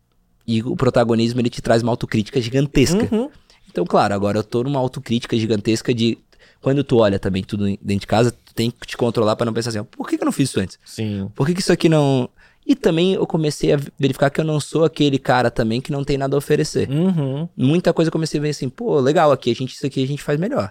[0.46, 3.08] E o protagonismo, ele te traz uma autocrítica gigantesca.
[3.12, 3.30] Uhum.
[3.70, 6.18] Então, claro, agora eu tô numa autocrítica gigantesca de...
[6.60, 9.70] Quando tu olha também tudo dentro de casa, tem que te controlar pra não pensar
[9.70, 10.78] assim, por que que eu não fiz isso antes?
[10.84, 11.32] Sim.
[11.34, 12.30] Por que, que isso aqui não.
[12.68, 16.04] E também eu comecei a verificar que eu não sou aquele cara também que não
[16.04, 16.90] tem nada a oferecer.
[16.90, 17.48] Uhum.
[17.56, 20.08] Muita coisa eu comecei a ver assim, pô, legal, aqui a gente, isso aqui a
[20.08, 20.70] gente faz melhor.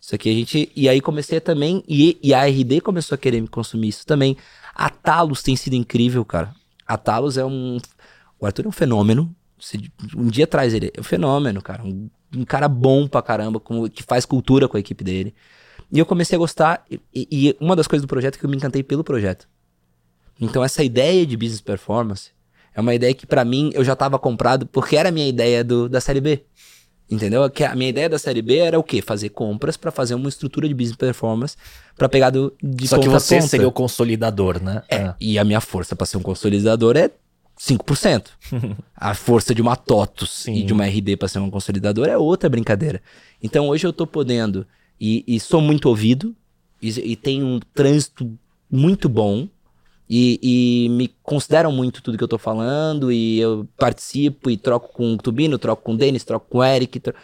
[0.00, 0.70] Isso aqui a gente.
[0.74, 1.80] E aí comecei a também.
[1.88, 4.36] E, e a RD começou a querer me consumir isso também.
[4.74, 6.52] A Talos tem sido incrível, cara.
[6.84, 7.78] A Talos é um.
[8.40, 9.32] O Arthur é um fenômeno.
[10.16, 11.84] Um dia atrás ele é um fenômeno, cara.
[11.84, 15.34] Um, um cara bom pra caramba, com- que faz cultura com a equipe dele.
[15.90, 16.84] E eu comecei a gostar.
[16.90, 19.48] E, e uma das coisas do projeto é que eu me encantei pelo projeto.
[20.40, 22.30] Então essa ideia de business performance
[22.74, 25.64] é uma ideia que pra mim eu já tava comprado porque era a minha ideia
[25.64, 26.44] do, da série B.
[27.10, 27.48] Entendeu?
[27.48, 29.00] Que a minha ideia da série B era o quê?
[29.00, 31.56] Fazer compras pra fazer uma estrutura de business performance
[31.96, 34.82] pra pegar do, de Só que você seria o consolidador, né?
[34.90, 37.10] É, e a minha força pra ser um consolidador é
[37.58, 38.26] 5%.
[38.94, 40.54] a força de uma TOTUS Sim.
[40.54, 43.00] e de uma RD pra ser um consolidador é outra brincadeira.
[43.42, 44.66] Então hoje eu tô podendo,
[45.00, 46.34] e, e sou muito ouvido,
[46.82, 48.30] e, e tenho um trânsito
[48.70, 49.48] muito bom,
[50.10, 54.92] e, e me consideram muito tudo que eu tô falando, e eu participo e troco
[54.92, 56.98] com o Tubino, troco com o Denis, troco com o Eric.
[57.00, 57.14] tro-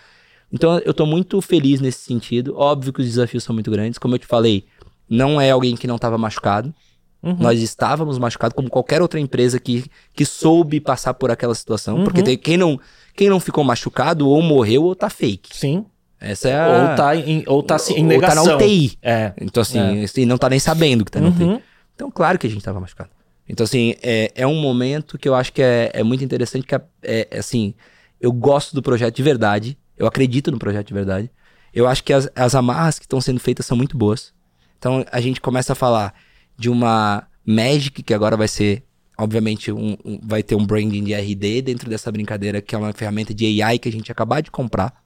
[0.52, 2.54] Então eu tô muito feliz nesse sentido.
[2.56, 3.98] Óbvio que os desafios são muito grandes.
[3.98, 4.64] Como eu te falei,
[5.08, 6.74] não é alguém que não tava machucado.
[7.22, 7.36] Uhum.
[7.40, 11.96] Nós estávamos machucados como qualquer outra empresa que, que soube passar por aquela situação.
[11.96, 12.04] Uhum.
[12.04, 12.78] Porque tem- quem, não,
[13.16, 15.56] quem não ficou machucado ou morreu ou tá fake.
[15.56, 15.86] Sim.
[16.24, 16.66] Essa é a...
[16.66, 18.42] Ou tá em, ou tá, assim, em negação.
[18.42, 18.98] Ou tá na UTI.
[19.02, 19.32] É.
[19.40, 20.20] Então, assim, é.
[20.20, 21.54] e não tá nem sabendo que tá na uhum.
[21.54, 21.62] UTI.
[21.94, 23.10] Então, claro que a gente tava machucado.
[23.48, 26.74] Então, assim, é, é um momento que eu acho que é, é muito interessante, que
[26.74, 27.74] é, é, assim,
[28.20, 31.30] eu gosto do projeto de verdade, eu acredito no projeto de verdade.
[31.72, 34.32] Eu acho que as, as amarras que estão sendo feitas são muito boas.
[34.78, 36.14] Então, a gente começa a falar
[36.56, 38.82] de uma Magic, que agora vai ser,
[39.18, 42.92] obviamente, um, um, vai ter um branding de RD dentro dessa brincadeira, que é uma
[42.92, 45.03] ferramenta de AI que a gente acabou de comprar.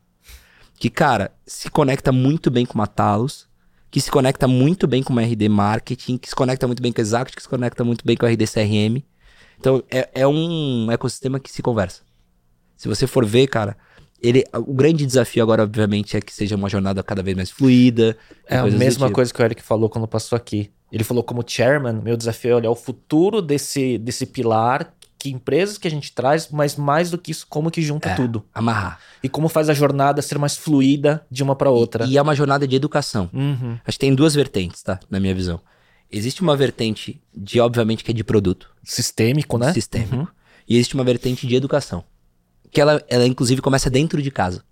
[0.79, 3.49] Que, cara, se conecta muito bem com a Talos,
[3.91, 7.01] que se conecta muito bem com o RD Marketing, que se conecta muito bem com
[7.01, 9.03] o Exact, que se conecta muito bem com o RD CRM.
[9.59, 12.03] Então, é, é um ecossistema que se conversa.
[12.77, 13.77] Se você for ver, cara,
[14.23, 18.17] ele, o grande desafio agora, obviamente, é que seja uma jornada cada vez mais fluida.
[18.47, 19.15] É a mesma tipo.
[19.15, 20.71] coisa que o Eric falou quando passou aqui.
[20.91, 24.95] Ele falou como chairman, meu desafio é olhar o futuro desse, desse pilar,
[25.29, 28.15] que empresas que a gente traz, mas mais do que isso, como que junta é,
[28.15, 28.45] tudo.
[28.55, 28.99] Amarrar.
[29.23, 32.05] E como faz a jornada ser mais fluida de uma para outra.
[32.05, 33.29] E, e, é uma jornada de educação.
[33.33, 33.79] Uhum.
[33.85, 34.99] Acho que tem duas vertentes, tá?
[35.11, 35.61] Na minha visão.
[36.11, 38.71] Existe uma vertente de, obviamente, que é de produto.
[38.83, 39.73] Sistêmico, né?
[39.73, 40.17] Sistêmico.
[40.17, 40.27] Uhum.
[40.67, 42.03] E existe uma vertente de educação.
[42.71, 44.63] Que ela, ela, inclusive, começa dentro de casa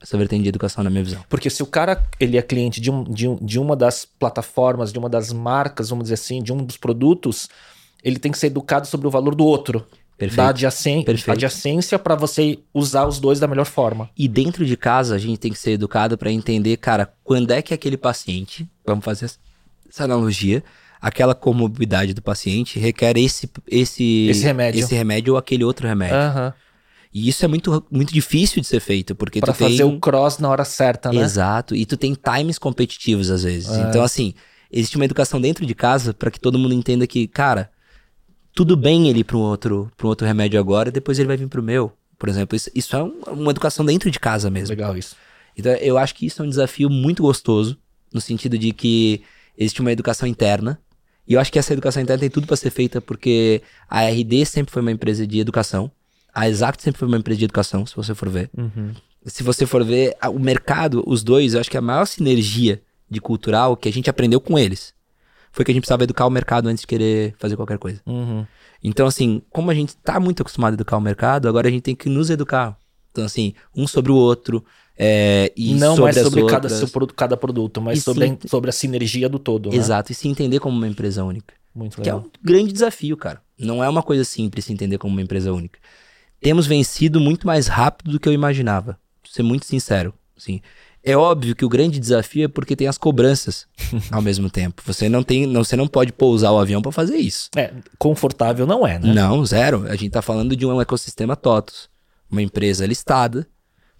[0.00, 1.22] essa vertente de educação na minha visão.
[1.28, 4.92] Porque se o cara ele é cliente de, um, de, um, de uma das plataformas,
[4.92, 7.50] de uma das marcas, vamos dizer assim, de um dos produtos,
[8.02, 9.86] ele tem que ser educado sobre o valor do outro.
[10.20, 10.36] Perfeito.
[10.36, 11.30] Da adjacen Perfeito.
[11.30, 14.10] adjacência para você usar os dois da melhor forma.
[14.14, 17.62] E dentro de casa, a gente tem que ser educado para entender, cara, quando é
[17.62, 19.30] que aquele paciente, vamos fazer
[19.88, 20.62] essa analogia,
[21.00, 24.84] aquela comorbidade do paciente requer esse, esse, esse remédio.
[24.84, 26.18] esse remédio ou aquele outro remédio.
[26.18, 26.52] Uhum.
[27.14, 29.86] E isso é muito, muito difícil de ser feito, porque pra tu fazer tem...
[29.86, 31.22] o cross na hora certa, né?
[31.22, 33.70] Exato, e tu tem times competitivos às vezes.
[33.70, 33.88] É.
[33.88, 34.34] Então, assim,
[34.70, 37.70] existe uma educação dentro de casa para que todo mundo entenda que, cara,
[38.54, 41.36] tudo bem ele ir para um outro, pra um outro remédio agora, depois ele vai
[41.36, 41.92] vir pro meu.
[42.18, 44.68] Por exemplo, isso, isso é um, uma educação dentro de casa mesmo.
[44.68, 45.16] Legal isso.
[45.56, 47.78] Então, eu acho que isso é um desafio muito gostoso,
[48.12, 49.22] no sentido de que
[49.56, 50.78] existe uma educação interna.
[51.26, 54.44] E eu acho que essa educação interna tem tudo para ser feita, porque a RD
[54.44, 55.90] sempre foi uma empresa de educação.
[56.34, 58.50] A Exact sempre foi uma empresa de educação, se você for ver.
[58.56, 58.92] Uhum.
[59.26, 63.20] Se você for ver o mercado, os dois, eu acho que a maior sinergia de
[63.20, 64.94] cultural que a gente aprendeu com eles
[65.50, 68.00] foi que a gente precisava educar o mercado antes de querer fazer qualquer coisa.
[68.06, 68.46] Uhum.
[68.82, 71.82] Então, assim, como a gente tá muito acostumado a educar o mercado, agora a gente
[71.82, 72.76] tem que nos educar.
[73.10, 74.64] Então, assim, um sobre o outro.
[74.96, 76.68] É, e Não sobre mais sobre cada,
[77.16, 79.70] cada produto, mas sobre, sim, a, sobre a sinergia do todo.
[79.70, 79.76] Né?
[79.76, 80.12] Exato, né?
[80.12, 81.54] e se entender como uma empresa única.
[81.74, 82.20] Muito legal.
[82.20, 83.40] Que é um grande desafio, cara.
[83.58, 85.78] Não é uma coisa simples se entender como uma empresa única
[86.40, 88.98] temos vencido muito mais rápido do que eu imaginava.
[89.22, 90.14] Vou ser muito sincero.
[90.36, 90.62] Assim,
[91.02, 93.66] é óbvio que o grande desafio é porque tem as cobranças
[94.10, 94.82] ao mesmo tempo.
[94.84, 97.48] Você não tem, não, você não pode pousar o avião para fazer isso.
[97.56, 99.12] É, confortável não é, né?
[99.12, 99.86] Não, zero.
[99.88, 101.88] A gente tá falando de um ecossistema TOTOS,
[102.30, 103.46] uma empresa listada,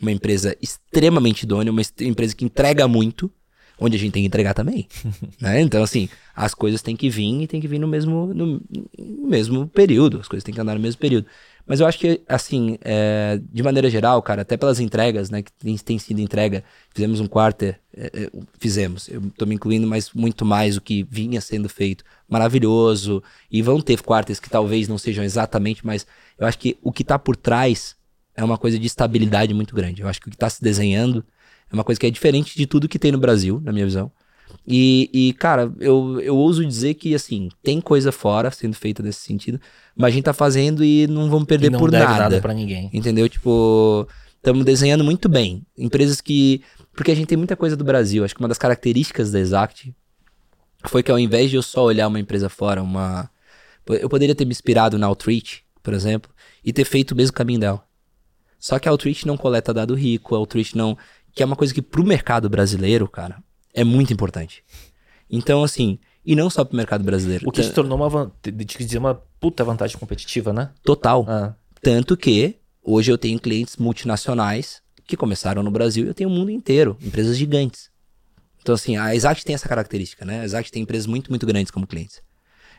[0.00, 3.30] uma empresa extremamente idônea, uma empresa que entrega muito,
[3.78, 4.86] onde a gente tem que entregar também.
[5.40, 5.60] né?
[5.60, 8.60] Então, assim, as coisas têm que vir e tem que vir no mesmo, no,
[8.98, 10.20] no mesmo período.
[10.20, 11.26] As coisas têm que andar no mesmo período.
[11.70, 15.52] Mas eu acho que, assim, é, de maneira geral, cara, até pelas entregas, né, que
[15.52, 20.12] tem, tem sido entrega, fizemos um quarter, é, é, fizemos, eu tô me incluindo, mas
[20.12, 24.98] muito mais o que vinha sendo feito, maravilhoso, e vão ter quarters que talvez não
[24.98, 26.04] sejam exatamente, mas
[26.36, 27.94] eu acho que o que tá por trás
[28.34, 30.02] é uma coisa de estabilidade muito grande.
[30.02, 31.24] Eu acho que o que tá se desenhando
[31.70, 34.10] é uma coisa que é diferente de tudo que tem no Brasil, na minha visão.
[34.66, 39.20] E, e, cara, eu, eu ouso dizer que, assim, tem coisa fora sendo feita nesse
[39.20, 39.60] sentido,
[39.96, 42.18] mas a gente tá fazendo e não vamos perder e não por nada.
[42.18, 42.90] nada para ninguém.
[42.92, 43.28] Entendeu?
[43.28, 44.06] Tipo,
[44.36, 45.64] estamos desenhando muito bem.
[45.76, 46.62] Empresas que.
[46.92, 48.24] Porque a gente tem muita coisa do Brasil.
[48.24, 49.94] Acho que uma das características da Exact
[50.86, 53.30] foi que ao invés de eu só olhar uma empresa fora, uma.
[53.86, 56.30] Eu poderia ter me inspirado na Outreach, por exemplo,
[56.64, 57.84] e ter feito o mesmo caminho dela.
[58.58, 60.96] Só que a Outreach não coleta dado rico, a Outreach não.
[61.32, 63.42] Que é uma coisa que pro mercado brasileiro, cara,
[63.74, 64.64] é muito importante.
[65.28, 67.48] Então, assim, e não só pro mercado brasileiro.
[67.48, 70.70] O que se tornou uma, dizer, uma puta vantagem competitiva, né?
[70.82, 71.24] Total.
[71.28, 71.54] Ah.
[71.80, 76.32] Tanto que hoje eu tenho clientes multinacionais que começaram no Brasil e eu tenho o
[76.32, 77.90] mundo inteiro, empresas gigantes.
[78.60, 80.40] Então, assim, a Exact tem essa característica, né?
[80.40, 82.22] A Exact tem empresas muito, muito grandes como clientes.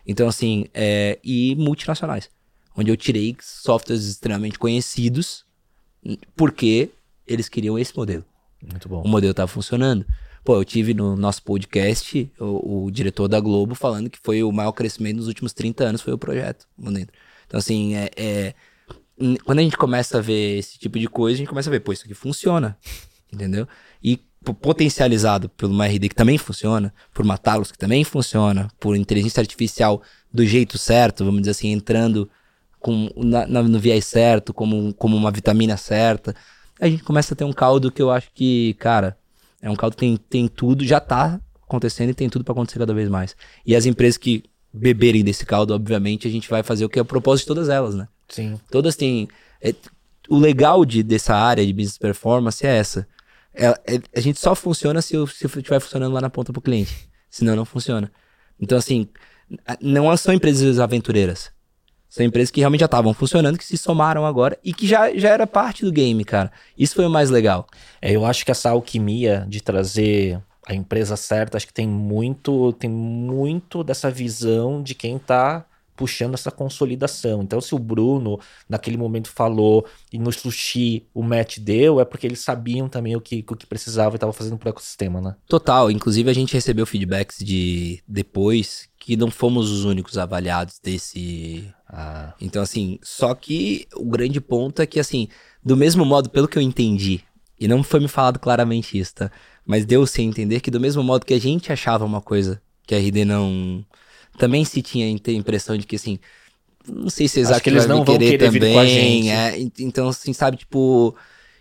[0.05, 2.29] Então, assim, é, e multinacionais,
[2.77, 5.45] onde eu tirei softwares extremamente conhecidos
[6.35, 6.89] porque
[7.27, 8.25] eles queriam esse modelo.
[8.61, 9.01] Muito bom.
[9.01, 10.05] O modelo estava funcionando.
[10.43, 14.51] Pô, eu tive no nosso podcast o, o, diretor da Globo falando que foi o
[14.51, 16.67] maior crescimento nos últimos 30 anos, foi o projeto.
[16.79, 18.55] Então, assim, é, é,
[19.45, 21.81] quando a gente começa a ver esse tipo de coisa, a gente começa a ver,
[21.81, 22.75] pô, isso aqui funciona,
[23.31, 23.67] entendeu?
[24.03, 24.19] E
[24.59, 29.39] potencializado por uma RD que também funciona, por uma Talos que também funciona, por inteligência
[29.39, 30.01] artificial
[30.33, 32.27] do jeito certo, vamos dizer assim, entrando
[32.79, 36.35] com, na, na, no viés certo, como, como uma vitamina certa,
[36.79, 39.15] a gente começa a ter um caldo que eu acho que, cara,
[39.61, 42.79] é um caldo que tem, tem tudo, já tá acontecendo e tem tudo para acontecer
[42.79, 43.35] cada vez mais.
[43.65, 44.43] E as empresas que
[44.73, 47.69] beberem desse caldo, obviamente, a gente vai fazer o que é o propósito de todas
[47.69, 48.07] elas, né?
[48.27, 48.59] Sim.
[48.69, 49.27] Todas têm.
[49.61, 49.73] É,
[50.29, 53.07] o legal de, dessa área de business performance é essa.
[53.53, 57.09] É, é, a gente só funciona se, se estiver funcionando lá na ponta pro cliente.
[57.29, 58.11] Senão não funciona.
[58.59, 59.07] Então, assim,
[59.81, 61.51] não são empresas aventureiras.
[62.11, 65.29] São empresas que realmente já estavam funcionando, que se somaram agora e que já, já
[65.29, 66.51] era parte do game, cara.
[66.77, 67.65] Isso foi o mais legal.
[68.01, 72.73] É, eu acho que essa alquimia de trazer a empresa certa, acho que tem muito,
[72.73, 75.65] tem muito dessa visão de quem tá
[75.95, 77.43] puxando essa consolidação.
[77.43, 82.27] Então, se o Bruno, naquele momento, falou e no sushi o match deu, é porque
[82.27, 85.35] eles sabiam também o que, o que precisava e estavam fazendo para o ecossistema, né?
[85.47, 85.89] Total.
[85.89, 91.67] Inclusive, a gente recebeu feedbacks de depois que não fomos os únicos avaliados desse.
[91.89, 92.35] Ah.
[92.39, 95.27] Então, assim, só que o grande ponto é que, assim,
[95.65, 97.21] do mesmo modo, pelo que eu entendi,
[97.59, 99.31] e não foi me falado claramente isso, tá?
[99.65, 102.93] Mas deu-se a entender que, do mesmo modo que a gente achava uma coisa que
[102.93, 103.83] a RD não
[104.37, 106.19] também se tinha a impressão de que, assim,
[106.87, 108.73] não sei se exatamente que eles não vão querer, querer também.
[108.73, 109.29] com a gente.
[109.29, 111.15] É, então, assim, sabe, tipo,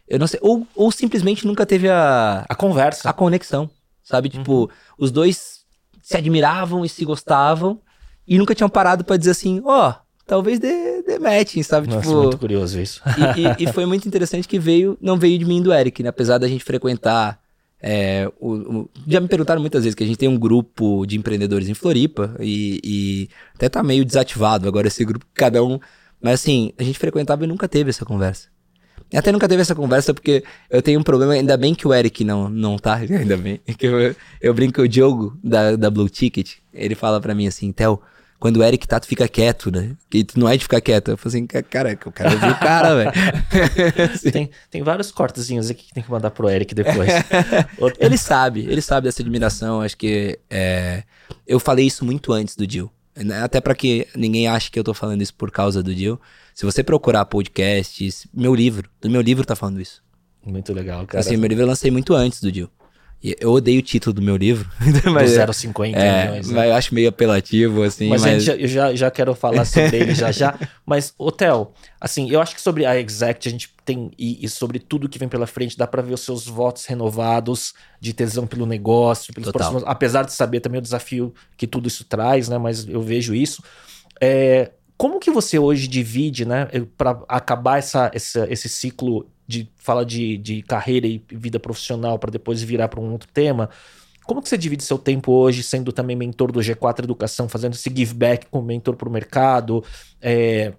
[0.06, 2.44] eu não sei, ou, ou simplesmente nunca teve a...
[2.46, 3.08] A conversa.
[3.08, 3.70] A conexão,
[4.02, 4.28] sabe?
[4.28, 4.38] Uhum.
[4.38, 5.59] Tipo, os dois
[6.10, 7.80] se admiravam e se gostavam
[8.26, 9.94] e nunca tinham parado para dizer assim, ó, oh,
[10.26, 11.86] talvez dê, dê matching, sabe?
[11.86, 13.00] Nossa, tipo, muito curioso isso.
[13.36, 16.02] E, e, e, foi muito interessante que veio, não veio de mim e do Eric,
[16.02, 16.08] né?
[16.08, 17.38] Apesar da gente frequentar
[17.80, 21.16] é, o, o, já me perguntaram muitas vezes que a gente tem um grupo de
[21.16, 25.78] empreendedores em Floripa e, e, até tá meio desativado agora esse grupo, cada um.
[26.20, 28.48] Mas assim, a gente frequentava e nunca teve essa conversa.
[29.14, 32.24] Até nunca teve essa conversa porque eu tenho um problema, ainda bem que o Eric
[32.24, 33.60] não, não tá, ainda bem.
[33.78, 37.72] Que eu, eu brinco, o Diogo da, da Blue Ticket, ele fala para mim assim,
[37.72, 38.00] Theo,
[38.40, 39.94] quando o Eric tá, tu fica quieto, né?
[40.10, 41.10] E tu não é de ficar quieto.
[41.10, 43.12] Eu falei assim, cara, eu quero ouvir o cara, velho.
[44.32, 47.10] tem, tem vários cortezinhos aqui que tem que mandar pro Eric depois.
[48.00, 49.82] ele sabe, ele sabe dessa admiração.
[49.82, 51.02] Acho que é,
[51.46, 52.90] eu falei isso muito antes do Jill.
[53.14, 53.42] Né?
[53.42, 56.18] Até para que ninguém ache que eu tô falando isso por causa do Jill.
[56.60, 60.02] Se você procurar podcasts, meu livro, do meu livro tá falando isso.
[60.44, 61.20] Muito legal, cara.
[61.20, 62.68] Assim, meu livro eu lancei muito antes do Jill.
[63.22, 64.68] Eu odeio o título do meu livro.
[65.10, 66.48] mas, do 050 é, milhões.
[66.50, 66.54] Né?
[66.54, 68.10] Mas eu acho meio apelativo, assim.
[68.10, 68.44] Mas, mas...
[68.44, 70.54] Já, eu já, já quero falar sobre ele já já.
[70.84, 74.78] Mas, Hotel, assim, eu acho que sobre a Exact a gente tem, e, e, sobre
[74.78, 78.66] tudo que vem pela frente, dá para ver os seus votos renovados de tesão pelo
[78.66, 79.70] negócio, pelos Total.
[79.70, 79.90] próximos.
[79.90, 82.58] Apesar de saber também o desafio que tudo isso traz, né?
[82.58, 83.62] Mas eu vejo isso.
[84.20, 90.04] É, como que você hoje divide, né, para acabar essa, essa, esse ciclo de falar
[90.04, 93.70] de, de carreira e vida profissional para depois virar para um outro tema.
[94.26, 97.88] Como que você divide seu tempo hoje, sendo também mentor do G4 Educação, fazendo esse
[97.88, 99.82] give back como mentor para o mercado,
[100.20, 100.74] é,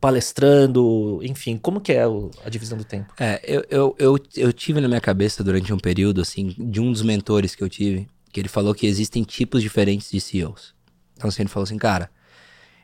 [0.00, 2.04] palestrando, enfim, como que é
[2.44, 3.12] a divisão do tempo?
[3.18, 6.92] É, eu, eu, eu, eu tive na minha cabeça durante um período, assim, de um
[6.92, 10.72] dos mentores que eu tive, que ele falou que existem tipos diferentes de CEOs.
[11.16, 12.08] Então, assim, ele falou assim, cara,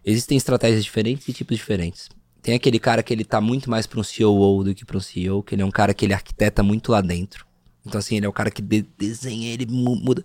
[0.06, 2.08] existem estratégias diferentes e tipos diferentes.
[2.40, 5.00] Tem aquele cara que ele tá muito mais para um COO do que para um
[5.00, 7.44] CEO, que ele é um cara que ele arquiteta muito lá dentro.
[7.84, 10.24] Então, assim, ele é o cara que de desenha, ele muda.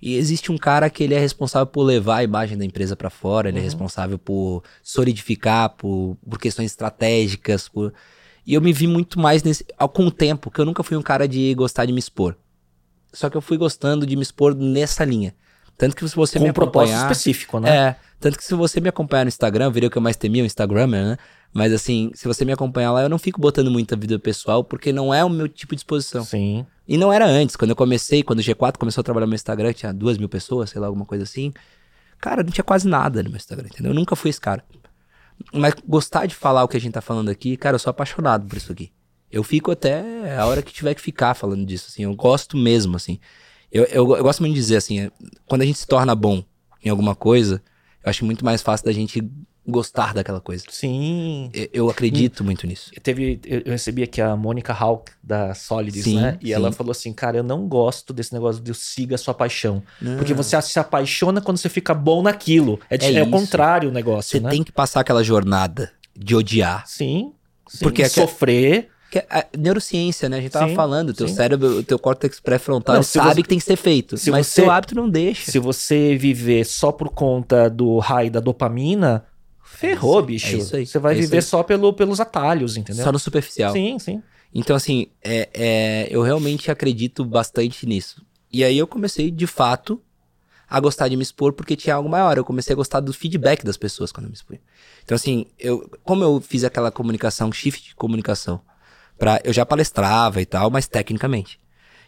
[0.00, 3.10] E existe um cara que ele é responsável por levar a imagem da empresa para
[3.10, 3.66] fora, ele é uhum.
[3.66, 7.92] é responsável por solidificar, por, por questões estratégicas, por...
[8.44, 11.02] E eu me vi muito mais nesse, com o tempo, que eu nunca fui um
[11.02, 12.34] cara de gostar de me expor.
[13.12, 15.34] Só que eu fui gostando de me expor nessa linha.
[15.78, 16.64] Tanto que se você com me acompanhar...
[16.64, 17.76] Com um propósito específico, né?
[17.76, 17.96] É.
[18.22, 20.46] Tanto que se você me acompanhar no Instagram, virei o que eu mais temia, o
[20.46, 21.16] Instagrammer, né?
[21.52, 24.92] Mas assim, se você me acompanhar lá, eu não fico botando muita vida pessoal, porque
[24.92, 26.24] não é o meu tipo de exposição.
[26.24, 26.64] Sim.
[26.86, 27.56] E não era antes.
[27.56, 30.28] Quando eu comecei, quando o G4 começou a trabalhar no meu Instagram, tinha duas mil
[30.28, 31.52] pessoas, sei lá, alguma coisa assim.
[32.20, 33.90] Cara, não tinha quase nada no meu Instagram, entendeu?
[33.90, 34.64] Eu nunca fui esse cara.
[35.52, 38.46] Mas gostar de falar o que a gente tá falando aqui, cara, eu sou apaixonado
[38.46, 38.92] por isso aqui.
[39.32, 42.04] Eu fico até a hora que tiver que ficar falando disso, assim.
[42.04, 43.18] Eu gosto mesmo, assim.
[43.72, 45.10] Eu, eu, eu gosto muito de dizer, assim,
[45.44, 46.44] quando a gente se torna bom
[46.84, 47.60] em alguma coisa,
[48.04, 49.22] eu acho muito mais fácil da gente
[49.66, 50.64] gostar daquela coisa.
[50.68, 51.50] Sim.
[51.54, 52.90] Eu, eu acredito muito nisso.
[52.94, 56.36] Eu, teve, eu, recebi aqui a Mônica Hawk da Solidis, sim, né?
[56.40, 56.52] E sim.
[56.52, 59.82] ela falou assim: Cara, eu não gosto desse negócio de siga a sua paixão.
[60.00, 60.16] Não.
[60.16, 62.80] Porque você se apaixona quando você fica bom naquilo.
[62.90, 64.32] É, é, é o contrário o negócio.
[64.32, 64.50] Você né?
[64.50, 66.84] tem que passar aquela jornada de odiar.
[66.86, 67.32] Sim.
[67.66, 67.84] sim.
[67.84, 68.88] Porque sofrer.
[69.12, 70.38] Que a é neurociência, né?
[70.38, 71.34] A gente tava sim, falando, o teu sim.
[71.34, 74.70] cérebro, o teu córtex pré-frontal sabe você, que tem que ser feito, mas você, seu
[74.70, 75.50] hábito não deixa.
[75.50, 79.26] Se você viver só por conta do raio da dopamina,
[79.62, 80.56] ferrou, é bicho.
[80.56, 80.86] É isso aí.
[80.86, 83.04] Você vai é viver só pelo, pelos atalhos, entendeu?
[83.04, 83.74] Só no superficial.
[83.74, 84.22] Sim, sim.
[84.54, 88.24] Então, assim, é, é, eu realmente acredito bastante nisso.
[88.50, 90.00] E aí eu comecei, de fato,
[90.70, 92.38] a gostar de me expor porque tinha algo maior.
[92.38, 94.56] Eu comecei a gostar do feedback das pessoas quando eu me expor.
[95.04, 98.58] Então, assim, eu, como eu fiz aquela comunicação, shift de comunicação,
[99.22, 101.60] Pra, eu já palestrava e tal, mas tecnicamente.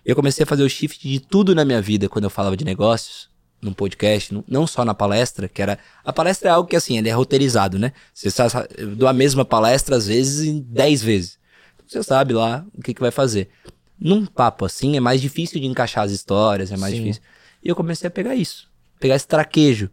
[0.04, 2.64] Eu comecei a fazer o shift de tudo na minha vida quando eu falava de
[2.64, 3.28] negócios,
[3.62, 5.78] num podcast, não só na palestra, que era.
[6.04, 7.92] A palestra é algo que, assim, ele é roteirizado, né?
[8.12, 11.38] Você sabe, eu dou a mesma palestra, às vezes, em 10 vezes.
[11.86, 13.48] Você sabe lá o que, que vai fazer.
[13.96, 17.00] Num papo assim, é mais difícil de encaixar as histórias, é mais Sim.
[17.00, 17.22] difícil.
[17.62, 18.68] E eu comecei a pegar isso,
[18.98, 19.88] pegar esse traquejo.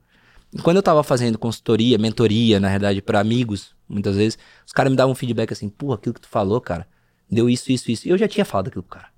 [0.51, 4.89] E quando eu tava fazendo consultoria, mentoria, na verdade, para amigos, muitas vezes, os caras
[4.89, 6.87] me davam um feedback assim, pô, aquilo que tu falou, cara,
[7.31, 8.07] deu isso, isso, isso.
[8.07, 9.09] E eu já tinha falado aquilo pro cara.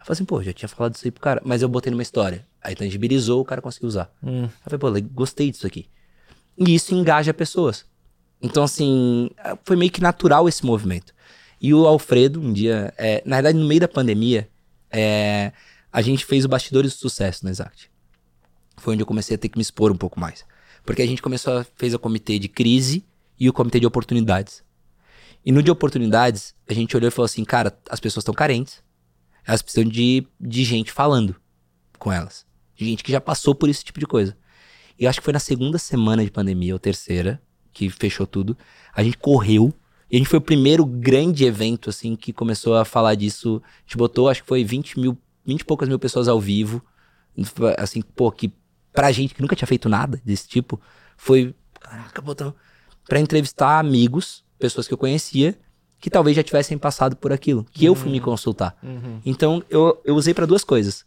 [0.00, 2.02] Eu falei assim, pô, já tinha falado isso aí pro cara, mas eu botei numa
[2.02, 2.46] história.
[2.62, 4.10] Aí tangibilizou, o cara conseguiu usar.
[4.22, 4.44] Hum.
[4.44, 5.86] Eu falei, pô, gostei disso aqui.
[6.56, 7.84] E isso engaja pessoas.
[8.40, 9.30] Então, assim,
[9.64, 11.12] foi meio que natural esse movimento.
[11.60, 14.48] E o Alfredo, um dia, é, na verdade, no meio da pandemia,
[14.90, 15.52] é,
[15.92, 17.90] a gente fez o Bastidores do Sucesso no Exact.
[18.78, 20.44] Foi onde eu comecei a ter que me expor um pouco mais.
[20.84, 23.04] Porque a gente começou, a, fez o comitê de crise
[23.38, 24.62] e o comitê de oportunidades.
[25.44, 28.82] E no de oportunidades, a gente olhou e falou assim, cara, as pessoas estão carentes.
[29.46, 31.34] Elas precisam de, de gente falando
[31.98, 32.46] com elas.
[32.76, 34.36] Gente que já passou por esse tipo de coisa.
[34.98, 37.40] E acho que foi na segunda semana de pandemia, ou terceira,
[37.72, 38.56] que fechou tudo.
[38.94, 39.72] A gente correu
[40.10, 43.62] e a gente foi o primeiro grande evento, assim, que começou a falar disso.
[43.64, 46.84] A gente botou, acho que foi 20 mil, 20 e poucas mil pessoas ao vivo.
[47.78, 48.52] Assim, pô, que
[48.92, 50.80] pra gente que nunca tinha feito nada desse tipo,
[51.16, 52.54] foi, caraca, botão,
[53.06, 55.58] pra entrevistar amigos, pessoas que eu conhecia,
[55.98, 57.92] que talvez já tivessem passado por aquilo, que uhum.
[57.92, 58.24] eu fui me uhum.
[58.24, 58.76] consultar.
[58.82, 59.20] Uhum.
[59.24, 61.04] Então, eu, eu usei para duas coisas.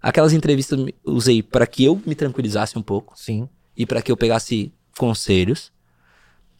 [0.00, 3.14] Aquelas entrevistas eu usei para que eu me tranquilizasse um pouco.
[3.16, 3.48] Sim.
[3.76, 5.72] E para que eu pegasse conselhos.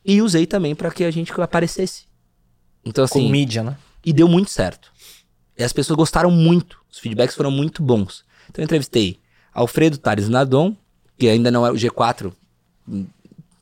[0.04, 2.04] E usei também para que a gente aparecesse.
[2.84, 3.24] Então, assim.
[3.24, 3.76] Com mídia, né?
[4.04, 4.92] E deu muito certo.
[5.58, 6.80] E as pessoas gostaram muito.
[6.90, 8.24] Os feedbacks foram muito bons.
[8.48, 9.18] Então, eu entrevistei
[9.52, 10.76] Alfredo Tales Nadon,
[11.18, 12.32] que ainda não é o G4,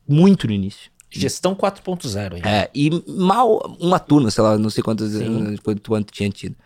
[0.07, 0.91] muito no início.
[1.11, 2.45] Gestão 4.0.
[2.47, 5.13] É, e mal uma turma, sei lá, não sei quantos,
[5.63, 6.57] quanto, quanto tinha tido.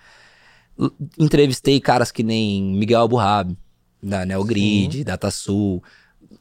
[1.19, 3.57] Entrevistei caras que nem Miguel Alburrab,
[4.03, 5.83] da Neogrid, DataSul,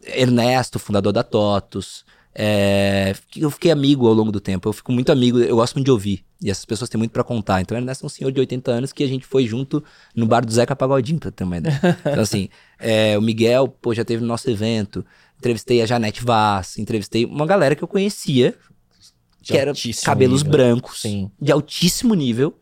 [0.06, 2.04] Ernesto, fundador da TOTUS,
[2.36, 4.68] é, eu fiquei amigo ao longo do tempo.
[4.68, 6.26] Eu fico muito amigo, eu gosto muito de ouvir.
[6.42, 7.62] E essas pessoas têm muito para contar.
[7.62, 9.84] Então, Ernesto é um senhor de 80 anos que a gente foi junto
[10.16, 11.80] no bar do Zeca Pagodinho, pra ter uma ideia.
[12.02, 12.50] Então, assim,
[12.80, 15.06] é, o Miguel, pô, já teve no nosso evento.
[15.38, 18.56] Entrevistei a Janete Vaz, entrevistei uma galera que eu conhecia,
[19.42, 19.74] de que era
[20.04, 20.52] cabelos nível.
[20.58, 21.30] brancos, Sim.
[21.42, 22.58] de altíssimo nível.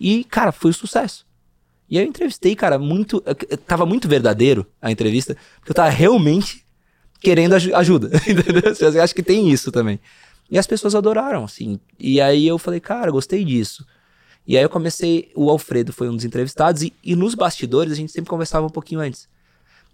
[0.00, 1.26] E, cara, foi um sucesso.
[1.88, 3.22] E aí eu entrevistei, cara, muito.
[3.66, 6.64] Tava muito verdadeiro a entrevista, porque eu tava realmente
[7.20, 8.74] querendo ajuda, entendeu?
[8.80, 10.00] Eu acho que tem isso também.
[10.50, 11.78] E as pessoas adoraram, assim.
[11.98, 13.86] E aí eu falei, cara, gostei disso.
[14.46, 17.96] E aí eu comecei, o Alfredo foi um dos entrevistados, e, e nos bastidores a
[17.96, 19.28] gente sempre conversava um pouquinho antes.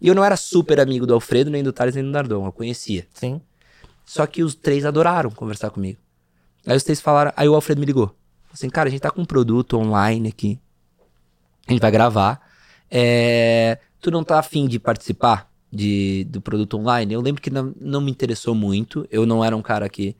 [0.00, 2.52] E eu não era super amigo do Alfredo, nem do Thales, nem do Nardon, eu
[2.52, 3.06] conhecia.
[3.14, 3.40] Sim.
[4.04, 5.98] Só que os três adoraram conversar comigo.
[6.66, 8.14] Aí os três falaram, aí o Alfredo me ligou.
[8.52, 10.58] Assim, cara, a gente tá com um produto online aqui.
[11.66, 12.40] A gente vai gravar.
[12.90, 13.78] É...
[14.00, 15.48] Tu não tá afim de participar?
[15.70, 19.06] de, do produto online, eu lembro que não, não me interessou muito.
[19.10, 20.16] Eu não era um cara que.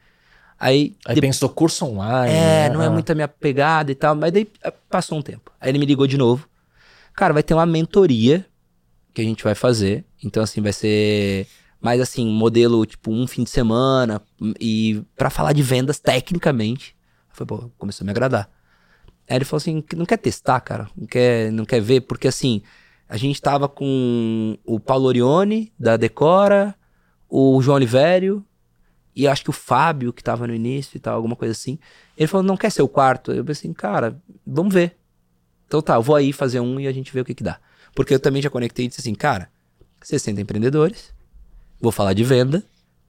[0.59, 1.21] Aí, aí de...
[1.21, 2.35] pensou curso online.
[2.35, 2.71] É, né?
[2.71, 4.15] não é muito a minha pegada e tal.
[4.15, 5.53] Mas daí eh, passou um tempo.
[5.61, 6.49] Aí ele me ligou de novo.
[7.15, 8.45] Cara, vai ter uma mentoria
[9.19, 10.05] que a gente vai fazer.
[10.23, 11.49] Então, assim, vai ser
[11.81, 14.23] mais assim, modelo tipo um fim de semana.
[14.61, 16.97] E para falar de vendas tecnicamente.
[17.31, 17.47] Foi,
[17.77, 18.49] começou a me agradar.
[19.29, 20.89] Aí ele falou assim: não quer testar, cara?
[20.97, 22.03] Não quer, não quer ver?
[22.03, 22.63] Porque assim
[23.09, 26.75] a gente tava com o Paulo Orione, da Decora,
[27.29, 28.45] o João Olivério,
[29.17, 31.79] e acho que o Fábio, que tava no início e tal, alguma coisa assim.
[32.17, 33.33] Ele falou, não quer ser o quarto?
[33.33, 34.99] Eu pensei, cara, vamos ver.
[35.67, 37.59] Então tá, eu vou aí fazer um e a gente vê o que que dá.
[37.99, 39.49] Porque eu também já conectei e disse assim, cara,
[40.03, 41.13] 60 empreendedores,
[41.81, 42.63] vou falar de venda,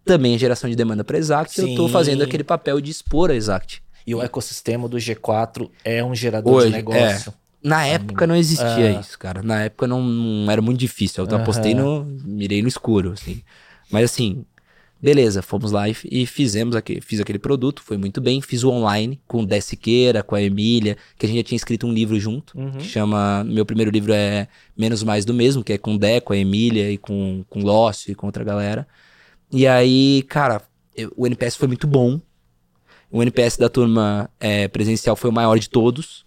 [0.03, 1.73] também é geração de demanda para Exact, Sim.
[1.73, 3.83] eu tô fazendo aquele papel de expor a Exact.
[4.07, 7.29] E o ecossistema do G4 é um gerador Hoje, de negócio.
[7.29, 7.67] É.
[7.67, 8.99] Na época não existia é.
[8.99, 9.43] isso, cara.
[9.43, 11.23] Na época não, não era muito difícil.
[11.23, 11.43] Eu uhum.
[11.43, 12.05] apostei no.
[12.23, 13.43] mirei no escuro, assim.
[13.91, 14.43] Mas assim,
[15.01, 18.41] beleza, fomos lá e, e fizemos aquele, fiz aquele produto, foi muito bem.
[18.41, 21.57] Fiz o online com o Dé Siqueira, com a Emília, que a gente já tinha
[21.57, 22.57] escrito um livro junto.
[22.57, 22.71] Uhum.
[22.71, 23.43] Que chama.
[23.43, 24.47] Meu primeiro livro é
[24.77, 27.61] Menos Mais do Mesmo, que é com o Dé, com a Emília e com, com
[27.61, 28.87] o Lócio e com outra galera.
[29.51, 30.61] E aí, cara,
[30.95, 32.19] eu, o NPS foi muito bom.
[33.11, 36.25] O NPS da turma é, presencial foi o maior de todos.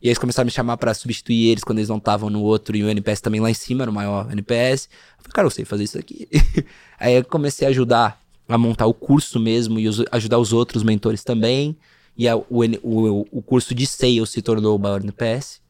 [0.00, 2.42] E aí eles começaram a me chamar para substituir eles quando eles não estavam no
[2.42, 4.88] outro e o NPS também lá em cima, no maior NPS.
[5.18, 6.28] Eu falei, cara, eu sei fazer isso aqui.
[6.98, 10.82] aí eu comecei a ajudar a montar o curso mesmo e os, ajudar os outros
[10.82, 11.76] mentores também.
[12.16, 12.44] E a, o,
[12.82, 15.60] o, o curso de sales se tornou o maior NPS.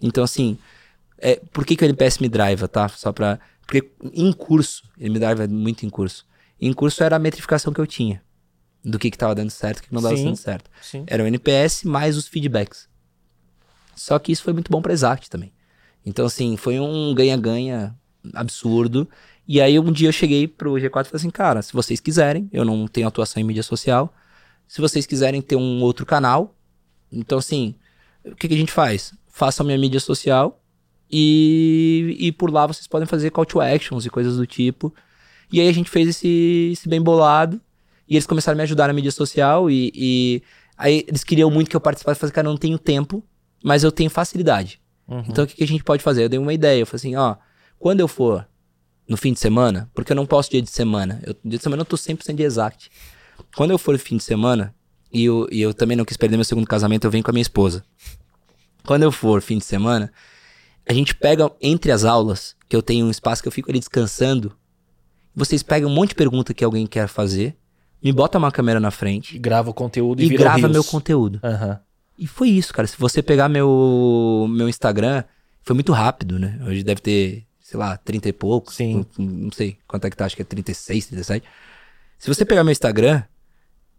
[0.00, 0.56] Então, assim,
[1.18, 2.88] é, por que, que o NPS me driva, tá?
[2.88, 3.38] Só pra.
[3.66, 6.26] Porque em curso, ele me driva muito em curso.
[6.60, 8.22] Em curso era a metrificação que eu tinha.
[8.84, 10.24] do que que tava dando certo e o que não dava Sim.
[10.24, 10.70] dando certo.
[10.82, 11.04] Sim.
[11.06, 12.88] Era o NPS mais os feedbacks.
[13.96, 15.52] Só que isso foi muito bom pra Exact também.
[16.04, 17.94] Então, assim, foi um ganha-ganha
[18.34, 19.08] absurdo.
[19.46, 22.48] E aí, um dia eu cheguei pro G4 e falei assim, cara, se vocês quiserem,
[22.52, 24.12] eu não tenho atuação em mídia social,
[24.66, 26.54] se vocês quiserem ter um outro canal,
[27.12, 27.74] então, assim,
[28.24, 29.14] o que, que a gente faz?
[29.28, 30.60] Faça a minha mídia social
[31.10, 34.92] e, e por lá vocês podem fazer call to actions e coisas do tipo.
[35.52, 37.60] E aí a gente fez esse, esse bem bolado.
[38.08, 39.70] E eles começaram a me ajudar na mídia social.
[39.70, 40.42] E, e
[40.76, 42.18] aí eles queriam muito que eu participasse.
[42.18, 43.22] Eu falei, cara, eu não tenho tempo,
[43.64, 44.78] mas eu tenho facilidade.
[45.08, 45.24] Uhum.
[45.26, 46.24] Então o que, que a gente pode fazer?
[46.24, 46.80] Eu dei uma ideia.
[46.80, 47.36] Eu falei assim, ó,
[47.78, 48.46] quando eu for
[49.08, 51.22] no fim de semana, porque eu não posso dia de semana.
[51.24, 52.90] Eu, dia de semana eu tô 100% de exact.
[53.56, 54.74] Quando eu for no fim de semana,
[55.10, 57.32] e eu, e eu também não quis perder meu segundo casamento, eu venho com a
[57.32, 57.82] minha esposa.
[58.86, 60.12] Quando eu for fim de semana,
[60.86, 63.78] a gente pega entre as aulas, que eu tenho um espaço que eu fico ali
[63.78, 64.54] descansando,
[65.34, 67.56] vocês pegam um monte de pergunta que alguém quer fazer,
[68.02, 70.72] me bota uma câmera na frente E grava o conteúdo e, e grava Reels.
[70.72, 71.40] meu conteúdo.
[71.42, 71.80] Aham.
[72.18, 72.86] E foi isso, cara.
[72.86, 75.24] Se você pegar meu, meu Instagram,
[75.62, 76.60] foi muito rápido, né?
[76.66, 78.72] Hoje deve ter, sei lá, 30 e pouco.
[78.72, 79.04] Sim.
[79.18, 81.46] Não, não sei quanto é que tá, acho que é 36, 37.
[82.18, 83.22] Se você pegar meu Instagram,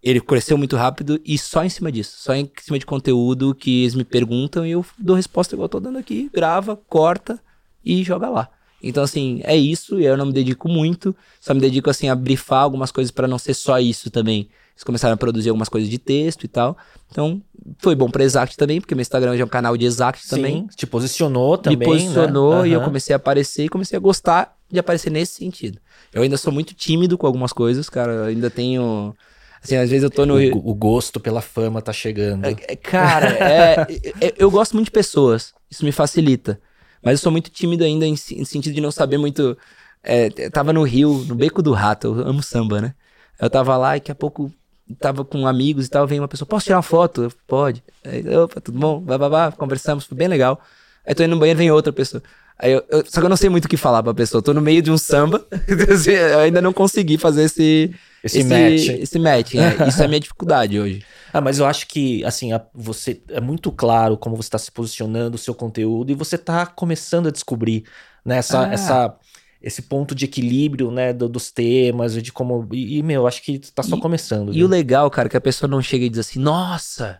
[0.02, 2.18] ele cresceu muito rápido e só em cima disso.
[2.20, 5.70] Só em cima de conteúdo que eles me perguntam e eu dou resposta igual eu
[5.70, 6.30] tô dando aqui.
[6.34, 7.42] Grava, corta
[7.84, 8.50] e joga lá.
[8.88, 9.99] Então, assim, é isso.
[9.99, 11.16] E eu não me dedico muito.
[11.41, 14.48] Só me dedico, assim, a brifar algumas coisas para não ser só isso também.
[14.76, 16.78] Eles começaram a produzir algumas coisas de texto e tal.
[17.12, 17.41] Então,
[17.80, 20.68] foi bom pra Exact também, porque meu Instagram já é um canal de Exact também.
[20.70, 22.70] Sim, te posicionou também, me posicionou né?
[22.70, 25.80] e eu comecei a aparecer e comecei a gostar de aparecer nesse sentido.
[26.14, 28.12] Eu ainda sou muito tímido com algumas coisas, cara.
[28.12, 29.16] Eu ainda tenho.
[29.64, 30.36] Assim, às vezes eu tô no.
[30.36, 32.45] O, o gosto pela fama tá chegando.
[32.45, 33.88] É, Cara, é,
[34.22, 35.53] é- eu gosto muito de pessoas.
[35.72, 36.60] Isso me facilita.
[37.06, 39.57] Mas eu sou muito tímido ainda em, em sentido de não saber muito.
[40.03, 42.95] É, tava no Rio, no Beco do Rato, eu amo samba, né?
[43.40, 44.52] Eu tava lá e daqui a pouco
[44.99, 47.23] tava com amigos e tal, vem uma pessoa, posso tirar uma foto?
[47.23, 47.84] Eu, Pode.
[48.03, 49.02] Aí, opa, tudo bom?
[49.03, 50.60] Vá, conversamos, foi bem legal.
[51.06, 52.22] Aí tô indo no banheiro, vem outra pessoa.
[52.61, 54.40] Eu, eu- só que eu não sei muito o que falar pra pessoa.
[54.40, 55.45] Eu tô no meio de um samba,
[56.32, 58.88] eu ainda não consegui fazer esse, Esse match.
[58.90, 59.88] Esse match, é.
[59.90, 61.03] Isso é a minha dificuldade hoje.
[61.34, 64.72] Ah, mas eu acho que, assim, a- você é muito claro como você está se
[64.72, 67.84] posicionando, o seu conteúdo, e você está começando a descobrir,
[68.23, 68.73] né, essa, Ah.
[68.73, 69.15] essa,
[69.61, 72.65] esse ponto de equilíbrio, né, do- dos temas, e de como...
[72.72, 74.52] E, meu, acho que tá só E- começando.
[74.52, 74.65] E viu?
[74.65, 77.19] o legal, cara, é que a pessoa não chega e diz assim, nossa,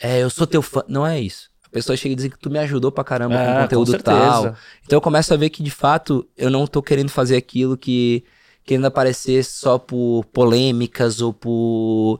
[0.00, 0.84] é, eu sou teu fã.
[0.86, 1.50] Não é isso.
[1.76, 4.02] A pessoa chega e diz que tu me ajudou pra caramba com Ah, conteúdo certeza.
[4.02, 4.56] tal.
[4.82, 8.24] Então eu começo a ver que, de fato, eu não tô querendo fazer aquilo que
[8.64, 12.18] querendo aparecer só por polêmicas ou por.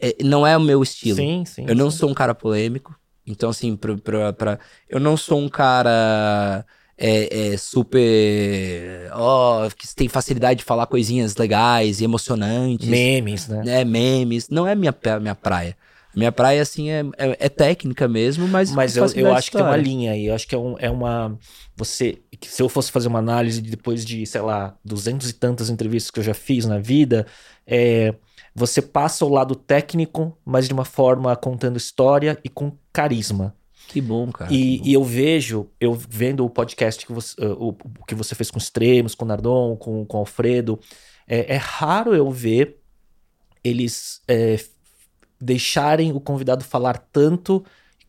[0.00, 1.16] é, não é o meu estilo.
[1.16, 1.66] Sim, sim.
[1.68, 1.98] Eu não sim.
[1.98, 2.98] sou um cara polêmico.
[3.26, 4.58] Então, assim, pra, pra, pra-
[4.88, 6.64] eu não sou um cara
[6.96, 9.10] é, é, super.
[9.12, 12.88] Ó, que tem facilidade de falar coisinhas legais e emocionantes.
[12.88, 13.62] Memes, né?
[13.64, 14.48] né, memes.
[14.48, 15.76] Não é minha, minha praia.
[16.16, 18.70] Minha praia, assim, é, é, é técnica mesmo, mas.
[18.70, 20.26] Mas eu, eu acho que tem uma linha aí.
[20.26, 21.38] Eu acho que é, um- é uma.
[21.76, 22.18] Você.
[22.40, 26.10] que Se eu fosse fazer uma análise depois de, sei lá, duzentos e tantas entrevistas
[26.10, 27.26] que eu já fiz na vida,
[27.66, 28.14] é,
[28.54, 33.54] você passa o lado técnico, mas de uma forma contando história e com carisma.
[33.88, 34.52] Que bom, cara.
[34.52, 34.84] E, bom.
[34.86, 37.68] e eu vejo, eu vendo o podcast que você, uh, o,
[38.00, 40.80] o que você fez com os Extremos, com o Nardon, com, com o Alfredo,
[41.28, 42.78] é, é raro eu ver
[43.62, 44.58] eles é,
[45.40, 47.64] deixarem o convidado falar tanto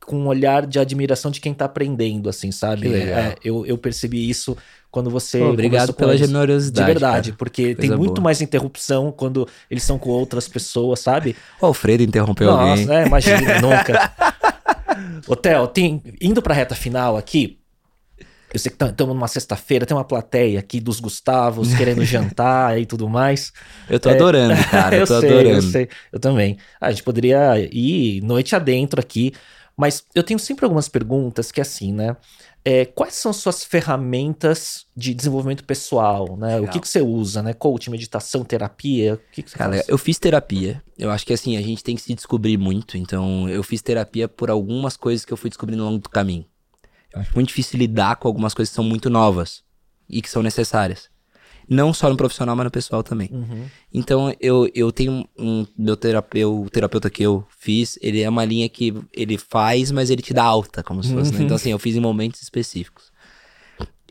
[0.06, 2.94] com um olhar de admiração de quem tá aprendendo, assim, sabe?
[2.94, 4.56] É, eu, eu percebi isso
[4.92, 5.40] quando você.
[5.40, 6.26] Pô, obrigado pela eles.
[6.28, 6.86] generosidade.
[6.86, 7.38] De verdade, cara.
[7.38, 8.24] porque Coisa tem muito boa.
[8.26, 11.36] mais interrupção quando eles são com outras pessoas, sabe?
[11.60, 12.86] O Alfredo interrompeu alguém.
[12.86, 14.14] Nossa, é, imagina, nunca.
[15.42, 17.58] Theo, tem, indo pra reta final aqui,
[18.56, 22.86] eu sei que estamos numa sexta-feira, tem uma plateia aqui dos Gustavos querendo jantar e
[22.86, 23.52] tudo mais.
[23.90, 24.96] Eu tô adorando, cara.
[24.96, 25.56] Eu tô sei, adorando.
[25.56, 26.58] eu sei, eu também.
[26.80, 29.34] Ah, a gente poderia ir noite adentro aqui,
[29.76, 32.16] mas eu tenho sempre algumas perguntas que é assim, né?
[32.68, 36.56] É, quais são suas ferramentas de desenvolvimento pessoal, né?
[36.56, 36.74] O Legal.
[36.74, 37.54] que, que você usa, né?
[37.54, 39.14] Coaching, meditação, terapia?
[39.14, 39.88] O que, que você Cara, faz?
[39.88, 40.82] eu fiz terapia.
[40.98, 42.98] Eu acho que assim, a gente tem que se descobrir muito.
[42.98, 46.46] Então, eu fiz terapia por algumas coisas que eu fui descobrindo ao longo do caminho.
[47.16, 49.64] Acho muito difícil lidar com algumas coisas que são muito novas
[50.10, 51.10] e que são necessárias.
[51.68, 53.28] Não só no profissional, mas no pessoal também.
[53.32, 53.66] Uhum.
[53.92, 55.66] Então, eu, eu tenho um.
[55.76, 60.12] Meu terapeuta, o terapeuta que eu fiz, ele é uma linha que ele faz, mas
[60.12, 61.34] ele te dá alta, como se fosse.
[61.34, 61.42] né?
[61.42, 63.12] Então, assim, eu fiz em momentos específicos.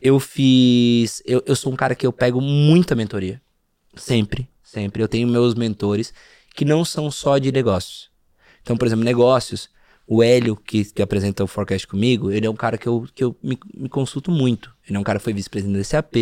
[0.01, 1.23] Eu fiz.
[1.25, 3.41] Eu, eu sou um cara que eu pego muita mentoria.
[3.95, 5.01] Sempre, sempre.
[5.01, 6.13] Eu tenho meus mentores
[6.53, 8.09] que não são só de negócios.
[8.61, 9.69] Então, por exemplo, negócios.
[10.07, 13.23] O Hélio, que, que apresenta o Forecast comigo, ele é um cara que eu, que
[13.23, 14.71] eu me, me consulto muito.
[14.87, 16.15] Ele é um cara que foi vice-presidente da SAP,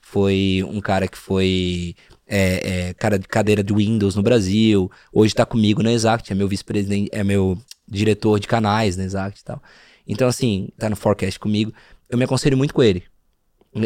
[0.00, 1.94] foi um cara que foi
[2.26, 4.90] é, é, cara de cadeira de Windows no Brasil.
[5.12, 9.40] Hoje tá comigo na Exact, é meu vice-presidente, é meu diretor de canais na Exact
[9.40, 9.62] e tal.
[10.06, 11.72] Então, assim, tá no forecast comigo.
[12.08, 13.02] Eu me aconselho muito com ele.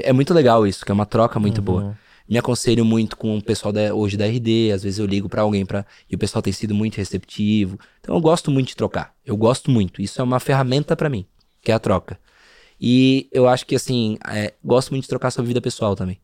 [0.04, 1.64] É muito legal isso, que é uma troca muito uhum.
[1.64, 1.98] boa.
[2.32, 5.42] Me aconselho muito com o pessoal da, hoje da RD, às vezes eu ligo para
[5.42, 7.78] alguém para e o pessoal tem sido muito receptivo.
[8.00, 9.14] Então eu gosto muito de trocar.
[9.22, 10.00] Eu gosto muito.
[10.00, 11.26] Isso é uma ferramenta para mim,
[11.60, 12.18] que é a troca.
[12.80, 16.18] E eu acho que assim, é, gosto muito de trocar sobre vida pessoal também.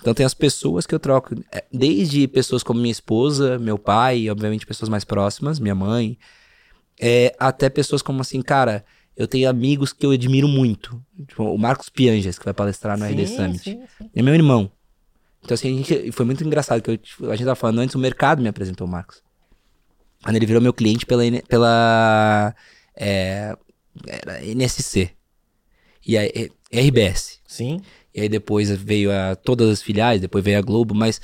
[0.00, 4.30] Então tem as pessoas que eu troco, é, desde pessoas como minha esposa, meu pai,
[4.30, 6.16] obviamente pessoas mais próximas, minha mãe,
[7.00, 8.84] é, até pessoas como assim, cara,
[9.16, 11.04] eu tenho amigos que eu admiro muito.
[11.26, 13.58] Tipo, o Marcos Pianges, que vai palestrar no sim, RD Summit.
[13.58, 14.10] Sim, sim.
[14.14, 14.70] É meu irmão.
[15.42, 17.94] Então, assim, a gente, foi muito engraçado que eu, tipo, a gente tava falando antes,
[17.94, 19.22] o mercado me apresentou o Marcos.
[20.22, 22.54] Quando ele virou meu cliente pela, pela
[22.96, 23.56] é,
[24.42, 25.10] NSC.
[26.06, 26.22] E a
[26.72, 27.40] RBS.
[27.46, 27.80] Sim.
[28.14, 31.20] E aí depois veio a todas as filiais, depois veio a Globo, mas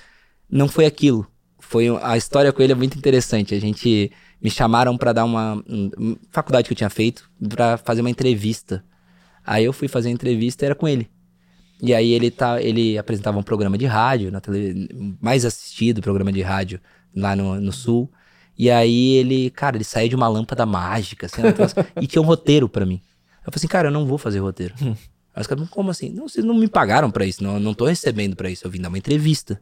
[0.48, 1.26] não foi aquilo.
[1.58, 3.54] Foi a história com ele é muito interessante.
[3.54, 8.02] A gente me chamaram para dar uma um, faculdade que eu tinha feito para fazer
[8.02, 8.84] uma entrevista.
[9.44, 11.10] Aí eu fui fazer a entrevista era com ele.
[11.84, 14.88] E aí ele tá, ele apresentava um programa de rádio na tele,
[15.20, 16.80] mais assistido programa de rádio
[17.14, 18.10] lá no, no sul.
[18.56, 21.42] E aí ele, cara, ele saía de uma lâmpada mágica, assim,
[22.00, 23.02] e tinha um roteiro para mim.
[23.44, 24.72] Eu falei assim, cara, eu não vou fazer roteiro.
[24.80, 24.96] Hum.
[25.34, 26.08] Aí os caras, como assim?
[26.08, 28.70] Não, vocês não me pagaram para isso, não, eu não tô recebendo para isso, eu
[28.70, 29.60] vim dar uma entrevista.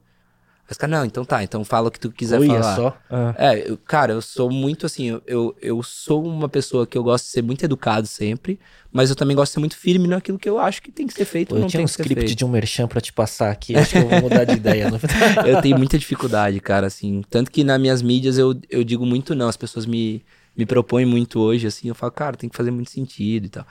[0.72, 2.72] Mas, cara, não, então tá, então fala o que tu quiser Oi, falar.
[2.72, 2.98] É, só?
[3.10, 3.34] Ah.
[3.36, 7.26] é eu, cara, eu sou muito assim, eu, eu, sou uma pessoa que eu gosto
[7.26, 8.58] de ser muito educado sempre,
[8.90, 11.12] mas eu também gosto de ser muito firme naquilo que eu acho que tem que
[11.12, 11.50] ser feito.
[11.50, 14.08] Pô, eu tinha um script de um merchan pra te passar aqui, acho que eu
[14.08, 14.90] vou mudar de ideia.
[14.90, 14.98] Não?
[15.46, 17.22] eu tenho muita dificuldade, cara, assim.
[17.28, 20.24] Tanto que nas minhas mídias eu, eu digo muito não, as pessoas me,
[20.56, 23.66] me propõem muito hoje, assim, eu falo, cara, tem que fazer muito sentido e tal.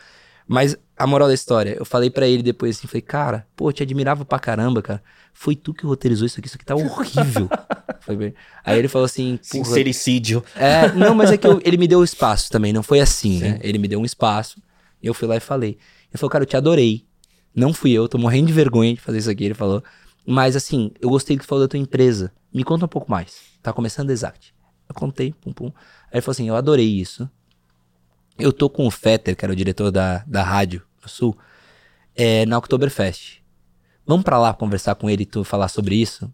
[0.47, 3.83] Mas a moral da história, eu falei para ele depois assim, falei, cara, pô, te
[3.83, 5.01] admirava pra caramba, cara.
[5.33, 7.49] Foi tu que roteirizou isso aqui, isso aqui tá horrível.
[8.17, 8.33] bem.
[8.63, 10.43] Aí ele falou assim, Sincericídio.
[10.55, 13.39] É, não, mas é que eu, ele me deu o espaço também, não foi assim,
[13.39, 13.45] né?
[13.45, 13.51] Sim.
[13.53, 13.59] né?
[13.63, 14.61] Ele me deu um espaço,
[15.01, 15.77] eu fui lá e falei.
[16.09, 17.05] Ele falou, cara, eu te adorei.
[17.55, 19.83] Não fui eu, tô morrendo de vergonha de fazer isso aqui, ele falou.
[20.25, 22.31] Mas assim, eu gostei que tu falou da tua empresa.
[22.53, 23.37] Me conta um pouco mais.
[23.61, 24.53] Tá começando Exact.
[24.87, 25.67] Eu contei, pum pum.
[25.67, 27.29] Aí ele falou assim, eu adorei isso.
[28.41, 31.37] Eu tô com o Fetter, que era o diretor da, da rádio no Sul,
[32.15, 33.41] é, na Oktoberfest.
[34.05, 36.31] Vamos para lá conversar com ele e tu falar sobre isso?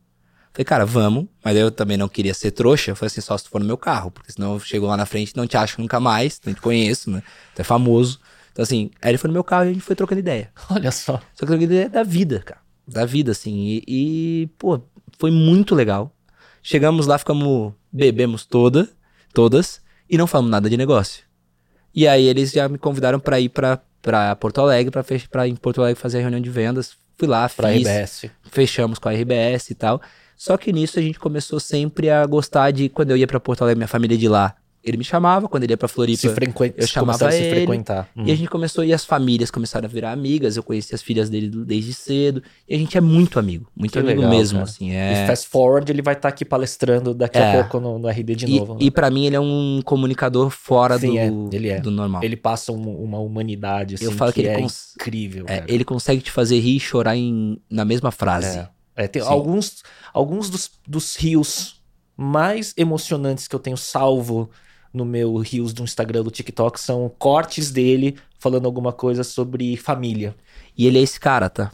[0.54, 1.28] Falei, cara, vamos.
[1.44, 2.96] Mas eu também não queria ser trouxa.
[2.96, 5.06] Falei assim, só se tu for no meu carro, porque senão eu chego lá na
[5.06, 7.22] frente e não te acho nunca mais, não te conheço, né?
[7.54, 8.20] Tu é famoso.
[8.52, 10.50] Então, assim, aí ele foi no meu carro e a gente foi trocando ideia.
[10.72, 11.14] Olha só.
[11.14, 12.62] Só que trocando ideia da vida, cara.
[12.88, 13.54] Da vida, assim.
[13.56, 14.82] E, e, pô,
[15.20, 16.12] foi muito legal.
[16.64, 18.90] Chegamos lá, ficamos, bebemos toda,
[19.34, 19.80] todas,
[20.10, 21.27] e não falamos nada de negócio.
[21.98, 25.56] E aí eles já me convidaram para ir para para Porto Alegre, para para em
[25.56, 26.96] Porto Alegre fazer a reunião de vendas.
[27.18, 28.32] Fui lá, pra fiz, RBS.
[28.44, 30.00] fechamos com a RBS e tal.
[30.36, 33.64] Só que nisso a gente começou sempre a gostar de quando eu ia para Porto
[33.64, 34.56] Alegre, minha família de lá
[34.90, 36.74] ele me chamava, quando ele ia pra Floripa, se frequ...
[36.76, 37.44] eu chamava ele.
[37.44, 38.10] Se frequentar.
[38.16, 38.24] Hum.
[38.26, 41.30] E a gente começou, e as famílias começaram a virar amigas, eu conheci as filhas
[41.30, 44.70] dele desde cedo, e a gente é muito amigo, muito que amigo legal, mesmo, cara.
[44.70, 44.92] assim.
[44.92, 45.24] É...
[45.24, 47.50] E fast forward, ele vai estar tá aqui palestrando daqui é.
[47.50, 48.74] a pouco no, no, RD de e, novo.
[48.74, 48.80] Né?
[48.84, 51.56] E para mim ele é um comunicador fora Sim, do, é.
[51.56, 51.80] Ele é.
[51.80, 52.24] do normal.
[52.24, 54.94] Ele passa um, uma humanidade, assim, eu falo que, que ele é cons...
[54.96, 55.46] incrível.
[55.48, 58.60] É, ele consegue te fazer rir e chorar em, na mesma frase.
[58.60, 58.70] É.
[58.98, 61.80] É, tem alguns, alguns dos, dos rios
[62.18, 64.50] mais emocionantes que eu tenho salvo
[64.94, 70.36] no meu rios do Instagram, do TikTok, são cortes dele falando alguma coisa sobre família.
[70.78, 71.72] E ele é esse cara, tá?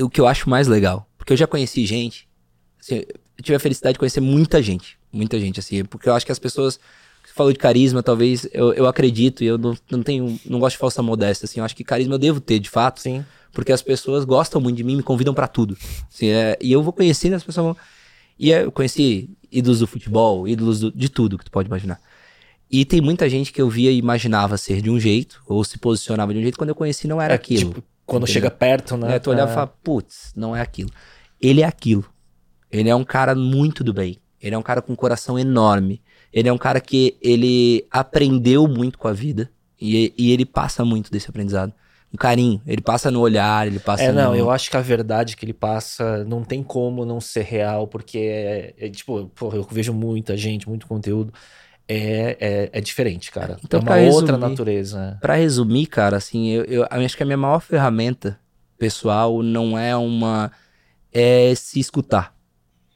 [0.00, 2.28] O que eu acho mais legal, porque eu já conheci gente,
[2.80, 6.26] assim, eu tive a felicidade de conhecer muita gente, muita gente, assim, porque eu acho
[6.26, 6.78] que as pessoas
[7.24, 10.74] você falou de carisma, talvez eu, eu acredito, e eu não, não tenho, não gosto
[10.74, 13.00] de falsa modéstia, assim, eu acho que carisma eu devo ter, de fato.
[13.00, 13.24] Sim.
[13.52, 15.76] Porque as pessoas gostam muito de mim, me convidam para tudo.
[16.12, 17.66] Assim, é, e eu vou conhecendo as pessoas.
[17.66, 17.76] Vão...
[18.38, 22.00] E eu conheci ídolos do futebol, ídolos do, de tudo que tu pode imaginar.
[22.72, 25.78] E tem muita gente que eu via e imaginava ser de um jeito, ou se
[25.78, 27.68] posicionava de um jeito, quando eu conheci não era é, aquilo.
[27.68, 28.32] Tipo, quando entendeu?
[28.32, 29.16] chega perto, né?
[29.16, 29.52] É, tu olhava é.
[29.52, 30.90] e falava, putz, não é aquilo.
[31.38, 32.06] Ele é aquilo.
[32.70, 34.16] Ele é um cara muito do bem.
[34.40, 36.00] Ele é um cara com um coração enorme.
[36.32, 39.50] Ele é um cara que ele aprendeu muito com a vida.
[39.78, 41.74] E, e ele passa muito desse aprendizado
[42.12, 42.60] um carinho.
[42.66, 44.36] Ele passa no olhar, ele passa É, não, no...
[44.36, 48.18] eu acho que a verdade que ele passa não tem como não ser real, porque
[48.18, 51.32] é, é tipo, porra, eu vejo muita gente, muito conteúdo
[51.88, 53.58] é, é, é diferente, cara.
[53.64, 55.18] Então, é uma resumir, outra natureza.
[55.20, 58.38] Para resumir, cara, assim, eu, eu, acho que a minha maior ferramenta
[58.78, 60.50] pessoal não é uma.
[61.12, 62.34] É se escutar.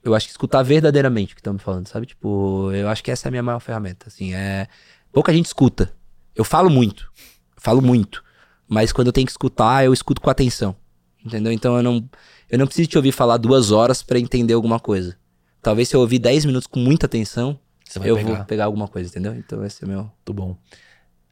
[0.02, 2.06] Eu acho que escutar verdadeiramente o que estamos falando, sabe?
[2.06, 4.06] Tipo, eu acho que essa é a minha maior ferramenta.
[4.08, 4.68] Assim, é.
[5.12, 5.92] Pouca gente escuta.
[6.34, 7.10] Eu falo muito.
[7.56, 8.22] Eu falo muito.
[8.68, 10.76] Mas quando eu tenho que escutar, eu escuto com atenção.
[11.24, 11.52] Entendeu?
[11.52, 12.08] Então eu não,
[12.48, 15.16] eu não preciso te ouvir falar duas horas para entender alguma coisa.
[15.60, 17.58] Talvez se eu ouvir 10 minutos com muita atenção,
[17.94, 18.34] eu pegar.
[18.34, 19.34] vou pegar alguma coisa, entendeu?
[19.34, 20.02] Então esse é meu.
[20.02, 20.56] Muito bom.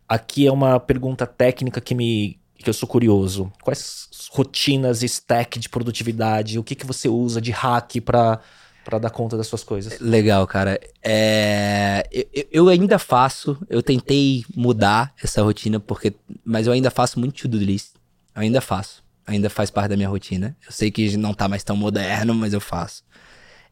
[0.09, 3.53] Aqui é uma pergunta técnica que me que eu sou curioso.
[3.63, 6.59] Quais rotinas stack de produtividade?
[6.59, 8.41] O que, que você usa de hack para
[8.85, 9.99] para dar conta das suas coisas?
[9.99, 10.79] Legal, cara.
[11.03, 16.15] É, eu, eu, ainda faço, eu tentei mudar essa rotina, porque,
[16.45, 17.95] mas eu ainda faço muito to-do list.
[18.37, 19.03] Eu ainda faço.
[19.27, 20.55] Ainda faz parte da minha rotina.
[20.67, 23.03] Eu sei que não tá mais tão moderno, mas eu faço.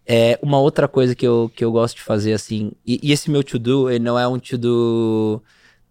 [0.06, 3.30] É, uma outra coisa que eu, que eu gosto de fazer, assim, e, e esse
[3.30, 5.40] meu to-do, ele não é um to-do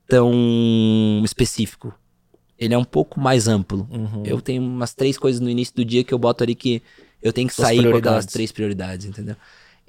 [0.08, 1.94] tão específico.
[2.60, 3.88] Ele é um pouco mais amplo.
[3.90, 4.24] Uhum.
[4.26, 6.82] Eu tenho umas três coisas no início do dia que eu boto ali que
[7.22, 9.36] eu tenho que Suas sair com aquelas três prioridades, entendeu?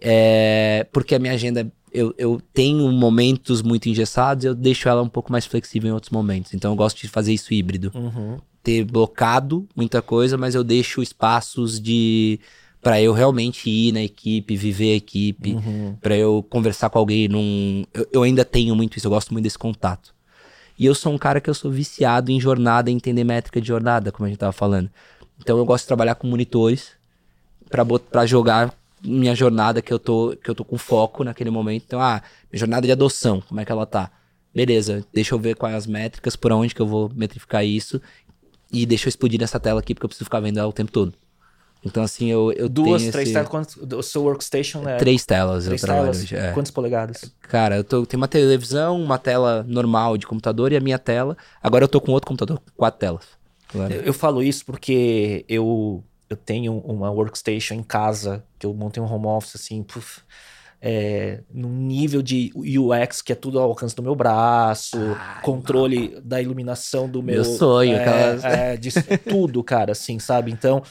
[0.01, 5.09] É, porque a minha agenda, eu, eu tenho momentos muito engessados, eu deixo ela um
[5.09, 6.55] pouco mais flexível em outros momentos.
[6.55, 7.91] Então eu gosto de fazer isso híbrido.
[7.95, 8.39] Uhum.
[8.63, 12.41] Ter blocado muita coisa, mas eu deixo espaços de
[12.83, 15.97] para eu realmente ir na equipe, viver a equipe, uhum.
[16.01, 17.85] para eu conversar com alguém num.
[17.95, 20.13] Eu, eu, ainda tenho muito isso, eu gosto muito desse contato.
[20.77, 23.69] E eu sou um cara que eu sou viciado em jornada, em entender métrica de
[23.69, 24.91] jornada, como a gente tava falando.
[25.39, 26.91] Então eu gosto de trabalhar com monitores
[28.11, 31.85] para jogar minha jornada que eu tô que eu tô com foco naquele momento.
[31.87, 34.11] Então, ah, minha jornada de adoção, como é que ela tá?
[34.53, 38.03] Beleza, deixa eu ver quais as métricas, por onde que eu vou metrificar isso
[38.73, 40.91] e deixa eu explodir nessa tela aqui porque eu preciso ficar vendo ela o tempo
[40.91, 41.15] todo.
[41.85, 43.33] Então, assim, eu, eu Duas, três esse...
[43.33, 43.49] telas.
[43.49, 44.97] Quantos, o seu workstation é...
[44.97, 46.35] Três telas três eu trabalho hoje.
[46.35, 46.53] É.
[46.53, 47.35] Quantas polegadas?
[47.41, 51.37] Cara, eu tô, tenho uma televisão, uma tela normal de computador e a minha tela.
[51.63, 53.25] Agora eu tô com outro computador, quatro telas.
[53.75, 59.03] Eu, eu falo isso porque eu eu tenho uma workstation em casa, que eu montei
[59.03, 60.23] um home office assim, puf,
[60.81, 66.19] é, num nível de UX que é tudo ao alcance do meu braço, Ai, controle
[66.25, 67.37] da iluminação do meu.
[67.37, 68.45] Meu sonho, é, aquelas...
[68.45, 70.51] é, disso, tudo, cara, assim, sabe?
[70.51, 70.83] Então,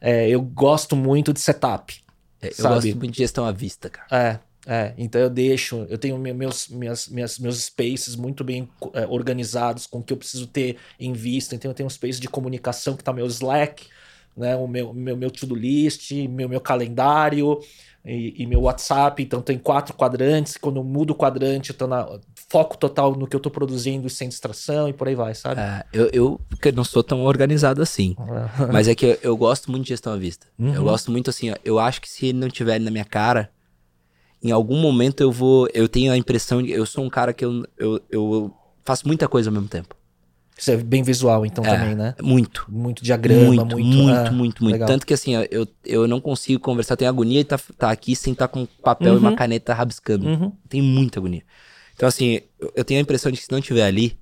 [0.00, 2.02] é, eu gosto muito de setup.
[2.40, 2.74] É, eu sabe?
[2.74, 4.06] gosto muito de gestão à vista, cara.
[4.10, 4.50] É.
[4.66, 9.86] É, então eu deixo, eu tenho meus, minhas, minhas, meus spaces muito bem é, organizados
[9.86, 11.54] com o que eu preciso ter em vista.
[11.54, 13.86] Então eu tenho um space de comunicação que tá meu Slack,
[14.36, 14.54] né?
[14.56, 17.58] O meu, meu, meu to-do list, meu, meu calendário
[18.04, 19.22] e, e, meu WhatsApp.
[19.22, 20.56] Então tem quatro quadrantes.
[20.56, 22.08] Quando eu mudo o quadrante, eu tô na
[22.48, 25.60] foco total no que eu tô produzindo sem distração e por aí vai, sabe?
[25.60, 26.40] É, eu, eu
[26.74, 28.16] não sou tão organizado assim.
[28.72, 30.46] mas é que eu, eu, gosto muito de gestão à vista.
[30.58, 30.74] Uhum.
[30.74, 33.50] Eu gosto muito assim, ó, eu acho que se ele não tiver na minha cara,
[34.42, 35.68] em algum momento eu vou.
[35.74, 36.70] Eu tenho a impressão de.
[36.72, 39.94] Eu sou um cara que eu, eu, eu faço muita coisa ao mesmo tempo.
[40.60, 42.14] Você é bem visual, então, é, também, né?
[42.22, 42.66] Muito.
[42.68, 43.78] Muito diagrama, muito.
[43.78, 44.86] Muito, muito, ah, muito, muito.
[44.86, 46.96] Tanto que, assim, eu, eu não consigo conversar.
[46.96, 49.16] Tenho agonia e tá, tá aqui sem estar tá com papel uhum.
[49.16, 49.36] e uma uhum.
[49.36, 50.26] caneta rabiscando.
[50.28, 50.52] Uhum.
[50.68, 51.42] Tem muita agonia.
[51.94, 52.40] Então, assim,
[52.76, 54.18] eu, tenho a impressão de que se não estiver ali,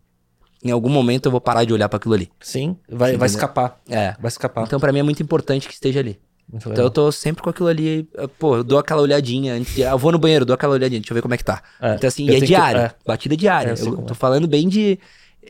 [0.62, 2.30] em algum momento eu vou parar de olhar para aquilo ali.
[2.40, 3.80] Sim, vai, vai escapar.
[3.88, 4.14] É.
[4.20, 4.64] Vai escapar.
[4.64, 6.20] Então, para mim é muito importante que esteja ali.
[6.50, 8.08] Muito então eu tô sempre com aquilo ali,
[8.38, 11.12] pô, eu dou aquela olhadinha antes de, eu vou no banheiro, dou aquela olhadinha, deixa
[11.12, 11.62] eu ver como é que tá.
[11.78, 12.94] É, então assim, é diário, que, é.
[13.04, 13.70] batida diária.
[13.72, 14.16] É, eu, eu tô é.
[14.16, 14.98] falando bem de,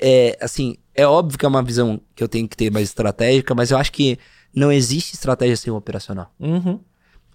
[0.01, 3.55] é, assim, é óbvio que é uma visão que eu tenho que ter mais estratégica,
[3.55, 4.19] mas eu acho que
[4.55, 6.33] não existe estratégia sem operacional.
[6.39, 6.81] Uhum.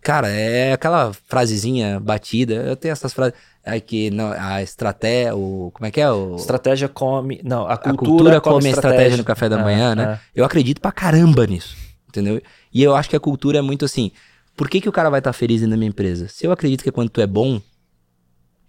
[0.01, 2.55] Cara, é aquela frasezinha batida.
[2.55, 3.33] Eu tenho essas frases.
[3.65, 5.71] É que não, a estratégia, o.
[5.73, 6.11] Como é que é?
[6.11, 6.35] O...
[6.35, 7.39] Estratégia come.
[7.41, 10.19] Não, a cultura, a cultura come, come a estratégia no café da é, manhã, né?
[10.35, 10.41] É.
[10.41, 11.77] Eu acredito pra caramba nisso.
[12.09, 12.41] Entendeu?
[12.73, 14.11] E eu acho que a cultura é muito assim.
[14.57, 16.27] Por que, que o cara vai estar tá feliz na minha empresa?
[16.27, 17.61] Se eu acredito que quando tu é bom,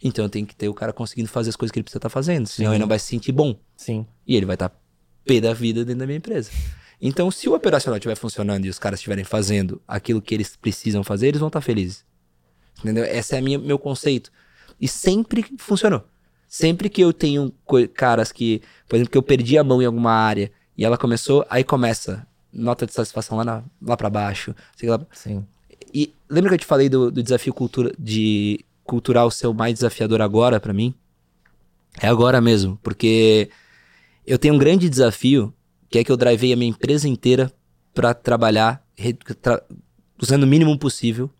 [0.04, 2.12] então tem que ter o cara conseguindo fazer as coisas que ele precisa estar tá
[2.12, 2.46] fazendo.
[2.46, 2.74] Senão Sim.
[2.74, 3.58] ele não vai se sentir bom.
[3.74, 4.06] Sim.
[4.26, 4.76] E ele vai estar tá
[5.24, 6.50] pé da vida dentro da minha empresa.
[7.00, 11.02] Então, se o operacional estiver funcionando e os caras estiverem fazendo aquilo que eles precisam
[11.02, 12.04] fazer, eles vão estar felizes.
[12.80, 13.04] Entendeu?
[13.04, 14.30] Esse é minha, meu conceito.
[14.78, 16.04] E sempre funcionou.
[16.46, 17.52] Sempre que eu tenho
[17.94, 21.46] caras que, por exemplo, que eu perdi a mão em alguma área e ela começou,
[21.48, 24.54] aí começa nota de satisfação lá, na, lá para baixo.
[24.82, 25.00] Lá.
[25.12, 25.44] Sim.
[25.92, 29.74] E lembra que eu te falei do, do desafio cultura, de cultural ser o mais
[29.74, 30.94] desafiador agora para mim?
[32.00, 33.50] É agora mesmo, porque
[34.26, 35.52] eu tenho um grande desafio,
[35.88, 37.52] que é que eu drivei a minha empresa inteira
[37.92, 38.84] para trabalhar
[39.40, 39.62] tra
[40.20, 41.30] usando o mínimo possível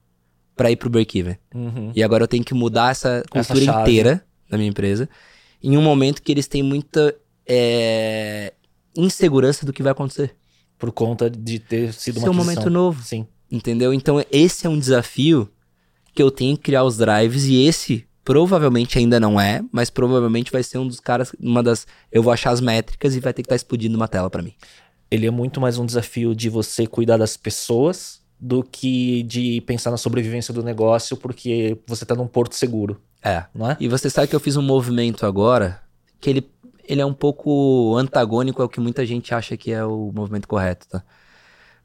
[0.56, 1.36] para ir pro break-even.
[1.54, 1.92] Uhum.
[1.94, 5.08] E agora eu tenho que mudar essa cultura essa inteira da minha empresa
[5.62, 7.14] em um momento que eles têm muita
[7.46, 8.52] é,
[8.94, 10.36] insegurança do que vai acontecer.
[10.78, 13.02] Por conta de ter sido uma Ser um momento novo.
[13.02, 13.26] Sim.
[13.50, 13.94] Entendeu?
[13.94, 15.50] Então esse é um desafio
[16.14, 20.50] que eu tenho que criar os drives e esse Provavelmente ainda não é, mas provavelmente
[20.50, 21.86] vai ser um dos caras, uma das.
[22.10, 24.42] Eu vou achar as métricas e vai ter que estar tá explodindo uma tela para
[24.42, 24.54] mim.
[25.10, 29.90] Ele é muito mais um desafio de você cuidar das pessoas do que de pensar
[29.90, 32.98] na sobrevivência do negócio, porque você tá num porto seguro.
[33.22, 33.44] É.
[33.54, 33.76] Não é?
[33.78, 35.82] E você sabe que eu fiz um movimento agora
[36.18, 36.50] que ele,
[36.88, 40.88] ele é um pouco antagônico ao que muita gente acha que é o movimento correto,
[40.88, 41.04] tá?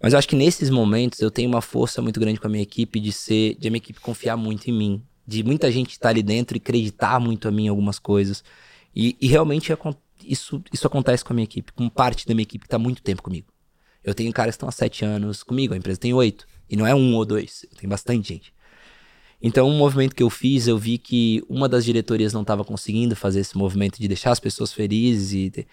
[0.02, 2.64] Mas eu acho que nesses momentos eu tenho uma força muito grande com a minha
[2.64, 6.10] equipe de ser, de a minha equipe confiar muito em mim, de muita gente estar
[6.10, 8.44] ali dentro e acreditar muito a mim em algumas coisas.
[8.96, 9.74] E, e realmente
[10.24, 13.02] isso, isso acontece com a minha equipe, com parte da minha equipe que está muito
[13.02, 13.48] tempo comigo.
[14.04, 16.48] Eu tenho caras que estão há sete anos comigo, a empresa tem oito.
[16.70, 18.54] E não é um ou dois, tem bastante gente.
[19.42, 23.16] Então, um movimento que eu fiz, eu vi que uma das diretorias não estava conseguindo
[23.16, 25.32] fazer esse movimento de deixar as pessoas felizes.
[25.34, 25.68] E...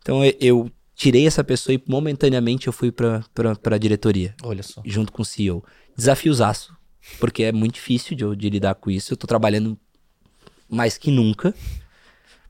[0.00, 0.70] Então, eu
[1.00, 3.24] tirei essa pessoa e momentaneamente eu fui para
[3.64, 4.34] a diretoria.
[4.42, 4.82] Olha só.
[4.84, 5.64] Junto com o CEO.
[5.96, 6.76] Desafiozaço,
[7.18, 9.14] porque é muito difícil de, de lidar com isso.
[9.14, 9.78] Eu tô trabalhando
[10.68, 11.54] mais que nunca.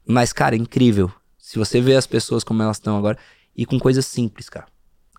[0.05, 1.13] Mas, cara, é incrível.
[1.39, 3.17] Se você vê as pessoas como elas estão agora,
[3.57, 4.67] e com coisas simples, cara.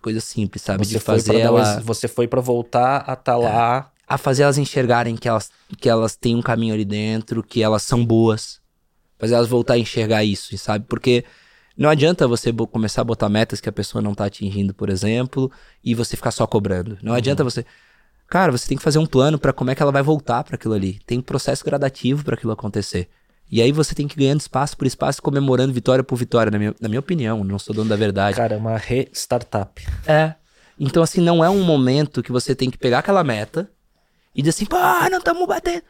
[0.02, 0.84] Coisas simples, sabe?
[0.84, 1.80] Você de fazer ela.
[1.80, 3.90] Você foi para voltar a estar tá lá.
[4.06, 7.62] É, a fazer elas enxergarem que elas, que elas têm um caminho ali dentro, que
[7.62, 8.60] elas são boas.
[9.18, 10.84] Fazer elas voltar a enxergar isso, sabe?
[10.86, 11.24] Porque
[11.76, 15.50] não adianta você começar a botar metas que a pessoa não tá atingindo, por exemplo,
[15.82, 16.98] e você ficar só cobrando.
[17.02, 17.18] Não uhum.
[17.18, 17.64] adianta você.
[18.28, 20.56] Cara, você tem que fazer um plano para como é que ela vai voltar para
[20.56, 20.98] aquilo ali.
[21.06, 23.08] Tem um processo gradativo para aquilo acontecer.
[23.50, 26.58] E aí você tem que ir ganhando espaço por espaço, comemorando vitória por vitória, na
[26.58, 27.44] minha, na minha opinião.
[27.44, 28.36] Não sou dono da verdade.
[28.36, 29.86] Cara, é uma re-startup.
[30.06, 30.34] É.
[30.78, 33.70] Então, assim, não é um momento que você tem que pegar aquela meta
[34.34, 34.78] e dizer assim, pô,
[35.10, 35.82] não estamos batendo.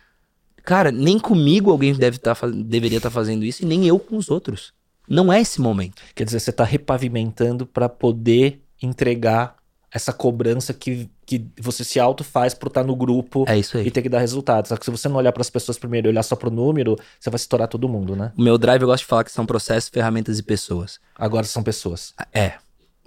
[0.64, 4.16] Cara, nem comigo alguém deve tá, deveria estar tá fazendo isso e nem eu com
[4.16, 4.72] os outros.
[5.09, 6.03] Não é esse momento.
[6.15, 9.57] Quer dizer, você está repavimentando para poder entregar
[9.93, 13.87] essa cobrança que, que você se auto faz por estar no grupo é isso aí.
[13.87, 14.70] e ter que dar resultados.
[14.70, 16.53] Só que se você não olhar para as pessoas primeiro e olhar só para o
[16.53, 18.33] número, você vai estourar todo mundo, né?
[18.37, 20.99] O meu drive eu gosto de falar que são processos, ferramentas e pessoas.
[21.15, 22.15] Agora são pessoas.
[22.33, 22.55] É.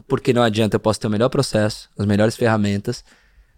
[0.07, 3.03] Porque não adianta, eu posso ter o melhor processo, as melhores ferramentas.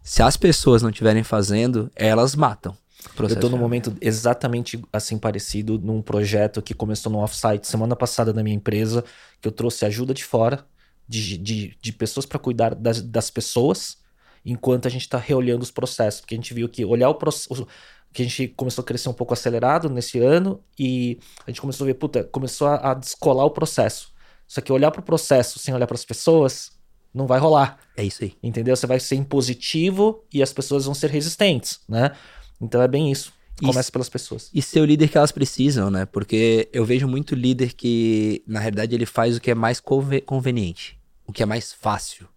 [0.01, 2.77] Se as pessoas não estiverem fazendo, elas matam.
[3.17, 8.33] Eu estou num momento exatamente assim parecido num projeto que começou no offsite semana passada
[8.33, 9.03] na minha empresa,
[9.41, 10.65] que eu trouxe ajuda de fora,
[11.07, 13.97] de, de, de pessoas para cuidar das, das pessoas,
[14.45, 16.21] enquanto a gente está reolhando os processos.
[16.21, 17.67] Porque a gente viu que olhar o processo.
[18.13, 21.85] Que a gente começou a crescer um pouco acelerado nesse ano e a gente começou
[21.85, 24.11] a ver, puta, começou a, a descolar o processo.
[24.47, 26.71] Só que olhar para o processo sem olhar para as pessoas
[27.13, 27.79] não vai rolar.
[27.95, 28.33] É isso aí.
[28.41, 28.75] Entendeu?
[28.75, 32.11] Você vai ser impositivo e as pessoas vão ser resistentes, né?
[32.59, 33.33] Então é bem isso.
[33.63, 34.51] Começa pelas pessoas.
[34.53, 36.05] E ser o líder que elas precisam, né?
[36.05, 40.99] Porque eu vejo muito líder que, na realidade, ele faz o que é mais conveniente,
[41.25, 42.27] o que é mais fácil,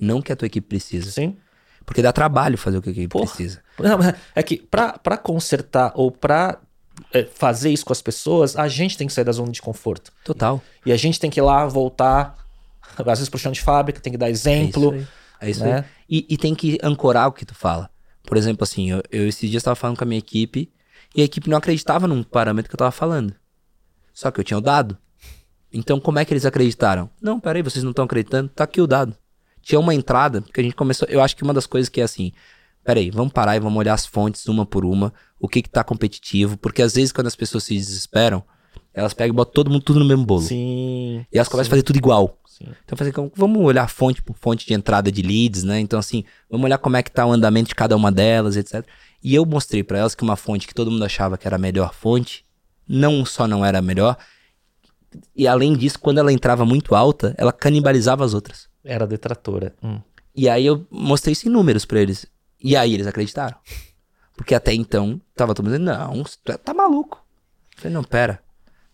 [0.00, 1.10] não o que a tua equipe precisa.
[1.10, 1.36] Sim.
[1.84, 3.26] Porque dá trabalho fazer o que a equipe Porra.
[3.26, 3.62] precisa.
[3.78, 3.98] Não,
[4.34, 6.58] é que pra, pra consertar ou pra
[7.12, 10.12] é, fazer isso com as pessoas, a gente tem que sair da zona de conforto.
[10.24, 10.62] Total.
[10.86, 12.36] E, e a gente tem que ir lá voltar,
[12.96, 14.94] às vezes pro chão de fábrica, tem que dar exemplo.
[14.94, 15.06] É isso aí.
[15.40, 15.76] É isso né?
[15.78, 15.84] aí.
[16.08, 17.90] E, e tem que ancorar o que tu fala.
[18.24, 20.70] Por exemplo, assim, eu, eu esses dias estava falando com a minha equipe
[21.14, 23.34] e a equipe não acreditava num parâmetro que eu estava falando.
[24.12, 24.96] Só que eu tinha o dado.
[25.72, 27.08] Então, como é que eles acreditaram?
[27.20, 28.48] Não, peraí, vocês não estão acreditando?
[28.50, 29.16] Tá aqui o dado.
[29.62, 31.08] Tinha uma entrada, que a gente começou.
[31.08, 32.32] Eu acho que uma das coisas que é assim.
[32.84, 35.84] Peraí, vamos parar e vamos olhar as fontes uma por uma, o que que tá
[35.84, 38.42] competitivo, porque às vezes quando as pessoas se desesperam,
[38.92, 40.42] elas pegam e botam todo mundo tudo no mesmo bolo.
[40.42, 41.24] Sim.
[41.32, 42.41] E elas começam a fazer tudo igual.
[42.64, 42.72] Sim.
[42.84, 45.80] Então, fazer, vamos olhar fonte por fonte de entrada de leads, né?
[45.80, 48.86] Então, assim, vamos olhar como é que tá o andamento de cada uma delas, etc.
[49.22, 51.58] E eu mostrei para elas que uma fonte que todo mundo achava que era a
[51.58, 52.44] melhor fonte,
[52.88, 54.16] não só não era a melhor,
[55.34, 58.68] e além disso, quando ela entrava muito alta, ela canibalizava as outras.
[58.84, 59.74] Era detratora.
[59.82, 60.00] Hum.
[60.34, 62.26] E aí eu mostrei isso em números pra eles.
[62.62, 63.56] E aí eles acreditaram.
[64.36, 67.22] Porque até então, tava todo mundo dizendo, não, é, tá maluco.
[67.76, 68.42] Eu falei, não, pera.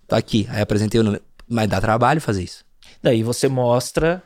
[0.07, 0.47] Tá aqui.
[0.51, 1.23] Aí apresentei o número.
[1.49, 2.65] Mas dá trabalho fazer isso.
[3.03, 4.23] Daí você mostra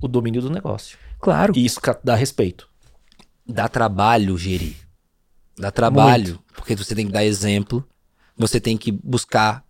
[0.00, 0.98] o domínio do negócio.
[1.18, 1.52] Claro.
[1.56, 2.68] E isso dá respeito.
[3.46, 4.76] Dá trabalho gerir.
[5.58, 6.34] Dá trabalho.
[6.34, 6.44] Muito.
[6.54, 7.86] Porque você tem que dar exemplo.
[8.36, 9.64] Você tem que buscar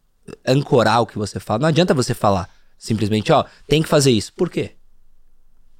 [0.46, 1.60] ancorar o que você fala.
[1.60, 2.48] Não adianta você falar
[2.80, 4.32] simplesmente, ó, tem que fazer isso.
[4.32, 4.72] Por quê?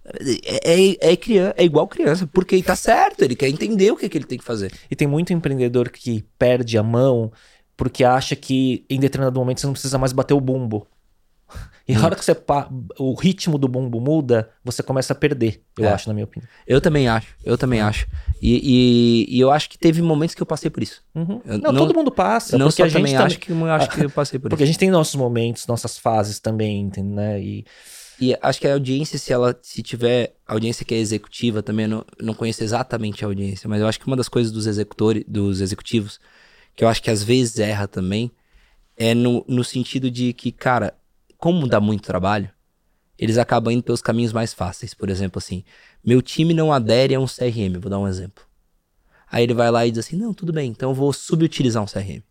[0.05, 4.09] É, é, é, criança, é igual criança, porque tá certo, ele quer entender o que,
[4.09, 4.71] que ele tem que fazer.
[4.91, 7.33] E tem muito empreendedor que perde a mão
[7.75, 10.87] porque acha que em determinado momento você não precisa mais bater o bumbo.
[11.91, 12.37] E na hora que você
[12.99, 15.93] o ritmo do bumbo muda, você começa a perder, eu é.
[15.93, 16.49] acho, na minha opinião.
[16.67, 18.07] Eu também acho, eu também acho.
[18.41, 21.03] E, e, e, eu acho que teve momentos que eu passei por isso.
[21.15, 21.41] Uhum.
[21.45, 22.57] não, não, todo mundo passa.
[22.57, 24.57] Não porque a gente também acho que eu acho que eu passei por porque isso.
[24.57, 27.41] Porque a gente tem nossos momentos, nossas fases também, né?
[27.41, 27.65] E,
[28.21, 32.05] e acho que a audiência, se ela se tiver audiência que é executiva, também não,
[32.21, 35.61] não conheço exatamente a audiência, mas eu acho que uma das coisas dos executores, dos
[35.61, 36.21] executivos,
[36.77, 38.31] que eu acho que às vezes erra também,
[38.97, 40.93] é no, no sentido de que, cara,
[41.41, 42.51] como dá muito trabalho,
[43.19, 44.95] eles acabam indo pelos caminhos mais fáceis.
[44.95, 45.65] Por exemplo, assim,
[46.05, 48.45] meu time não adere a um CRM, vou dar um exemplo.
[49.31, 51.87] Aí ele vai lá e diz assim: não, tudo bem, então eu vou subutilizar um
[51.87, 52.23] CRM.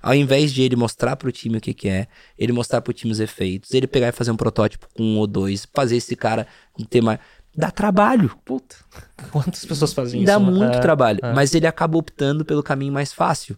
[0.00, 2.06] Ao invés de ele mostrar para o time o que, que é,
[2.38, 5.18] ele mostrar para o time os efeitos, ele pegar e fazer um protótipo com um
[5.18, 6.46] ou dois, fazer esse cara
[6.88, 7.18] ter mais.
[7.56, 8.30] Dá trabalho.
[8.44, 8.76] Puta.
[9.32, 10.44] Quantas pessoas fazem Dá isso?
[10.44, 10.50] né?
[10.58, 11.18] muito É, trabalho.
[11.22, 11.32] é.
[11.32, 13.56] Mas ele acaba optando pelo caminho mais fácil.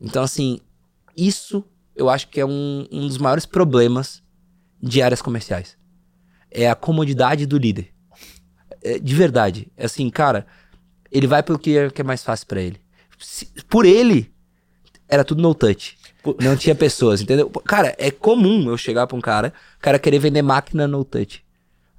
[0.00, 0.58] Então, assim,
[1.16, 1.62] isso
[1.96, 4.22] eu acho que é um, um dos maiores problemas
[4.82, 5.76] de áreas comerciais.
[6.50, 7.92] É a comodidade do líder.
[8.82, 9.70] É, de verdade.
[9.76, 10.46] É assim, cara,
[11.10, 12.80] ele vai pelo que é, que é mais fácil pra ele.
[13.18, 14.32] Se- por ele,
[15.08, 15.96] era tudo no touch.
[16.40, 17.50] Não tinha pessoas, entendeu?
[17.50, 21.44] Cara, é comum eu chegar pra um cara, o cara querer vender máquina no touch.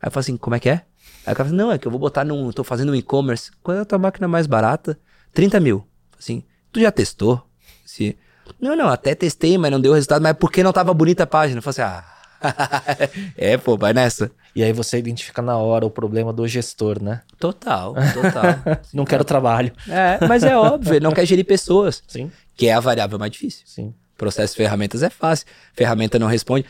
[0.02, 0.84] Aí eu falo assim, como é que é?
[1.26, 2.52] Aí o cara fala, não, é que eu vou botar num.
[2.52, 3.52] tô fazendo um e-commerce.
[3.64, 5.00] Qual é a tua máquina mais barata?
[5.34, 5.88] 30 mil.
[6.18, 7.48] Assim, tu já testou?
[7.86, 8.18] Se,
[8.60, 10.22] não, não, até testei, mas não deu resultado.
[10.22, 11.60] Mas por que não tava bonita a página?
[11.60, 12.12] Eu falei assim, ah.
[13.38, 14.30] é, pô, vai nessa.
[14.56, 17.22] E aí você identifica na hora o problema do gestor, né?
[17.40, 18.80] Total, total.
[18.94, 19.72] Não quero trabalho.
[19.90, 23.32] é, mas é óbvio, ele não quer gerir pessoas, Sim, que é a variável mais
[23.32, 23.64] difícil.
[23.66, 23.94] sim.
[24.18, 25.46] Processo de ferramentas é fácil.
[25.74, 26.66] Ferramenta não responde.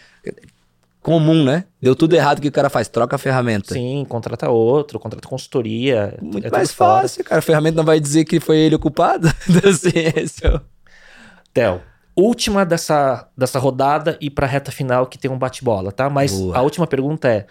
[1.00, 1.66] Comum, né?
[1.80, 2.88] Deu tudo errado o que o cara faz.
[2.88, 3.76] Troca a ferramenta.
[3.76, 6.18] Sim, contrata outro, contrata consultoria.
[6.20, 7.02] Muito é mais tudo fora.
[7.04, 7.38] fácil, cara.
[7.38, 9.28] A ferramenta não vai dizer que foi ele o culpado.
[9.48, 10.62] Então, assim, esse é o-
[11.56, 11.82] Theo,
[12.16, 16.10] última dessa, dessa rodada e pra reta final que tem um bate-bola, tá?
[16.10, 16.58] Mas Boa.
[16.58, 17.48] a última pergunta é: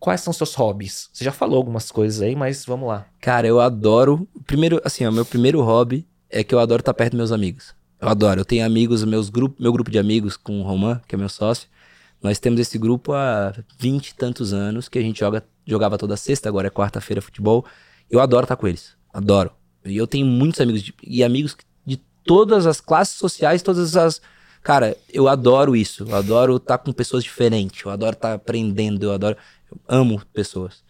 [0.00, 1.08] quais são seus hobbies?
[1.12, 3.06] Você já falou algumas coisas aí, mas vamos lá.
[3.20, 4.28] Cara, eu adoro.
[4.44, 7.74] Primeiro, assim, o meu primeiro hobby é que eu adoro estar perto dos meus amigos.
[8.00, 8.40] Eu adoro.
[8.40, 11.28] Eu tenho amigos, meus grupo, meu grupo de amigos com o Roman, que é meu
[11.28, 11.68] sócio.
[12.20, 16.16] Nós temos esse grupo há 20 e tantos anos que a gente joga, jogava toda
[16.16, 17.64] sexta, agora é quarta-feira futebol.
[18.10, 18.96] Eu adoro estar com eles.
[19.12, 19.52] Adoro.
[19.84, 21.64] E eu tenho muitos amigos de- e amigos de
[22.28, 24.20] todas as classes sociais, todas as.
[24.62, 26.04] Cara, eu adoro isso.
[26.06, 27.82] Eu adoro estar com pessoas diferentes.
[27.82, 29.04] Eu adoro estar aprendendo.
[29.04, 29.36] Eu adoro.
[29.72, 30.82] Eu amo pessoas.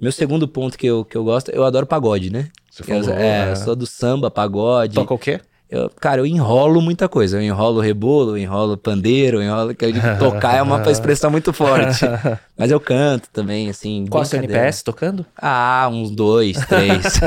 [0.00, 2.50] Meu segundo ponto que eu, que eu gosto, eu adoro pagode, né?
[2.68, 3.54] Você falou, é, é.
[3.54, 4.96] sou do samba, pagode.
[4.96, 5.40] Toca o quê?
[5.72, 7.38] Eu, cara, eu enrolo muita coisa.
[7.38, 9.74] Eu enrolo rebolo, eu enrolo pandeiro, eu enrolo.
[9.74, 12.04] Que eu digo, tocar é uma expressão muito forte.
[12.58, 14.04] Mas eu canto também, assim.
[14.06, 14.38] Qual seu.
[14.38, 15.24] NPS tocando?
[15.34, 17.18] Ah, uns dois, três.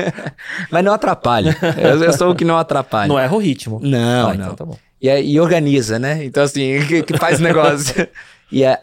[0.72, 1.54] Mas não atrapalha.
[1.76, 3.08] Eu, eu sou o que não atrapalha.
[3.08, 3.78] Não erra o ritmo.
[3.82, 4.44] Não, Ah, não.
[4.44, 4.78] então tá bom.
[5.00, 6.24] E, e organiza, né?
[6.24, 8.08] Então, assim, que, que faz negócio.
[8.50, 8.78] e, é,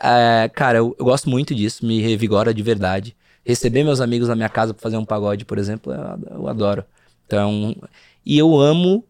[0.53, 3.15] cara, eu, eu gosto muito disso, me revigora de verdade.
[3.43, 6.83] Receber meus amigos na minha casa pra fazer um pagode, por exemplo, eu, eu adoro.
[7.25, 7.75] Então,
[8.25, 9.05] e eu amo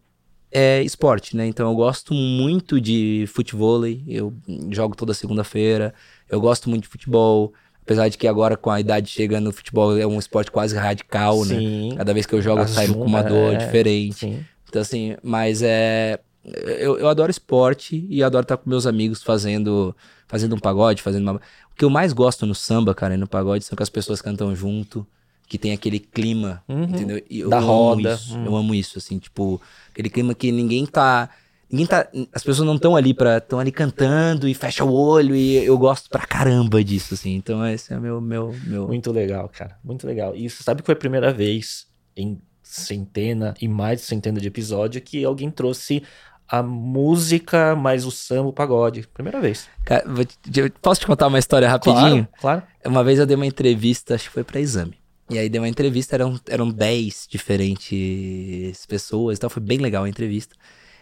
[0.50, 1.46] é, esporte, né?
[1.46, 4.32] Então, eu gosto muito de futebol, eu
[4.70, 5.94] jogo toda segunda-feira,
[6.28, 7.52] eu gosto muito de futebol.
[7.82, 11.44] Apesar de que agora, com a idade chegando, o futebol é um esporte quase radical,
[11.44, 11.56] né?
[11.56, 14.18] Sim, Cada vez que eu jogo, eu saio com uma dor é, diferente.
[14.18, 14.44] sim.
[14.68, 16.20] Então, assim, mas é.
[16.44, 19.94] Eu, eu adoro esporte e adoro estar com meus amigos fazendo,
[20.26, 21.34] fazendo um pagode, fazendo uma.
[21.34, 24.22] O que eu mais gosto no samba, cara, e no pagode, são que as pessoas
[24.22, 25.06] cantam junto,
[25.50, 26.84] que tem aquele clima, Uhum.
[26.84, 27.20] entendeu?
[27.28, 28.44] E eu Da amo roda, Isso, hum.
[28.46, 29.60] Eu amo isso, assim, tipo,
[29.90, 31.28] aquele clima que ninguém tá.
[31.68, 32.06] Ninguém tá.
[32.32, 35.76] As pessoas não estão ali para estão ali cantando e fecha o olho e eu
[35.76, 37.34] gosto pra caramba disso, assim.
[37.34, 38.20] Então esse é o meu.
[38.20, 38.86] meu, meu...
[38.86, 39.76] Muito legal, cara.
[39.82, 40.34] Muito legal.
[40.36, 41.86] E você sabe que foi a primeira vez
[42.16, 46.02] em centena e mais de centena de episódio que alguém trouxe
[46.48, 49.06] a música mais o samba, o pagode.
[49.12, 49.68] Primeira vez.
[49.84, 52.28] Cara, vou te- posso te contar uma história rapidinho?
[52.40, 52.62] Claro, claro.
[52.86, 54.99] Uma vez eu dei uma entrevista, acho que foi pra exame.
[55.30, 60.08] E aí dei uma entrevista, eram, eram 10 diferentes pessoas, então foi bem legal a
[60.08, 60.56] entrevista.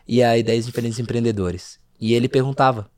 [0.07, 1.81] E aí 10 diferentes empreendedores.
[1.99, 2.91] E ele perguntava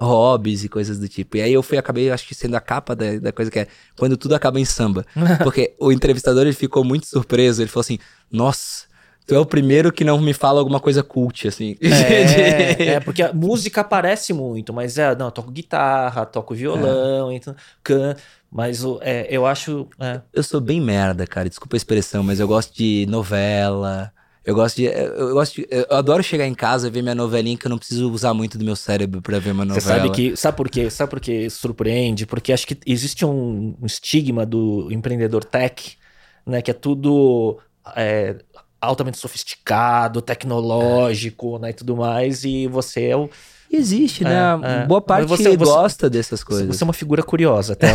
[0.00, 1.36] hobbies e coisas do tipo.
[1.36, 3.66] E aí eu fui, acabei, acho que sendo a capa da, da coisa que é
[3.98, 5.04] quando tudo acaba em samba.
[5.42, 7.98] Porque o entrevistador ele ficou muito surpreso, ele falou assim:
[8.30, 8.86] Nossa,
[9.28, 11.76] tu é o primeiro que não me fala alguma coisa cult, assim.
[11.82, 17.30] É, é, porque a música aparece muito, mas é, não, eu toco guitarra, toco violão,
[17.30, 18.16] então, can,
[18.50, 19.86] mas é, eu acho.
[20.00, 21.46] é, Eu sou bem merda, cara.
[21.46, 24.10] Desculpa a expressão, mas eu gosto de novela.
[24.42, 24.84] Eu gosto de.
[24.84, 27.76] Eu, gosto de, eu adoro chegar em casa e ver minha novelinha que eu não
[27.76, 29.80] preciso usar muito do meu cérebro pra ver uma novela.
[29.82, 30.34] Você sabe que.
[30.36, 30.88] Sabe por quê?
[30.88, 32.24] Sabe por que surpreende?
[32.24, 35.98] Porque acho que existe um, um estigma do empreendedor tech,
[36.46, 36.62] né?
[36.62, 37.58] Que é tudo
[37.94, 38.36] é,
[38.80, 41.70] altamente sofisticado, tecnológico, né?
[41.70, 42.44] E tudo mais.
[42.44, 43.28] E você é o.
[43.70, 44.34] Existe, né?
[44.62, 44.86] É, é.
[44.86, 46.66] Boa parte você- você- gosta dessas coisas.
[46.74, 47.88] Você é uma figura curiosa, até.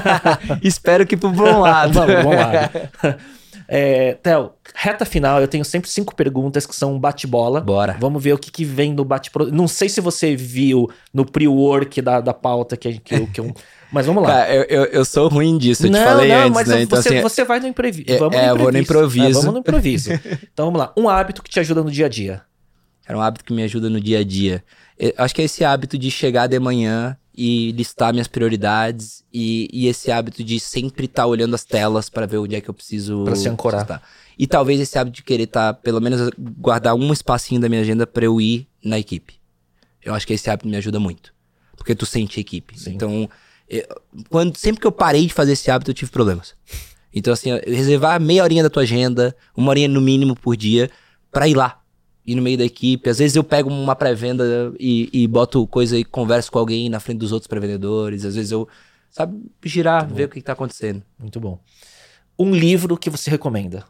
[0.62, 1.92] Espero que pro bom lado.
[1.92, 2.70] Vamos, vamos lá.
[3.68, 7.60] É, Theo, reta final, eu tenho sempre cinco perguntas que são bate-bola.
[7.60, 7.96] Bora.
[8.00, 12.00] Vamos ver o que, que vem no bate Não sei se você viu no pre-work
[12.02, 13.54] da, da pauta que, que, que eu.
[13.92, 14.28] Mas vamos lá.
[14.28, 16.82] Cara, eu, eu, eu sou ruim disso, eu não, te falei não, antes, mas né?
[16.82, 18.12] Então, você, assim, você vai no imprevisto.
[18.12, 19.26] É, Vamos é, eu vou no improviso.
[19.26, 20.10] É, vamos no improviso.
[20.52, 20.92] então vamos lá.
[20.96, 22.42] Um hábito que te ajuda no dia a dia.
[23.06, 24.62] Era um hábito que me ajuda no dia a dia.
[24.98, 29.68] Eu acho que é esse hábito de chegar de manhã e listar minhas prioridades e,
[29.72, 32.74] e esse hábito de sempre estar olhando as telas para ver onde é que eu
[32.74, 33.82] preciso Pra se ancorar.
[33.82, 34.02] estar.
[34.38, 38.06] E talvez esse hábito de querer estar, pelo menos guardar um espacinho da minha agenda
[38.06, 39.34] para eu ir na equipe.
[40.02, 41.34] Eu acho que esse hábito me ajuda muito.
[41.76, 42.78] Porque tu sente a equipe.
[42.78, 42.94] Sim.
[42.94, 43.28] Então,
[43.70, 43.84] Eu,
[44.28, 46.54] quando, sempre que eu parei de fazer esse hábito, eu tive problemas.
[47.14, 50.90] Então, assim, reservar meia horinha da tua agenda, uma horinha no mínimo por dia,
[51.30, 51.80] pra ir lá.
[52.26, 53.08] Ir no meio da equipe.
[53.08, 57.00] Às vezes eu pego uma pré-venda e, e boto coisa e converso com alguém na
[57.00, 58.24] frente dos outros pré-vendedores.
[58.24, 58.68] Às vezes eu,
[59.10, 61.02] sabe, girar, ver o que, que tá acontecendo.
[61.18, 61.58] Muito bom.
[62.38, 63.84] Um livro que você recomenda?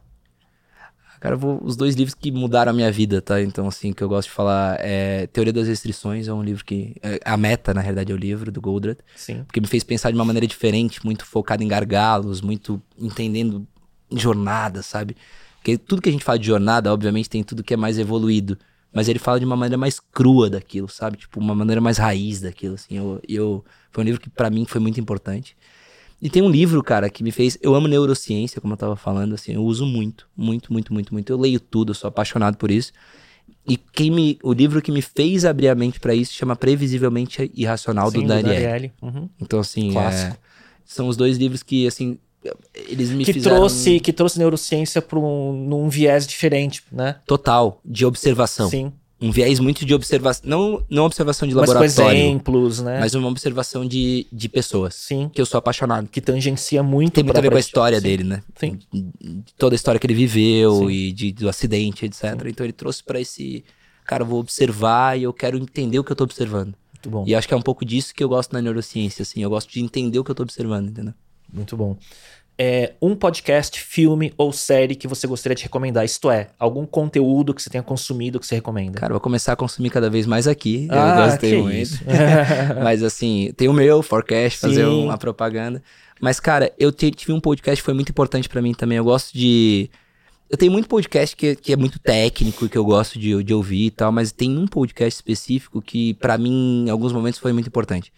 [1.21, 3.43] Cara, vou, os dois livros que mudaram a minha vida, tá?
[3.43, 6.97] Então, assim, que eu gosto de falar é Teoria das Restrições, é um livro que.
[7.03, 8.99] É, a meta, na realidade, é o livro do Goldratt.
[9.15, 9.45] Sim.
[9.45, 13.67] Porque me fez pensar de uma maneira diferente, muito focado em gargalos, muito entendendo
[14.11, 15.15] jornada, sabe?
[15.57, 18.57] Porque tudo que a gente fala de jornada, obviamente, tem tudo que é mais evoluído.
[18.91, 21.19] Mas ele fala de uma maneira mais crua daquilo, sabe?
[21.19, 22.97] Tipo, uma maneira mais raiz daquilo, assim.
[22.97, 25.55] Eu, eu, foi um livro que para mim foi muito importante.
[26.21, 27.57] E tem um livro, cara, que me fez.
[27.63, 31.33] Eu amo neurociência, como eu tava falando, assim, eu uso muito, muito, muito, muito, muito.
[31.33, 32.93] Eu leio tudo, eu sou apaixonado por isso.
[33.67, 37.51] E quem me, o livro que me fez abrir a mente para isso chama Previsivelmente
[37.55, 38.91] Irracional Sim, do Daniel.
[39.01, 39.29] Uhum.
[39.41, 40.37] Então, assim, é,
[40.85, 42.19] são os dois livros que, assim,
[42.75, 43.57] eles me que fizeram...
[43.57, 47.17] trouxe que trouxe neurociência para um num viés diferente, né?
[47.27, 48.69] Total, de observação.
[48.69, 51.95] Sim um viés muito de observação, não, não observação de mas laboratório.
[51.95, 53.01] com exemplos, né?
[53.01, 54.95] Mas uma observação de, de pessoas.
[54.95, 55.31] Sim.
[55.33, 56.09] Que eu sou apaixonado.
[56.09, 57.15] Que tangencia muito.
[57.15, 58.03] Tem muito a ver com a história Sim.
[58.03, 58.43] dele, né?
[58.57, 58.79] Sim.
[58.93, 60.91] De toda a história que ele viveu Sim.
[60.91, 62.23] e de, do acidente, etc.
[62.23, 62.49] Sim.
[62.49, 63.63] Então ele trouxe para esse.
[64.07, 66.75] Cara, eu vou observar e eu quero entender o que eu tô observando.
[66.95, 67.25] Muito bom.
[67.27, 69.43] E acho que é um pouco disso que eu gosto na neurociência, assim.
[69.43, 71.15] Eu gosto de entender o que eu tô observando, entendeu?
[71.53, 71.97] Muito bom
[72.63, 76.05] é, um podcast, filme ou série que você gostaria de recomendar?
[76.05, 79.01] Isto é, algum conteúdo que você tenha consumido que você recomenda?
[79.01, 80.87] Cara, vou começar a consumir cada vez mais aqui.
[80.91, 81.99] Ah, eu gostei muito.
[82.85, 84.67] Mas assim, tem o meu, Forecast, Sim.
[84.67, 85.83] fazer uma propaganda.
[86.21, 88.99] Mas, cara, eu tive um podcast que foi muito importante para mim também.
[88.99, 89.89] Eu gosto de.
[90.51, 93.55] Eu tenho muito podcast que, que é muito técnico e que eu gosto de, de
[93.55, 97.55] ouvir e tal, mas tem um podcast específico que, para mim, em alguns momentos foi
[97.55, 98.13] muito importante.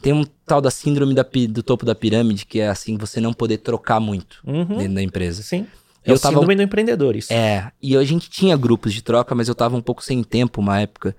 [0.00, 3.32] Tem um tal da síndrome da, do topo da pirâmide, que é assim, você não
[3.32, 4.78] poder trocar muito uhum.
[4.78, 5.42] dentro da empresa.
[5.42, 5.66] Sim.
[6.04, 7.32] É eu o tava, síndrome do empreendedor, isso.
[7.32, 10.60] É, e a gente tinha grupos de troca, mas eu tava um pouco sem tempo
[10.60, 11.14] uma época.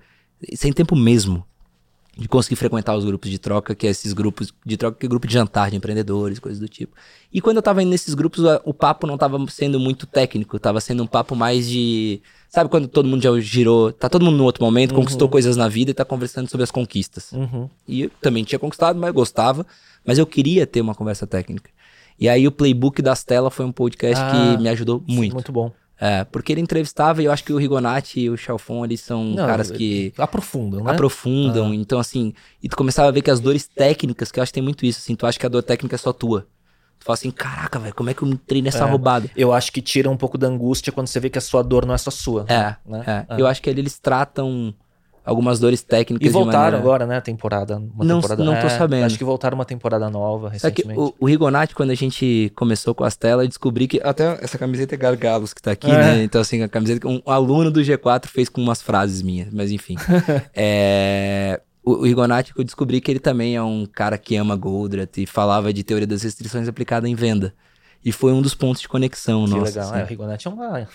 [0.54, 1.46] Sem tempo mesmo
[2.16, 5.08] de conseguir frequentar os grupos de troca, que é esses grupos de troca, que é
[5.08, 6.94] grupo de jantar de empreendedores, coisas do tipo.
[7.32, 10.80] E quando eu tava indo nesses grupos, o papo não tava sendo muito técnico, tava
[10.80, 12.20] sendo um papo mais de.
[12.50, 14.98] Sabe quando todo mundo já girou, tá todo mundo no outro momento, uhum.
[14.98, 17.32] conquistou coisas na vida e tá conversando sobre as conquistas.
[17.32, 17.68] Uhum.
[17.88, 19.66] E eu também tinha conquistado, mas eu gostava,
[20.04, 21.70] mas eu queria ter uma conversa técnica.
[22.20, 25.32] E aí o Playbook das telas foi um podcast ah, que me ajudou muito.
[25.32, 25.72] Muito bom.
[25.98, 29.24] É, porque ele entrevistava e eu acho que o Rigonati e o Chalfon, eles são
[29.24, 30.12] Não, caras que...
[30.18, 30.90] Aprofundam, né?
[30.90, 31.74] Aprofundam, ah.
[31.74, 32.34] então assim...
[32.62, 34.84] E tu começava a ver que as dores técnicas, que eu acho que tem muito
[34.84, 36.46] isso, assim, tu acha que a dor técnica é só tua.
[36.98, 39.28] Tu fala assim, caraca, velho, como é que eu entrei nessa é, roubada?
[39.36, 41.84] Eu acho que tira um pouco da angústia quando você vê que a sua dor
[41.84, 42.46] não é só sua.
[42.48, 43.26] É, né?
[43.28, 43.34] é.
[43.34, 43.40] é.
[43.40, 44.72] Eu acho que ali eles tratam
[45.24, 46.26] algumas dores técnicas.
[46.26, 46.78] E voltaram maneira...
[46.78, 47.20] agora, né?
[47.20, 47.76] Temporada.
[47.76, 48.44] Uma não, temporada...
[48.44, 49.04] não tô é, sabendo.
[49.04, 50.98] Acho que voltaram uma temporada nova recentemente.
[50.98, 54.00] o, o Rigonati, quando a gente começou com as telas, descobri que.
[54.02, 55.96] Até essa camiseta é Gargalos que tá aqui, é.
[55.96, 56.22] né?
[56.24, 57.06] Então, assim, a camiseta.
[57.06, 59.96] Um aluno do G4 fez com umas frases minhas, mas enfim.
[60.54, 61.60] é.
[61.84, 65.26] O, o Rigonati, eu descobri que ele também é um cara que ama Goldratt e
[65.26, 67.52] falava de teoria das restrições aplicada em venda.
[68.04, 69.64] E foi um dos pontos de conexão que nossa.
[69.64, 69.90] legal.
[69.90, 70.00] Assim.
[70.00, 70.86] É, o Rigonati é uma é,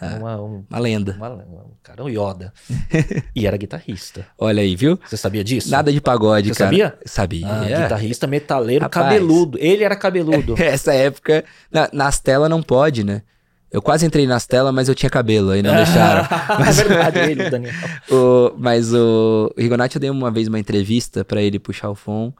[0.00, 1.12] uma, um, uma lenda.
[1.12, 2.52] Uma, um cara, um Yoda.
[3.34, 4.26] e era guitarrista.
[4.38, 4.98] Olha aí, viu?
[5.06, 5.70] Você sabia disso?
[5.70, 6.70] Nada de pagode, Você cara.
[6.70, 6.98] sabia?
[7.04, 7.46] Sabia.
[7.48, 9.58] Ah, guitarrista, metaleiro, Rapaz, cabeludo.
[9.58, 10.54] Ele era cabeludo.
[10.60, 13.22] Essa época, na, nas telas não pode, né?
[13.70, 16.26] Eu quase entrei nas telas, mas eu tinha cabelo, aí não deixaram.
[16.58, 17.74] mas, é verdade, ele, Daniel.
[18.10, 21.94] o, mas o, o Rigonati, eu dei uma vez uma entrevista para ele puxar o
[21.94, 22.32] fone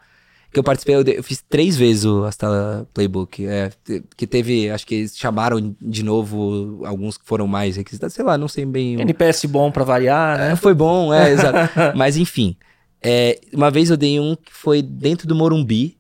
[0.57, 3.47] que eu participei, eu, eu, fiz três vezes o Astela Playbook.
[3.47, 3.71] É,
[4.17, 8.39] que teve, acho que eles chamaram de novo alguns que foram mais requisitados, sei lá,
[8.39, 8.99] não sei bem.
[8.99, 10.53] NPS bom pra variar, né?
[10.53, 11.59] É, foi bom, é, exato.
[11.95, 12.57] Mas enfim,
[13.03, 15.99] é, uma vez eu dei um que foi dentro do Morumbi,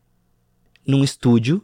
[0.87, 1.63] num estúdio,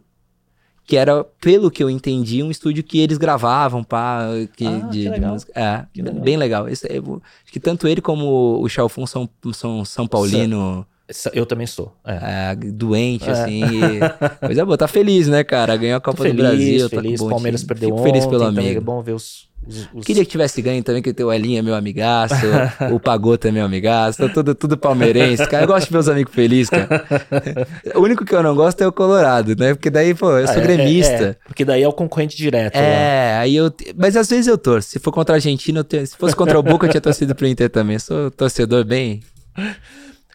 [0.85, 5.05] que era, pelo que eu entendi, um estúdio que eles gravavam, pá, que, ah, de,
[5.05, 5.53] que de música.
[5.55, 6.23] É, legal.
[6.23, 6.69] bem legal.
[6.69, 10.87] Esse, é, acho que tanto ele como o Chalfon são, são São Paulino.
[11.35, 11.93] Eu também sou.
[12.07, 12.53] É.
[12.53, 13.33] É, doente, é.
[13.33, 13.63] assim.
[14.41, 15.77] Mas é bom, tá feliz, né, cara?
[15.77, 16.91] Ganhou a Copa feliz, do Brasil.
[16.91, 18.79] Tá feliz, tá Palmeiras perdeu Fico ontem, feliz pelo amigo.
[18.79, 20.05] É bom ver os, os, os...
[20.05, 22.35] Queria que tivesse ganho também, que o Elinho é meu amigaço,
[22.93, 25.65] o Pagota é meu amigaço, tá tudo, tudo palmeirense, cara.
[25.65, 27.05] Eu gosto de ver os amigos felizes, cara.
[27.95, 29.75] o único que eu não gosto é o Colorado, né?
[29.75, 31.13] Porque daí, pô, eu sou ah, gremista.
[31.13, 32.77] É, é, porque daí é o concorrente direto.
[32.77, 33.41] É, lá.
[33.41, 33.73] aí eu.
[33.97, 34.91] Mas às vezes eu torço.
[34.91, 36.07] Se for contra a Argentina, tenho...
[36.07, 37.95] se fosse contra o Boca, eu tinha torcido pro Inter também.
[37.95, 39.21] Eu sou torcedor bem.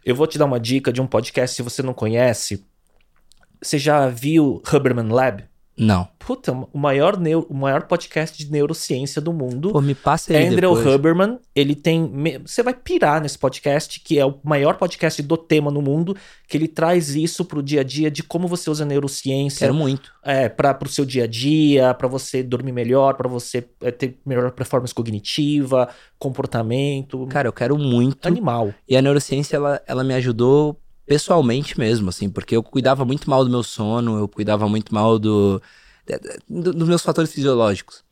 [0.07, 2.65] Eu vou te dar uma dica de um podcast se você não conhece.
[3.61, 5.43] Você já viu Huberman Lab?
[5.77, 6.07] Não.
[6.17, 9.71] Puta, o maior, neuro, o maior podcast de neurociência do mundo.
[9.71, 10.95] Pô, me passa ele Andrew depois.
[10.95, 12.11] Huberman, ele tem.
[12.45, 16.17] Você vai pirar nesse podcast, que é o maior podcast do tema no mundo,
[16.47, 20.11] que ele traz isso pro dia a dia de como você usa neurociência Quero muito.
[20.23, 24.19] é, para pro seu dia a dia, para você dormir melhor, para você é, ter
[24.25, 25.87] melhor performance cognitiva,
[26.17, 27.27] comportamento.
[27.27, 28.27] Cara, eu quero muito.
[28.27, 28.73] animal.
[28.89, 33.43] E a neurociência, ela, ela me ajudou pessoalmente mesmo, assim, porque eu cuidava muito mal
[33.43, 35.61] do meu sono, eu cuidava muito mal do,
[36.47, 38.03] do- dos meus fatores fisiológicos.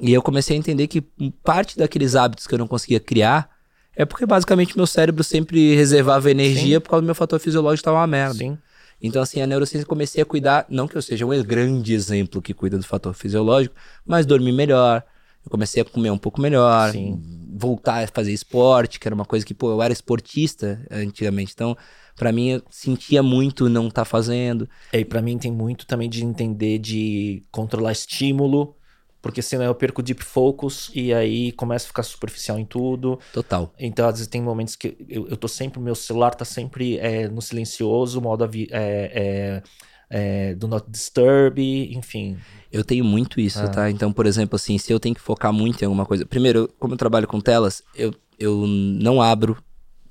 [0.00, 1.02] E eu comecei a entender que
[1.42, 3.50] parte daqueles hábitos que eu não conseguia criar
[3.96, 7.98] é porque basicamente meu cérebro sempre reservava energia por causa do meu fator fisiológico estava
[7.98, 8.34] uma merda.
[8.34, 8.58] Sim.
[9.02, 12.40] Então, assim, a neurociência eu comecei a cuidar, não que eu seja um grande exemplo
[12.42, 13.74] que cuida do fator fisiológico,
[14.06, 15.02] mas dormir melhor.
[15.46, 17.22] Eu comecei a comer um pouco melhor, Sim.
[17.56, 21.52] voltar a fazer esporte, que era uma coisa que, pô, eu era esportista antigamente.
[21.54, 21.76] Então,
[22.16, 24.68] pra mim, eu sentia muito não estar fazendo.
[24.92, 28.76] E para mim tem muito também de entender de controlar estímulo,
[29.22, 33.18] porque senão eu perco deep focus e aí começa a ficar superficial em tudo.
[33.32, 33.72] Total.
[33.78, 37.28] Então, às vezes tem momentos que eu, eu tô sempre, meu celular tá sempre é,
[37.28, 39.62] no silencioso, modo é, é,
[40.10, 41.60] é, do not disturb,
[41.96, 42.36] enfim.
[42.72, 43.68] Eu tenho muito isso, Ah.
[43.68, 43.90] tá?
[43.90, 46.24] Então, por exemplo, assim, se eu tenho que focar muito em alguma coisa.
[46.26, 49.56] Primeiro, eu- como eu trabalho com telas, eu, eu não abro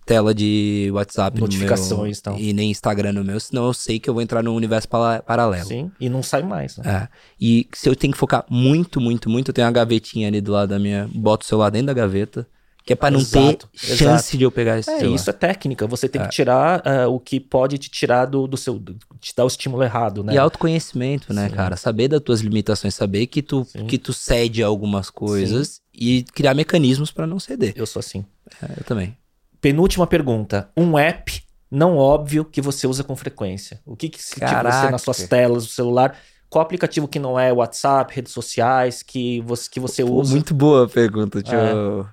[0.05, 2.33] tela de WhatsApp Notificações, no então.
[2.35, 4.87] meu, e nem Instagram no meu, senão eu sei que eu vou entrar num universo
[4.87, 5.65] paralelo.
[5.65, 7.09] Sim, e não sai mais, né?
[7.11, 7.17] É.
[7.41, 10.51] E se eu tenho que focar muito, muito, muito, eu tenho uma gavetinha ali do
[10.51, 11.09] lado da minha.
[11.13, 12.47] Boto o celular dentro da gaveta.
[12.85, 13.97] Que é pra não Exato, ter exato.
[13.97, 15.15] chance de eu pegar esse É, celular.
[15.15, 15.87] isso é técnica.
[15.87, 18.79] Você tem que tirar ah, o que pode te tirar do, do seu.
[19.19, 20.35] te dar o estímulo errado, né?
[20.35, 21.55] E autoconhecimento, né, Sim.
[21.55, 21.75] cara?
[21.77, 23.87] Saber das tuas limitações, saber que tu, Sim.
[23.87, 27.73] que tu cede a algumas coisas e criar mecanismos pra não ceder.
[27.75, 28.23] Eu sou assim.
[28.61, 29.17] É, eu também.
[29.59, 30.69] Penúltima pergunta.
[30.77, 31.41] Um app
[31.71, 33.81] não óbvio que você usa com frequência.
[33.83, 36.15] O que, que se tipo, você nas suas telas do celular?
[36.47, 40.31] Qual aplicativo que não é WhatsApp, redes sociais, que você, que você usa?
[40.31, 42.07] muito boa a pergunta, tio.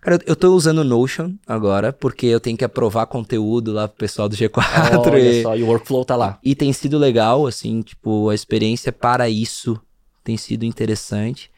[0.00, 3.86] Cara, eu- eu tô usando o Notion agora, porque eu tenho que aprovar conteúdo lá
[3.86, 4.98] pro pessoal do G4.
[4.98, 6.38] Olha e, só, e o workflow tá lá.
[6.42, 9.78] e tem sido legal, assim, tipo, a experiência para isso
[10.24, 11.50] tem sido interessante.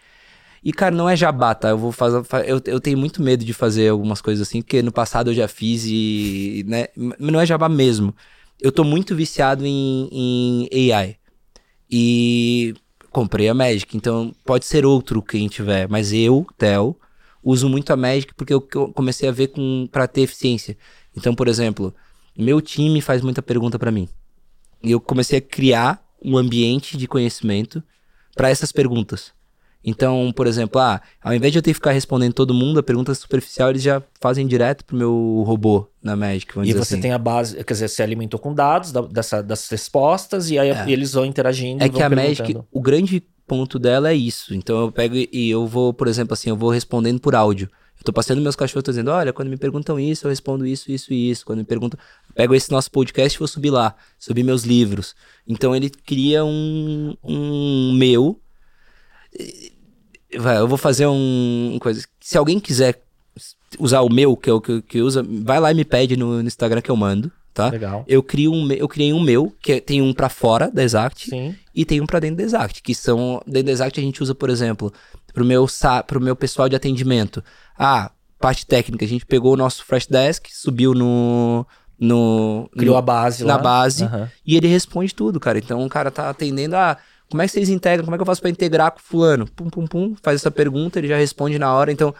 [0.64, 1.70] E, cara, não é jabá, tá?
[1.70, 2.22] Eu vou fazer.
[2.24, 5.34] fa- Eu, eu tenho muito medo de fazer algumas coisas assim, porque no passado eu
[5.34, 6.64] já fiz e.
[6.68, 6.86] Né?
[6.96, 8.14] Mas não é jabá mesmo.
[8.60, 10.08] Eu tô muito viciado em,
[10.70, 11.16] em AI.
[11.90, 12.74] E
[13.10, 16.96] comprei a Magic, então pode ser outro quem tiver, mas eu, Theo,
[17.42, 20.76] uso muito a Magic porque eu que eu comecei a ver com para ter eficiência.
[21.16, 21.94] Então, por exemplo,
[22.36, 24.08] meu time faz muita pergunta para mim.
[24.82, 27.82] E eu comecei a criar um ambiente de conhecimento
[28.34, 29.32] para essas perguntas.
[29.84, 32.82] Então, por exemplo, ah, ao invés de eu ter que ficar respondendo todo mundo, a
[32.84, 37.00] pergunta superficial eles já fazem direto pro meu robô na Magic, E você assim.
[37.00, 40.70] tem a base, quer dizer, você alimentou com dados da- dessa, dessas respostas e aí
[40.70, 40.84] É.
[40.88, 44.54] eles vão interagindo É que a Magic, o grande ponto dela é isso.
[44.54, 47.70] Então eu pego e eu vou, por exemplo, assim, eu vou respondendo por áudio.
[47.98, 50.90] Eu tô passando meus cachorros, tô dizendo, olha, quando me perguntam isso, eu respondo isso,
[50.90, 51.46] isso e isso.
[51.46, 51.98] Quando me perguntam,
[52.34, 55.14] pego esse nosso podcast e vou subir lá, subir meus livros.
[55.46, 58.40] Então ele cria um, um meu.
[60.36, 62.04] Vai, eu vou fazer um coisa.
[62.20, 63.02] Se alguém quiser
[63.78, 66.42] usar o meu, que é o que, que usa, vai lá e me pede no,
[66.42, 67.68] no Instagram que eu mando, tá?
[67.68, 68.04] Legal.
[68.08, 71.28] Eu crio um, eu criei um meu, que é- tem um pra fora da Exact
[71.30, 71.54] Sim.
[71.74, 74.34] e tem um pra dentro da Exact, que são dentro da Exact a gente usa,
[74.34, 74.92] por exemplo,
[75.34, 75.66] pro meu
[76.06, 77.42] pro meu pessoal de atendimento.
[77.78, 81.66] Ah, parte técnica, a gente pegou o nosso Fresh Desk, subiu no
[81.98, 83.62] no Criou no- a base na lá.
[83.62, 84.28] base Aham.
[84.44, 85.58] e ele responde tudo, cara.
[85.58, 86.96] Então o cara tá atendendo a
[87.30, 88.04] como é que vocês integram?
[88.04, 89.46] Como é que eu faço pra integrar com fulano?
[89.54, 91.92] Pum pum pum, faz essa pergunta, ele já responde na hora.
[91.92, 92.12] Então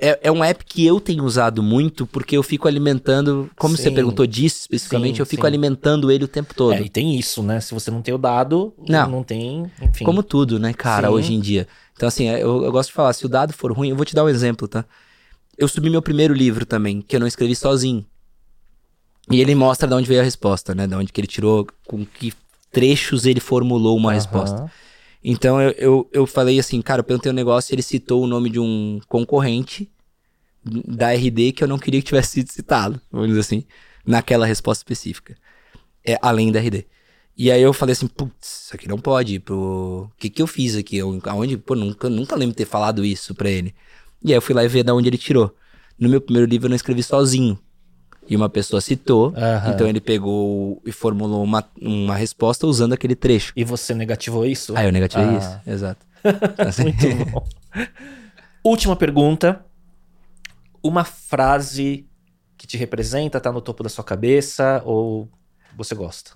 [0.00, 3.90] é, é um app que eu tenho usado muito porque eu fico alimentando, como você
[3.90, 3.94] Sim.
[3.94, 5.46] perguntou disso especificamente, Sim, eu fico sim.
[5.46, 6.72] alimentando ele o tempo todo.
[6.72, 7.60] É, e tem isso, né?
[7.60, 9.08] Se você não tem o dado, Não.
[9.10, 10.04] não, tem, enfim.
[10.04, 11.68] Como tudo, né, cara, hoje em dia.
[11.94, 14.14] Então, assim, eu, eu gosto de falar, se o dado for ruim, eu vou te
[14.14, 14.84] dar um exemplo, tá?
[15.58, 18.04] Eu subi meu primeiro livro também, que eu não escrevi sozinho.
[19.30, 20.86] E ele mostra de onde veio a resposta, né?
[20.86, 22.32] De onde que ele tirou, com que
[22.72, 24.16] trechos ele formulou uma Aham.
[24.16, 24.72] resposta.
[25.22, 28.48] Então, eu, eu, eu falei assim, cara, eu perguntei um negócio ele citou o nome
[28.48, 29.90] de um concorrente
[30.64, 33.64] da RD que eu não queria que tivesse sido citado, vamos dizer assim,
[34.04, 35.36] naquela resposta específica.
[36.04, 36.86] É, além da RD.
[37.36, 40.10] E aí eu falei assim, putz, isso aqui não pode pro...
[40.10, 40.96] O que que eu fiz aqui?
[40.96, 41.56] Eu, aonde?
[41.56, 43.74] Pô, nunca, nunca lembro de ter falado isso pra ele.
[44.22, 45.54] E aí eu fui lá e ver de onde ele tirou.
[45.98, 47.58] No meu primeiro livro eu não escrevi sozinho.
[48.30, 49.34] E uma pessoa citou,
[49.74, 53.52] então ele pegou e formulou uma, uma resposta usando aquele trecho.
[53.56, 54.76] E você negativou isso?
[54.76, 55.38] Aí eu negativei Ah.
[55.38, 56.06] isso, exato.
[56.56, 57.44] Assim, Muito bom.
[58.62, 59.64] Última pergunta.
[60.82, 62.06] Uma frase
[62.56, 65.28] que te representa, tá no topo da sua cabeça ou
[65.76, 66.30] você gosta?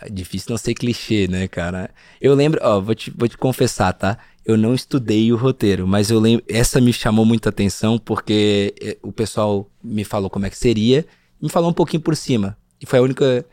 [0.00, 1.90] É difícil não ser clichê, né, cara?
[2.20, 4.18] Eu lembro, ó, vou te, vou te confessar, tá?
[4.44, 6.44] Eu não estudei o roteiro, mas eu lembro.
[6.48, 11.06] Essa me chamou muita atenção porque eh, o pessoal me falou como é que seria,
[11.40, 12.56] me falou um pouquinho por cima.
[12.80, 13.46] E foi a única.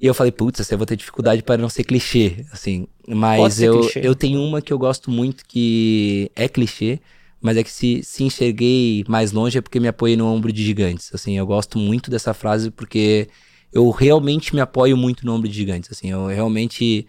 [0.00, 2.86] E eu falei, putz, eu vou ter dificuldade para não ser clichê, assim.
[3.06, 4.00] Mas eu, clichê.
[4.04, 7.00] eu tenho uma que eu gosto muito que é clichê,
[7.40, 10.62] mas é que se, se enxerguei mais longe é porque me apoiei no ombro de
[10.64, 11.10] gigantes.
[11.12, 13.28] Assim, eu gosto muito dessa frase porque
[13.72, 15.90] eu realmente me apoio muito no ombro de gigantes.
[15.90, 17.06] Assim, eu realmente.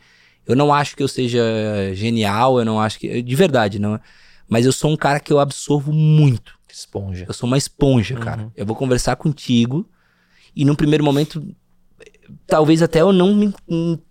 [0.50, 1.42] Eu não acho que eu seja
[1.94, 3.22] genial, eu não acho que.
[3.22, 4.00] De verdade, não.
[4.48, 6.58] Mas eu sou um cara que eu absorvo muito.
[6.72, 7.26] Esponja.
[7.28, 8.22] Eu sou uma esponja, uhum.
[8.22, 8.52] cara.
[8.56, 9.88] Eu vou conversar contigo
[10.56, 11.46] e num primeiro momento
[12.46, 13.54] talvez até eu não me,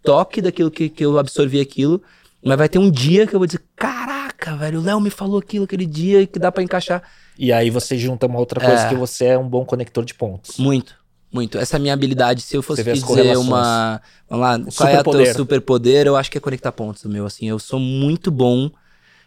[0.02, 2.02] toque daquilo que, que eu absorvi aquilo,
[2.43, 5.39] mas vai ter um dia que eu vou dizer, caraca, velho, o Léo me falou
[5.39, 7.02] aquilo aquele dia que dá para encaixar.
[7.39, 8.89] E aí você junta uma outra coisa é.
[8.89, 10.56] que você é um bom conector de pontos.
[10.59, 10.97] Muito,
[11.33, 11.59] muito.
[11.59, 12.43] Essa é a minha habilidade.
[12.43, 14.01] Se eu fosse dizer uma.
[14.29, 16.07] Vamos lá, qual é o teu superpoder?
[16.07, 17.27] Eu acho que é conectar pontos, meu.
[17.27, 18.71] Assim, eu sou muito bom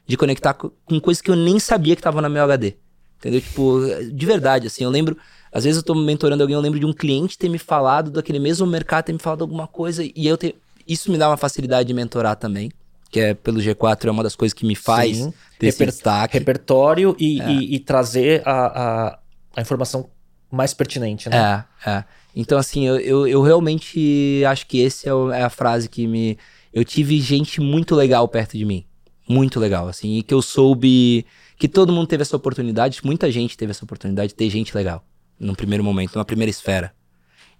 [0.05, 2.75] de conectar com, com coisas que eu nem sabia que estavam na meu HD.
[3.19, 3.39] Entendeu?
[3.39, 5.15] Tipo, de verdade, assim, eu lembro.
[5.51, 8.39] Às vezes eu tô mentorando alguém, eu lembro de um cliente ter me falado daquele
[8.39, 10.55] mesmo mercado, ter me falado alguma coisa, e eu ter.
[10.87, 12.71] Isso me dá uma facilidade de mentorar também.
[13.11, 15.33] Que é pelo G4, é uma das coisas que me faz Sim.
[15.59, 16.37] ter Reper destaque.
[16.37, 17.51] Repertório e, é.
[17.51, 19.19] e, e trazer a, a,
[19.57, 20.09] a, informação
[20.51, 21.65] mais pertinente, né?
[21.85, 22.03] É, é.
[22.35, 26.07] Então, assim, eu, eu, eu realmente acho que esse é, o, é a frase que
[26.07, 26.37] me.
[26.73, 28.85] Eu tive gente muito legal perto de mim.
[29.27, 31.25] Muito legal, assim, e que eu soube
[31.57, 35.05] que todo mundo teve essa oportunidade, muita gente teve essa oportunidade de ter gente legal
[35.39, 36.93] no primeiro momento, numa primeira esfera.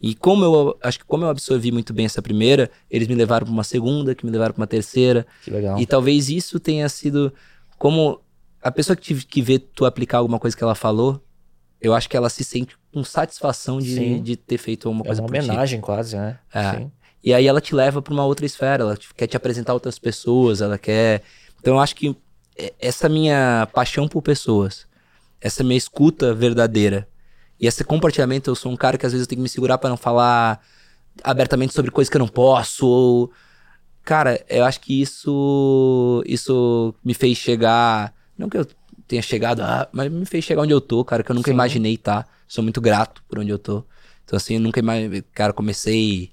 [0.02, 3.46] E como eu acho que como eu absorvi muito bem essa primeira, eles me levaram
[3.46, 5.28] para uma segunda, que me levaram para uma terceira.
[5.44, 5.80] Que legal.
[5.80, 7.32] E talvez isso tenha sido
[7.78, 8.20] como
[8.62, 11.24] a pessoa que tive que ver tu aplicar alguma coisa que ela falou,
[11.82, 15.24] eu acho que ela se sente com satisfação de, de ter feito uma coisa É
[15.24, 15.84] uma homenagem ti.
[15.84, 16.38] quase, né?
[16.54, 16.72] É.
[16.72, 16.92] Sim.
[17.24, 20.62] E aí ela te leva para uma outra esfera, ela quer te apresentar outras pessoas,
[20.62, 21.22] ela quer.
[21.60, 22.16] Então eu acho que
[22.80, 24.88] essa minha paixão por pessoas,
[25.40, 27.08] essa minha escuta verdadeira,
[27.60, 29.78] e esse compartilhamento, eu sou um cara que às vezes eu tenho que me segurar
[29.78, 30.60] para não falar
[31.24, 32.88] abertamente sobre coisas que eu não posso.
[32.88, 33.32] Ou...
[34.04, 38.14] Cara, eu acho que isso isso me fez chegar.
[38.36, 38.66] Não que eu
[39.12, 41.56] tenha chegado, ah, mas me fez chegar onde eu tô, cara, que eu nunca Sim.
[41.56, 42.24] imaginei estar.
[42.24, 42.30] Tá?
[42.48, 43.84] Sou muito grato por onde eu tô.
[44.24, 45.22] Então, assim, eu nunca imaginei.
[45.34, 46.32] Cara, comecei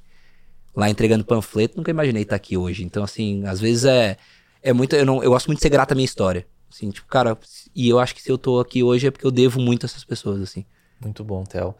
[0.76, 2.84] lá entregando panfleto, nunca imaginei estar tá aqui hoje.
[2.84, 4.16] Então, assim, às vezes é.
[4.62, 4.94] É muito.
[4.94, 6.46] Eu, não, eu gosto muito de ser grato à minha história.
[6.70, 7.36] Assim, tipo, cara,
[7.74, 9.86] e eu acho que se eu tô aqui hoje é porque eu devo muito a
[9.86, 10.64] essas pessoas, assim.
[11.00, 11.74] Muito bom, Theo.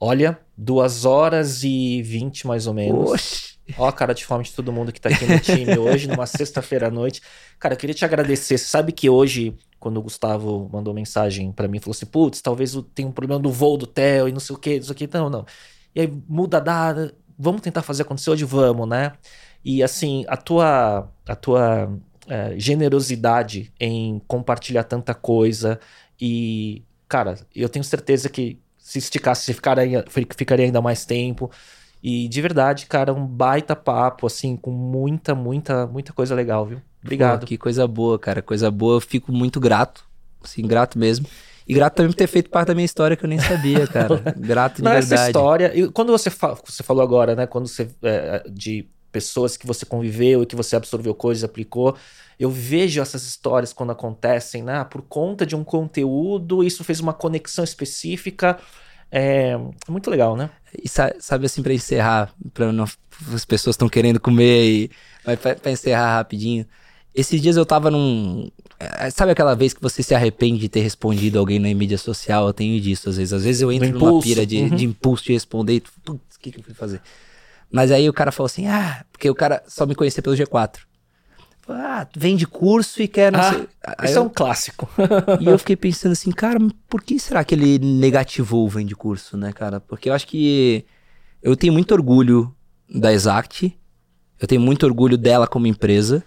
[0.00, 3.10] Olha, duas horas e vinte mais ou menos.
[3.10, 3.56] Oxi.
[3.76, 6.26] Ó a cara de fome de todo mundo que tá aqui no time hoje, numa
[6.26, 7.20] sexta-feira à noite.
[7.58, 8.58] Cara, eu queria te agradecer.
[8.58, 12.76] Você sabe que hoje, quando o Gustavo mandou mensagem para mim, falou assim: putz, talvez
[12.94, 14.96] tenha um problema do voo do Theo e não sei o que, não sei o
[14.96, 15.08] que.
[15.12, 15.46] Não, não.
[15.94, 17.14] E aí muda a data.
[17.38, 18.44] Vamos tentar fazer acontecer hoje?
[18.44, 19.12] Vamos, né?
[19.64, 21.92] E assim, a tua, a tua
[22.28, 25.78] é, generosidade em compartilhar tanta coisa
[26.20, 30.04] e cara, eu tenho certeza que se esticasse, ficaria,
[30.36, 31.50] ficaria ainda mais tempo.
[32.02, 36.80] E de verdade, cara, um baita papo, assim, com muita, muita, muita coisa legal, viu?
[37.06, 37.46] Obrigado.
[37.46, 38.42] Que coisa boa, cara.
[38.42, 38.96] Coisa boa.
[38.96, 40.04] Eu fico muito grato.
[40.42, 41.26] Assim, grato mesmo.
[41.66, 44.22] E grato também por ter feito parte da minha história que eu nem sabia, cara.
[44.36, 45.14] grato de Não, verdade.
[45.14, 45.72] Essa história.
[45.74, 47.46] E quando você, fa você falou agora, né?
[47.46, 47.88] Quando você.
[48.02, 51.96] É, de pessoas que você conviveu e que você absorveu coisas, aplicou.
[52.38, 54.84] Eu vejo essas histórias quando acontecem, né?
[54.84, 58.58] Por conta de um conteúdo, isso fez uma conexão específica.
[59.10, 59.56] É
[59.88, 60.50] muito legal, né?
[60.82, 62.84] E sabe assim, para encerrar, para não
[63.32, 64.90] as pessoas estão querendo comer e
[65.24, 66.66] mas para encerrar rapidinho.
[67.16, 68.50] Esses dias eu tava num.
[68.78, 72.46] É, sabe aquela vez que você se arrepende de ter respondido alguém na mídia social?
[72.46, 73.32] Eu tenho disso às vezes.
[73.32, 74.68] Às vezes eu entro numa pira de, uhum.
[74.68, 75.80] de impulso de responder e.
[75.80, 77.00] Putz, o que, que eu fui fazer?
[77.72, 80.80] Mas aí o cara falou assim: ah, porque o cara só me conhecia pelo G4.
[81.68, 83.68] Ah, vende curso e quer não ah, sei.
[83.98, 84.22] Aí isso eu...
[84.22, 84.88] é um clássico.
[85.40, 89.36] e eu fiquei pensando assim, cara, por que será que ele negativou o vende curso,
[89.36, 89.80] né, cara?
[89.80, 90.84] Porque eu acho que
[91.42, 92.54] eu tenho muito orgulho
[92.88, 93.76] da Exact,
[94.38, 96.22] eu tenho muito orgulho dela como empresa,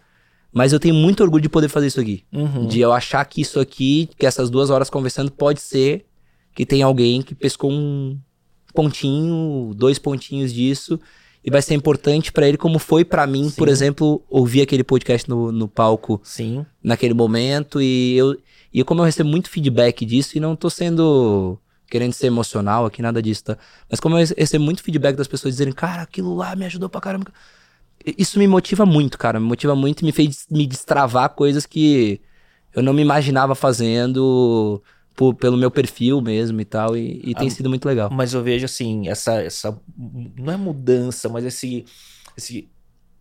[0.52, 2.24] mas eu tenho muito orgulho de poder fazer isso aqui.
[2.34, 2.68] Uhum.
[2.68, 6.06] De eu achar que isso aqui, que essas duas horas conversando, pode ser
[6.54, 8.18] que tem alguém que pescou um
[8.74, 11.00] pontinho, dois pontinhos disso
[11.44, 13.56] e vai ser importante para ele, como foi para mim, Sim.
[13.56, 16.66] por exemplo, ouvir aquele podcast no, no palco Sim.
[16.84, 17.82] naquele momento.
[17.82, 18.38] E eu,
[18.74, 21.58] e como eu recebo muito feedback disso, e não tô sendo
[21.90, 23.58] querendo ser emocional aqui, nada disso, tá?
[23.90, 27.02] Mas como eu recebo muito feedback das pessoas dizerem, cara, aquilo lá me ajudou pra
[27.02, 27.32] caramba.
[28.18, 29.40] Isso me motiva muito, cara.
[29.40, 32.22] Me motiva muito e me fez me destravar coisas que
[32.74, 34.82] eu não me imaginava fazendo
[35.16, 38.10] por, pelo meu perfil mesmo e tal, e, e tem ah, sido muito legal.
[38.10, 39.78] Mas eu vejo assim, essa, essa.
[40.38, 41.84] Não é mudança, mas esse.
[42.38, 42.70] esse,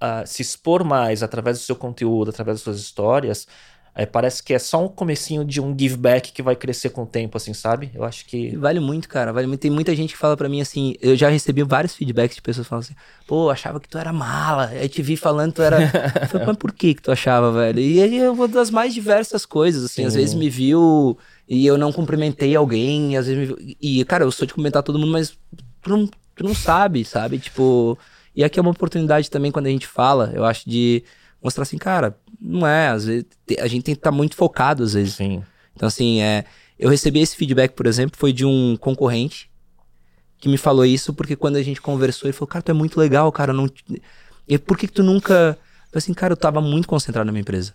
[0.02, 3.48] uh, se expor mais através do seu conteúdo, através das suas histórias,
[3.94, 7.02] Aí parece que é só um comecinho de um give back que vai crescer com
[7.02, 7.90] o tempo, assim, sabe?
[7.94, 8.56] Eu acho que.
[8.56, 9.32] Vale muito, cara.
[9.32, 9.60] Vale muito.
[9.60, 10.94] Tem muita gente que fala para mim assim.
[11.00, 12.94] Eu já recebi vários feedbacks de pessoas falando assim,
[13.26, 14.66] pô, achava que tu era mala.
[14.66, 15.78] Aí te vi falando que tu era.
[16.28, 17.80] falei, mas por que que tu achava, velho?
[17.80, 20.02] E aí eu vou das mais diversas coisas, assim.
[20.02, 20.06] Sim.
[20.06, 23.76] Às vezes me viu e eu não cumprimentei alguém, às vezes me viu...
[23.80, 25.36] E, cara, eu sou de cumprimentar todo mundo, mas
[25.82, 27.38] tu não, tu não sabe, sabe?
[27.38, 27.98] Tipo.
[28.36, 31.02] E aqui é uma oportunidade também quando a gente fala, eu acho, de
[31.42, 33.26] mostrar assim, cara, não é, às vezes
[33.58, 35.14] a gente tem que estar tá muito focado às vezes.
[35.14, 35.42] Sim.
[35.74, 36.44] Então assim, é,
[36.78, 39.50] eu recebi esse feedback, por exemplo, foi de um concorrente
[40.38, 42.98] que me falou isso porque quando a gente conversou, ele falou, cara, tu é muito
[42.98, 43.68] legal, cara, não
[44.48, 45.58] e por que, que tu nunca,
[45.92, 47.74] eu assim, cara, eu tava muito concentrado na minha empresa.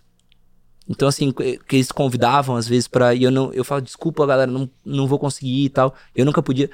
[0.88, 3.52] Então, assim, que eles convidavam às vezes para E eu não.
[3.54, 5.94] Eu falo, desculpa, galera, não, não vou conseguir e tal.
[6.14, 6.70] Eu nunca podia.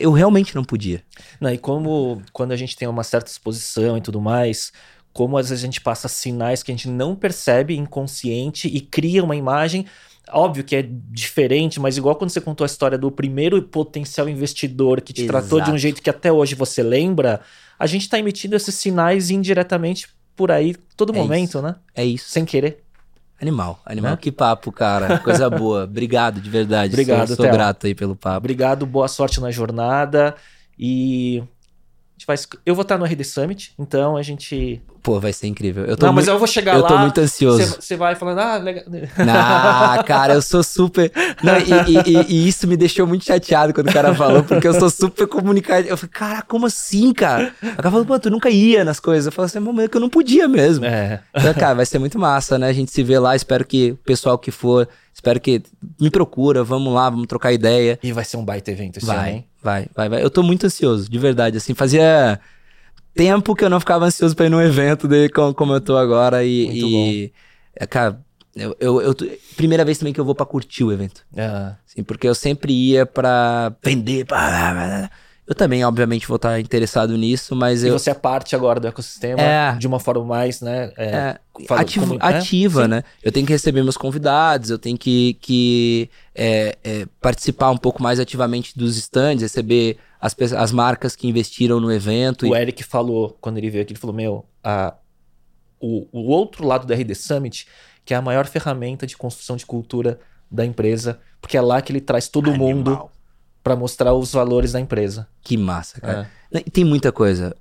[0.00, 1.02] Eu realmente não podia.
[1.40, 4.72] Não, e como quando a gente tem uma certa exposição e tudo mais,
[5.14, 9.22] como às vezes a gente passa sinais que a gente não percebe inconsciente e cria
[9.22, 9.86] uma imagem.
[10.28, 15.00] Óbvio que é diferente, mas igual quando você contou a história do primeiro potencial investidor
[15.00, 15.38] que te Exato.
[15.38, 17.40] tratou de um jeito que até hoje você lembra,
[17.78, 21.62] a gente está emitindo esses sinais indiretamente por aí todo é momento, isso.
[21.62, 21.76] né?
[21.94, 22.28] É isso.
[22.28, 22.82] Sem querer.
[23.40, 24.12] Animal, animal.
[24.12, 24.18] Né?
[24.20, 25.18] Que papo, cara.
[25.20, 25.84] Coisa boa.
[25.86, 26.92] Obrigado, de verdade.
[26.92, 28.38] Obrigado, Sou, sou grato aí pelo papo.
[28.38, 30.34] Obrigado, boa sorte na jornada.
[30.76, 31.40] E
[32.26, 35.84] vai, eu vou estar no RD Summit, então a gente Pô, vai ser incrível.
[35.84, 36.88] Eu tô não, mas eu vou chegar eu lá.
[36.88, 37.76] Eu tô muito ansioso.
[37.78, 38.84] Você vai falando, ah, legal.
[39.18, 41.12] Ah, cara, eu sou super.
[41.42, 44.72] Não, e, e, e, isso me deixou muito chateado quando o cara falou, porque eu
[44.72, 45.86] sou super comunicado.
[45.86, 47.52] Eu falei, cara, como assim, cara?
[47.62, 49.26] O cara falou, pô, tu nunca ia nas coisas.
[49.26, 50.86] Eu falei assim, momento que eu não podia mesmo.
[50.86, 51.20] É.
[51.34, 52.68] Então, cara, vai ser muito massa, né?
[52.68, 53.36] A gente se vê lá.
[53.36, 54.88] Espero que o pessoal que for,
[55.24, 55.62] espero que
[55.98, 56.62] me procura.
[56.62, 57.98] Vamos lá, vamos trocar ideia.
[58.02, 59.46] E vai ser um baita evento esse vai, ano, hein?
[59.62, 60.22] Vai, vai, vai.
[60.22, 61.56] Eu tô muito ansioso, de verdade.
[61.56, 62.38] Assim, fazia
[63.14, 65.96] tempo que eu não ficava ansioso pra ir num evento de, como, como eu tô
[65.96, 66.44] agora.
[66.44, 67.38] E, Muito e bom.
[67.76, 68.20] É, cara,
[68.54, 69.14] eu, eu, eu,
[69.56, 71.24] primeira vez também que eu vou pra curtir o evento.
[71.34, 71.72] É.
[71.86, 74.26] Assim, porque eu sempre ia pra vender.
[74.26, 75.10] Pra...
[75.46, 77.98] Eu também, obviamente, vou estar interessado nisso, mas e eu...
[77.98, 79.76] você é parte agora do ecossistema é.
[79.76, 80.90] de uma forma mais, né?
[80.96, 81.38] É, é,
[81.68, 83.04] ativ como, ativa, né?
[83.22, 88.02] Eu tenho que receber meus convidados, eu tenho que, que é, é, participar um pouco
[88.02, 92.48] mais ativamente dos stands, receber as, as marcas que investiram no evento.
[92.48, 92.58] O e...
[92.58, 94.94] Eric falou, quando ele veio aqui, ele falou: Meu, a,
[95.78, 97.68] o, o outro lado da RD Summit,
[98.02, 100.18] que é a maior ferramenta de construção de cultura
[100.50, 102.68] da empresa, porque é lá que ele traz todo Animal.
[102.68, 103.10] mundo
[103.64, 105.26] para mostrar os valores da empresa.
[105.42, 106.30] Que massa, cara.
[106.52, 106.60] É.
[106.60, 107.56] Tem muita coisa.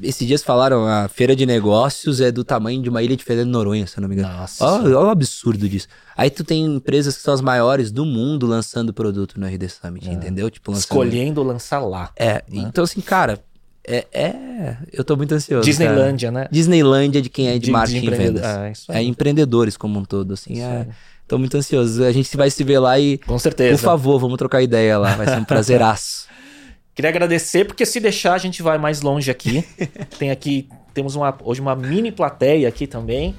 [0.00, 3.50] Esses dias falaram, a feira de negócios é do tamanho de uma ilha de Fernando
[3.50, 4.34] Noronha, se eu não me engano.
[4.34, 4.64] Nossa.
[4.64, 5.86] Olha o absurdo disso.
[6.16, 10.08] Aí tu tem empresas que são as maiores do mundo lançando produto no RD Summit,
[10.08, 10.12] é.
[10.12, 10.50] entendeu?
[10.50, 10.84] Tipo, lançando...
[10.84, 12.10] Escolhendo lançar lá.
[12.16, 12.42] É, né?
[12.48, 13.38] então assim, cara,
[13.86, 15.64] é, é, Eu tô muito ansioso.
[15.64, 16.44] Disneylândia, cara.
[16.44, 16.48] né?
[16.50, 18.42] Disneylândia de quem é de, de marketing de e vendas.
[18.44, 20.62] Ah, é empreendedores como um todo, assim.
[20.62, 20.86] É,
[21.30, 22.02] tô muito ansioso.
[22.02, 23.16] A gente vai se ver lá e.
[23.18, 23.78] Com certeza.
[23.78, 25.14] Por favor, vamos trocar ideia lá.
[25.14, 26.28] Vai ser um prazeraço.
[26.92, 29.64] Queria agradecer, porque se deixar, a gente vai mais longe aqui.
[30.18, 33.34] Tem aqui, temos uma, hoje uma mini plateia aqui também.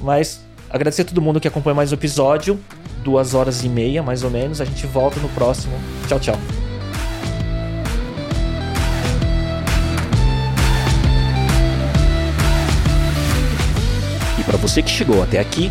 [0.00, 0.40] Mas
[0.70, 2.58] agradecer a todo mundo que acompanha mais o episódio.
[3.04, 4.62] Duas horas e meia, mais ou menos.
[4.62, 5.78] A gente volta no próximo.
[6.08, 6.38] Tchau, tchau.
[14.40, 15.70] E para você que chegou até aqui,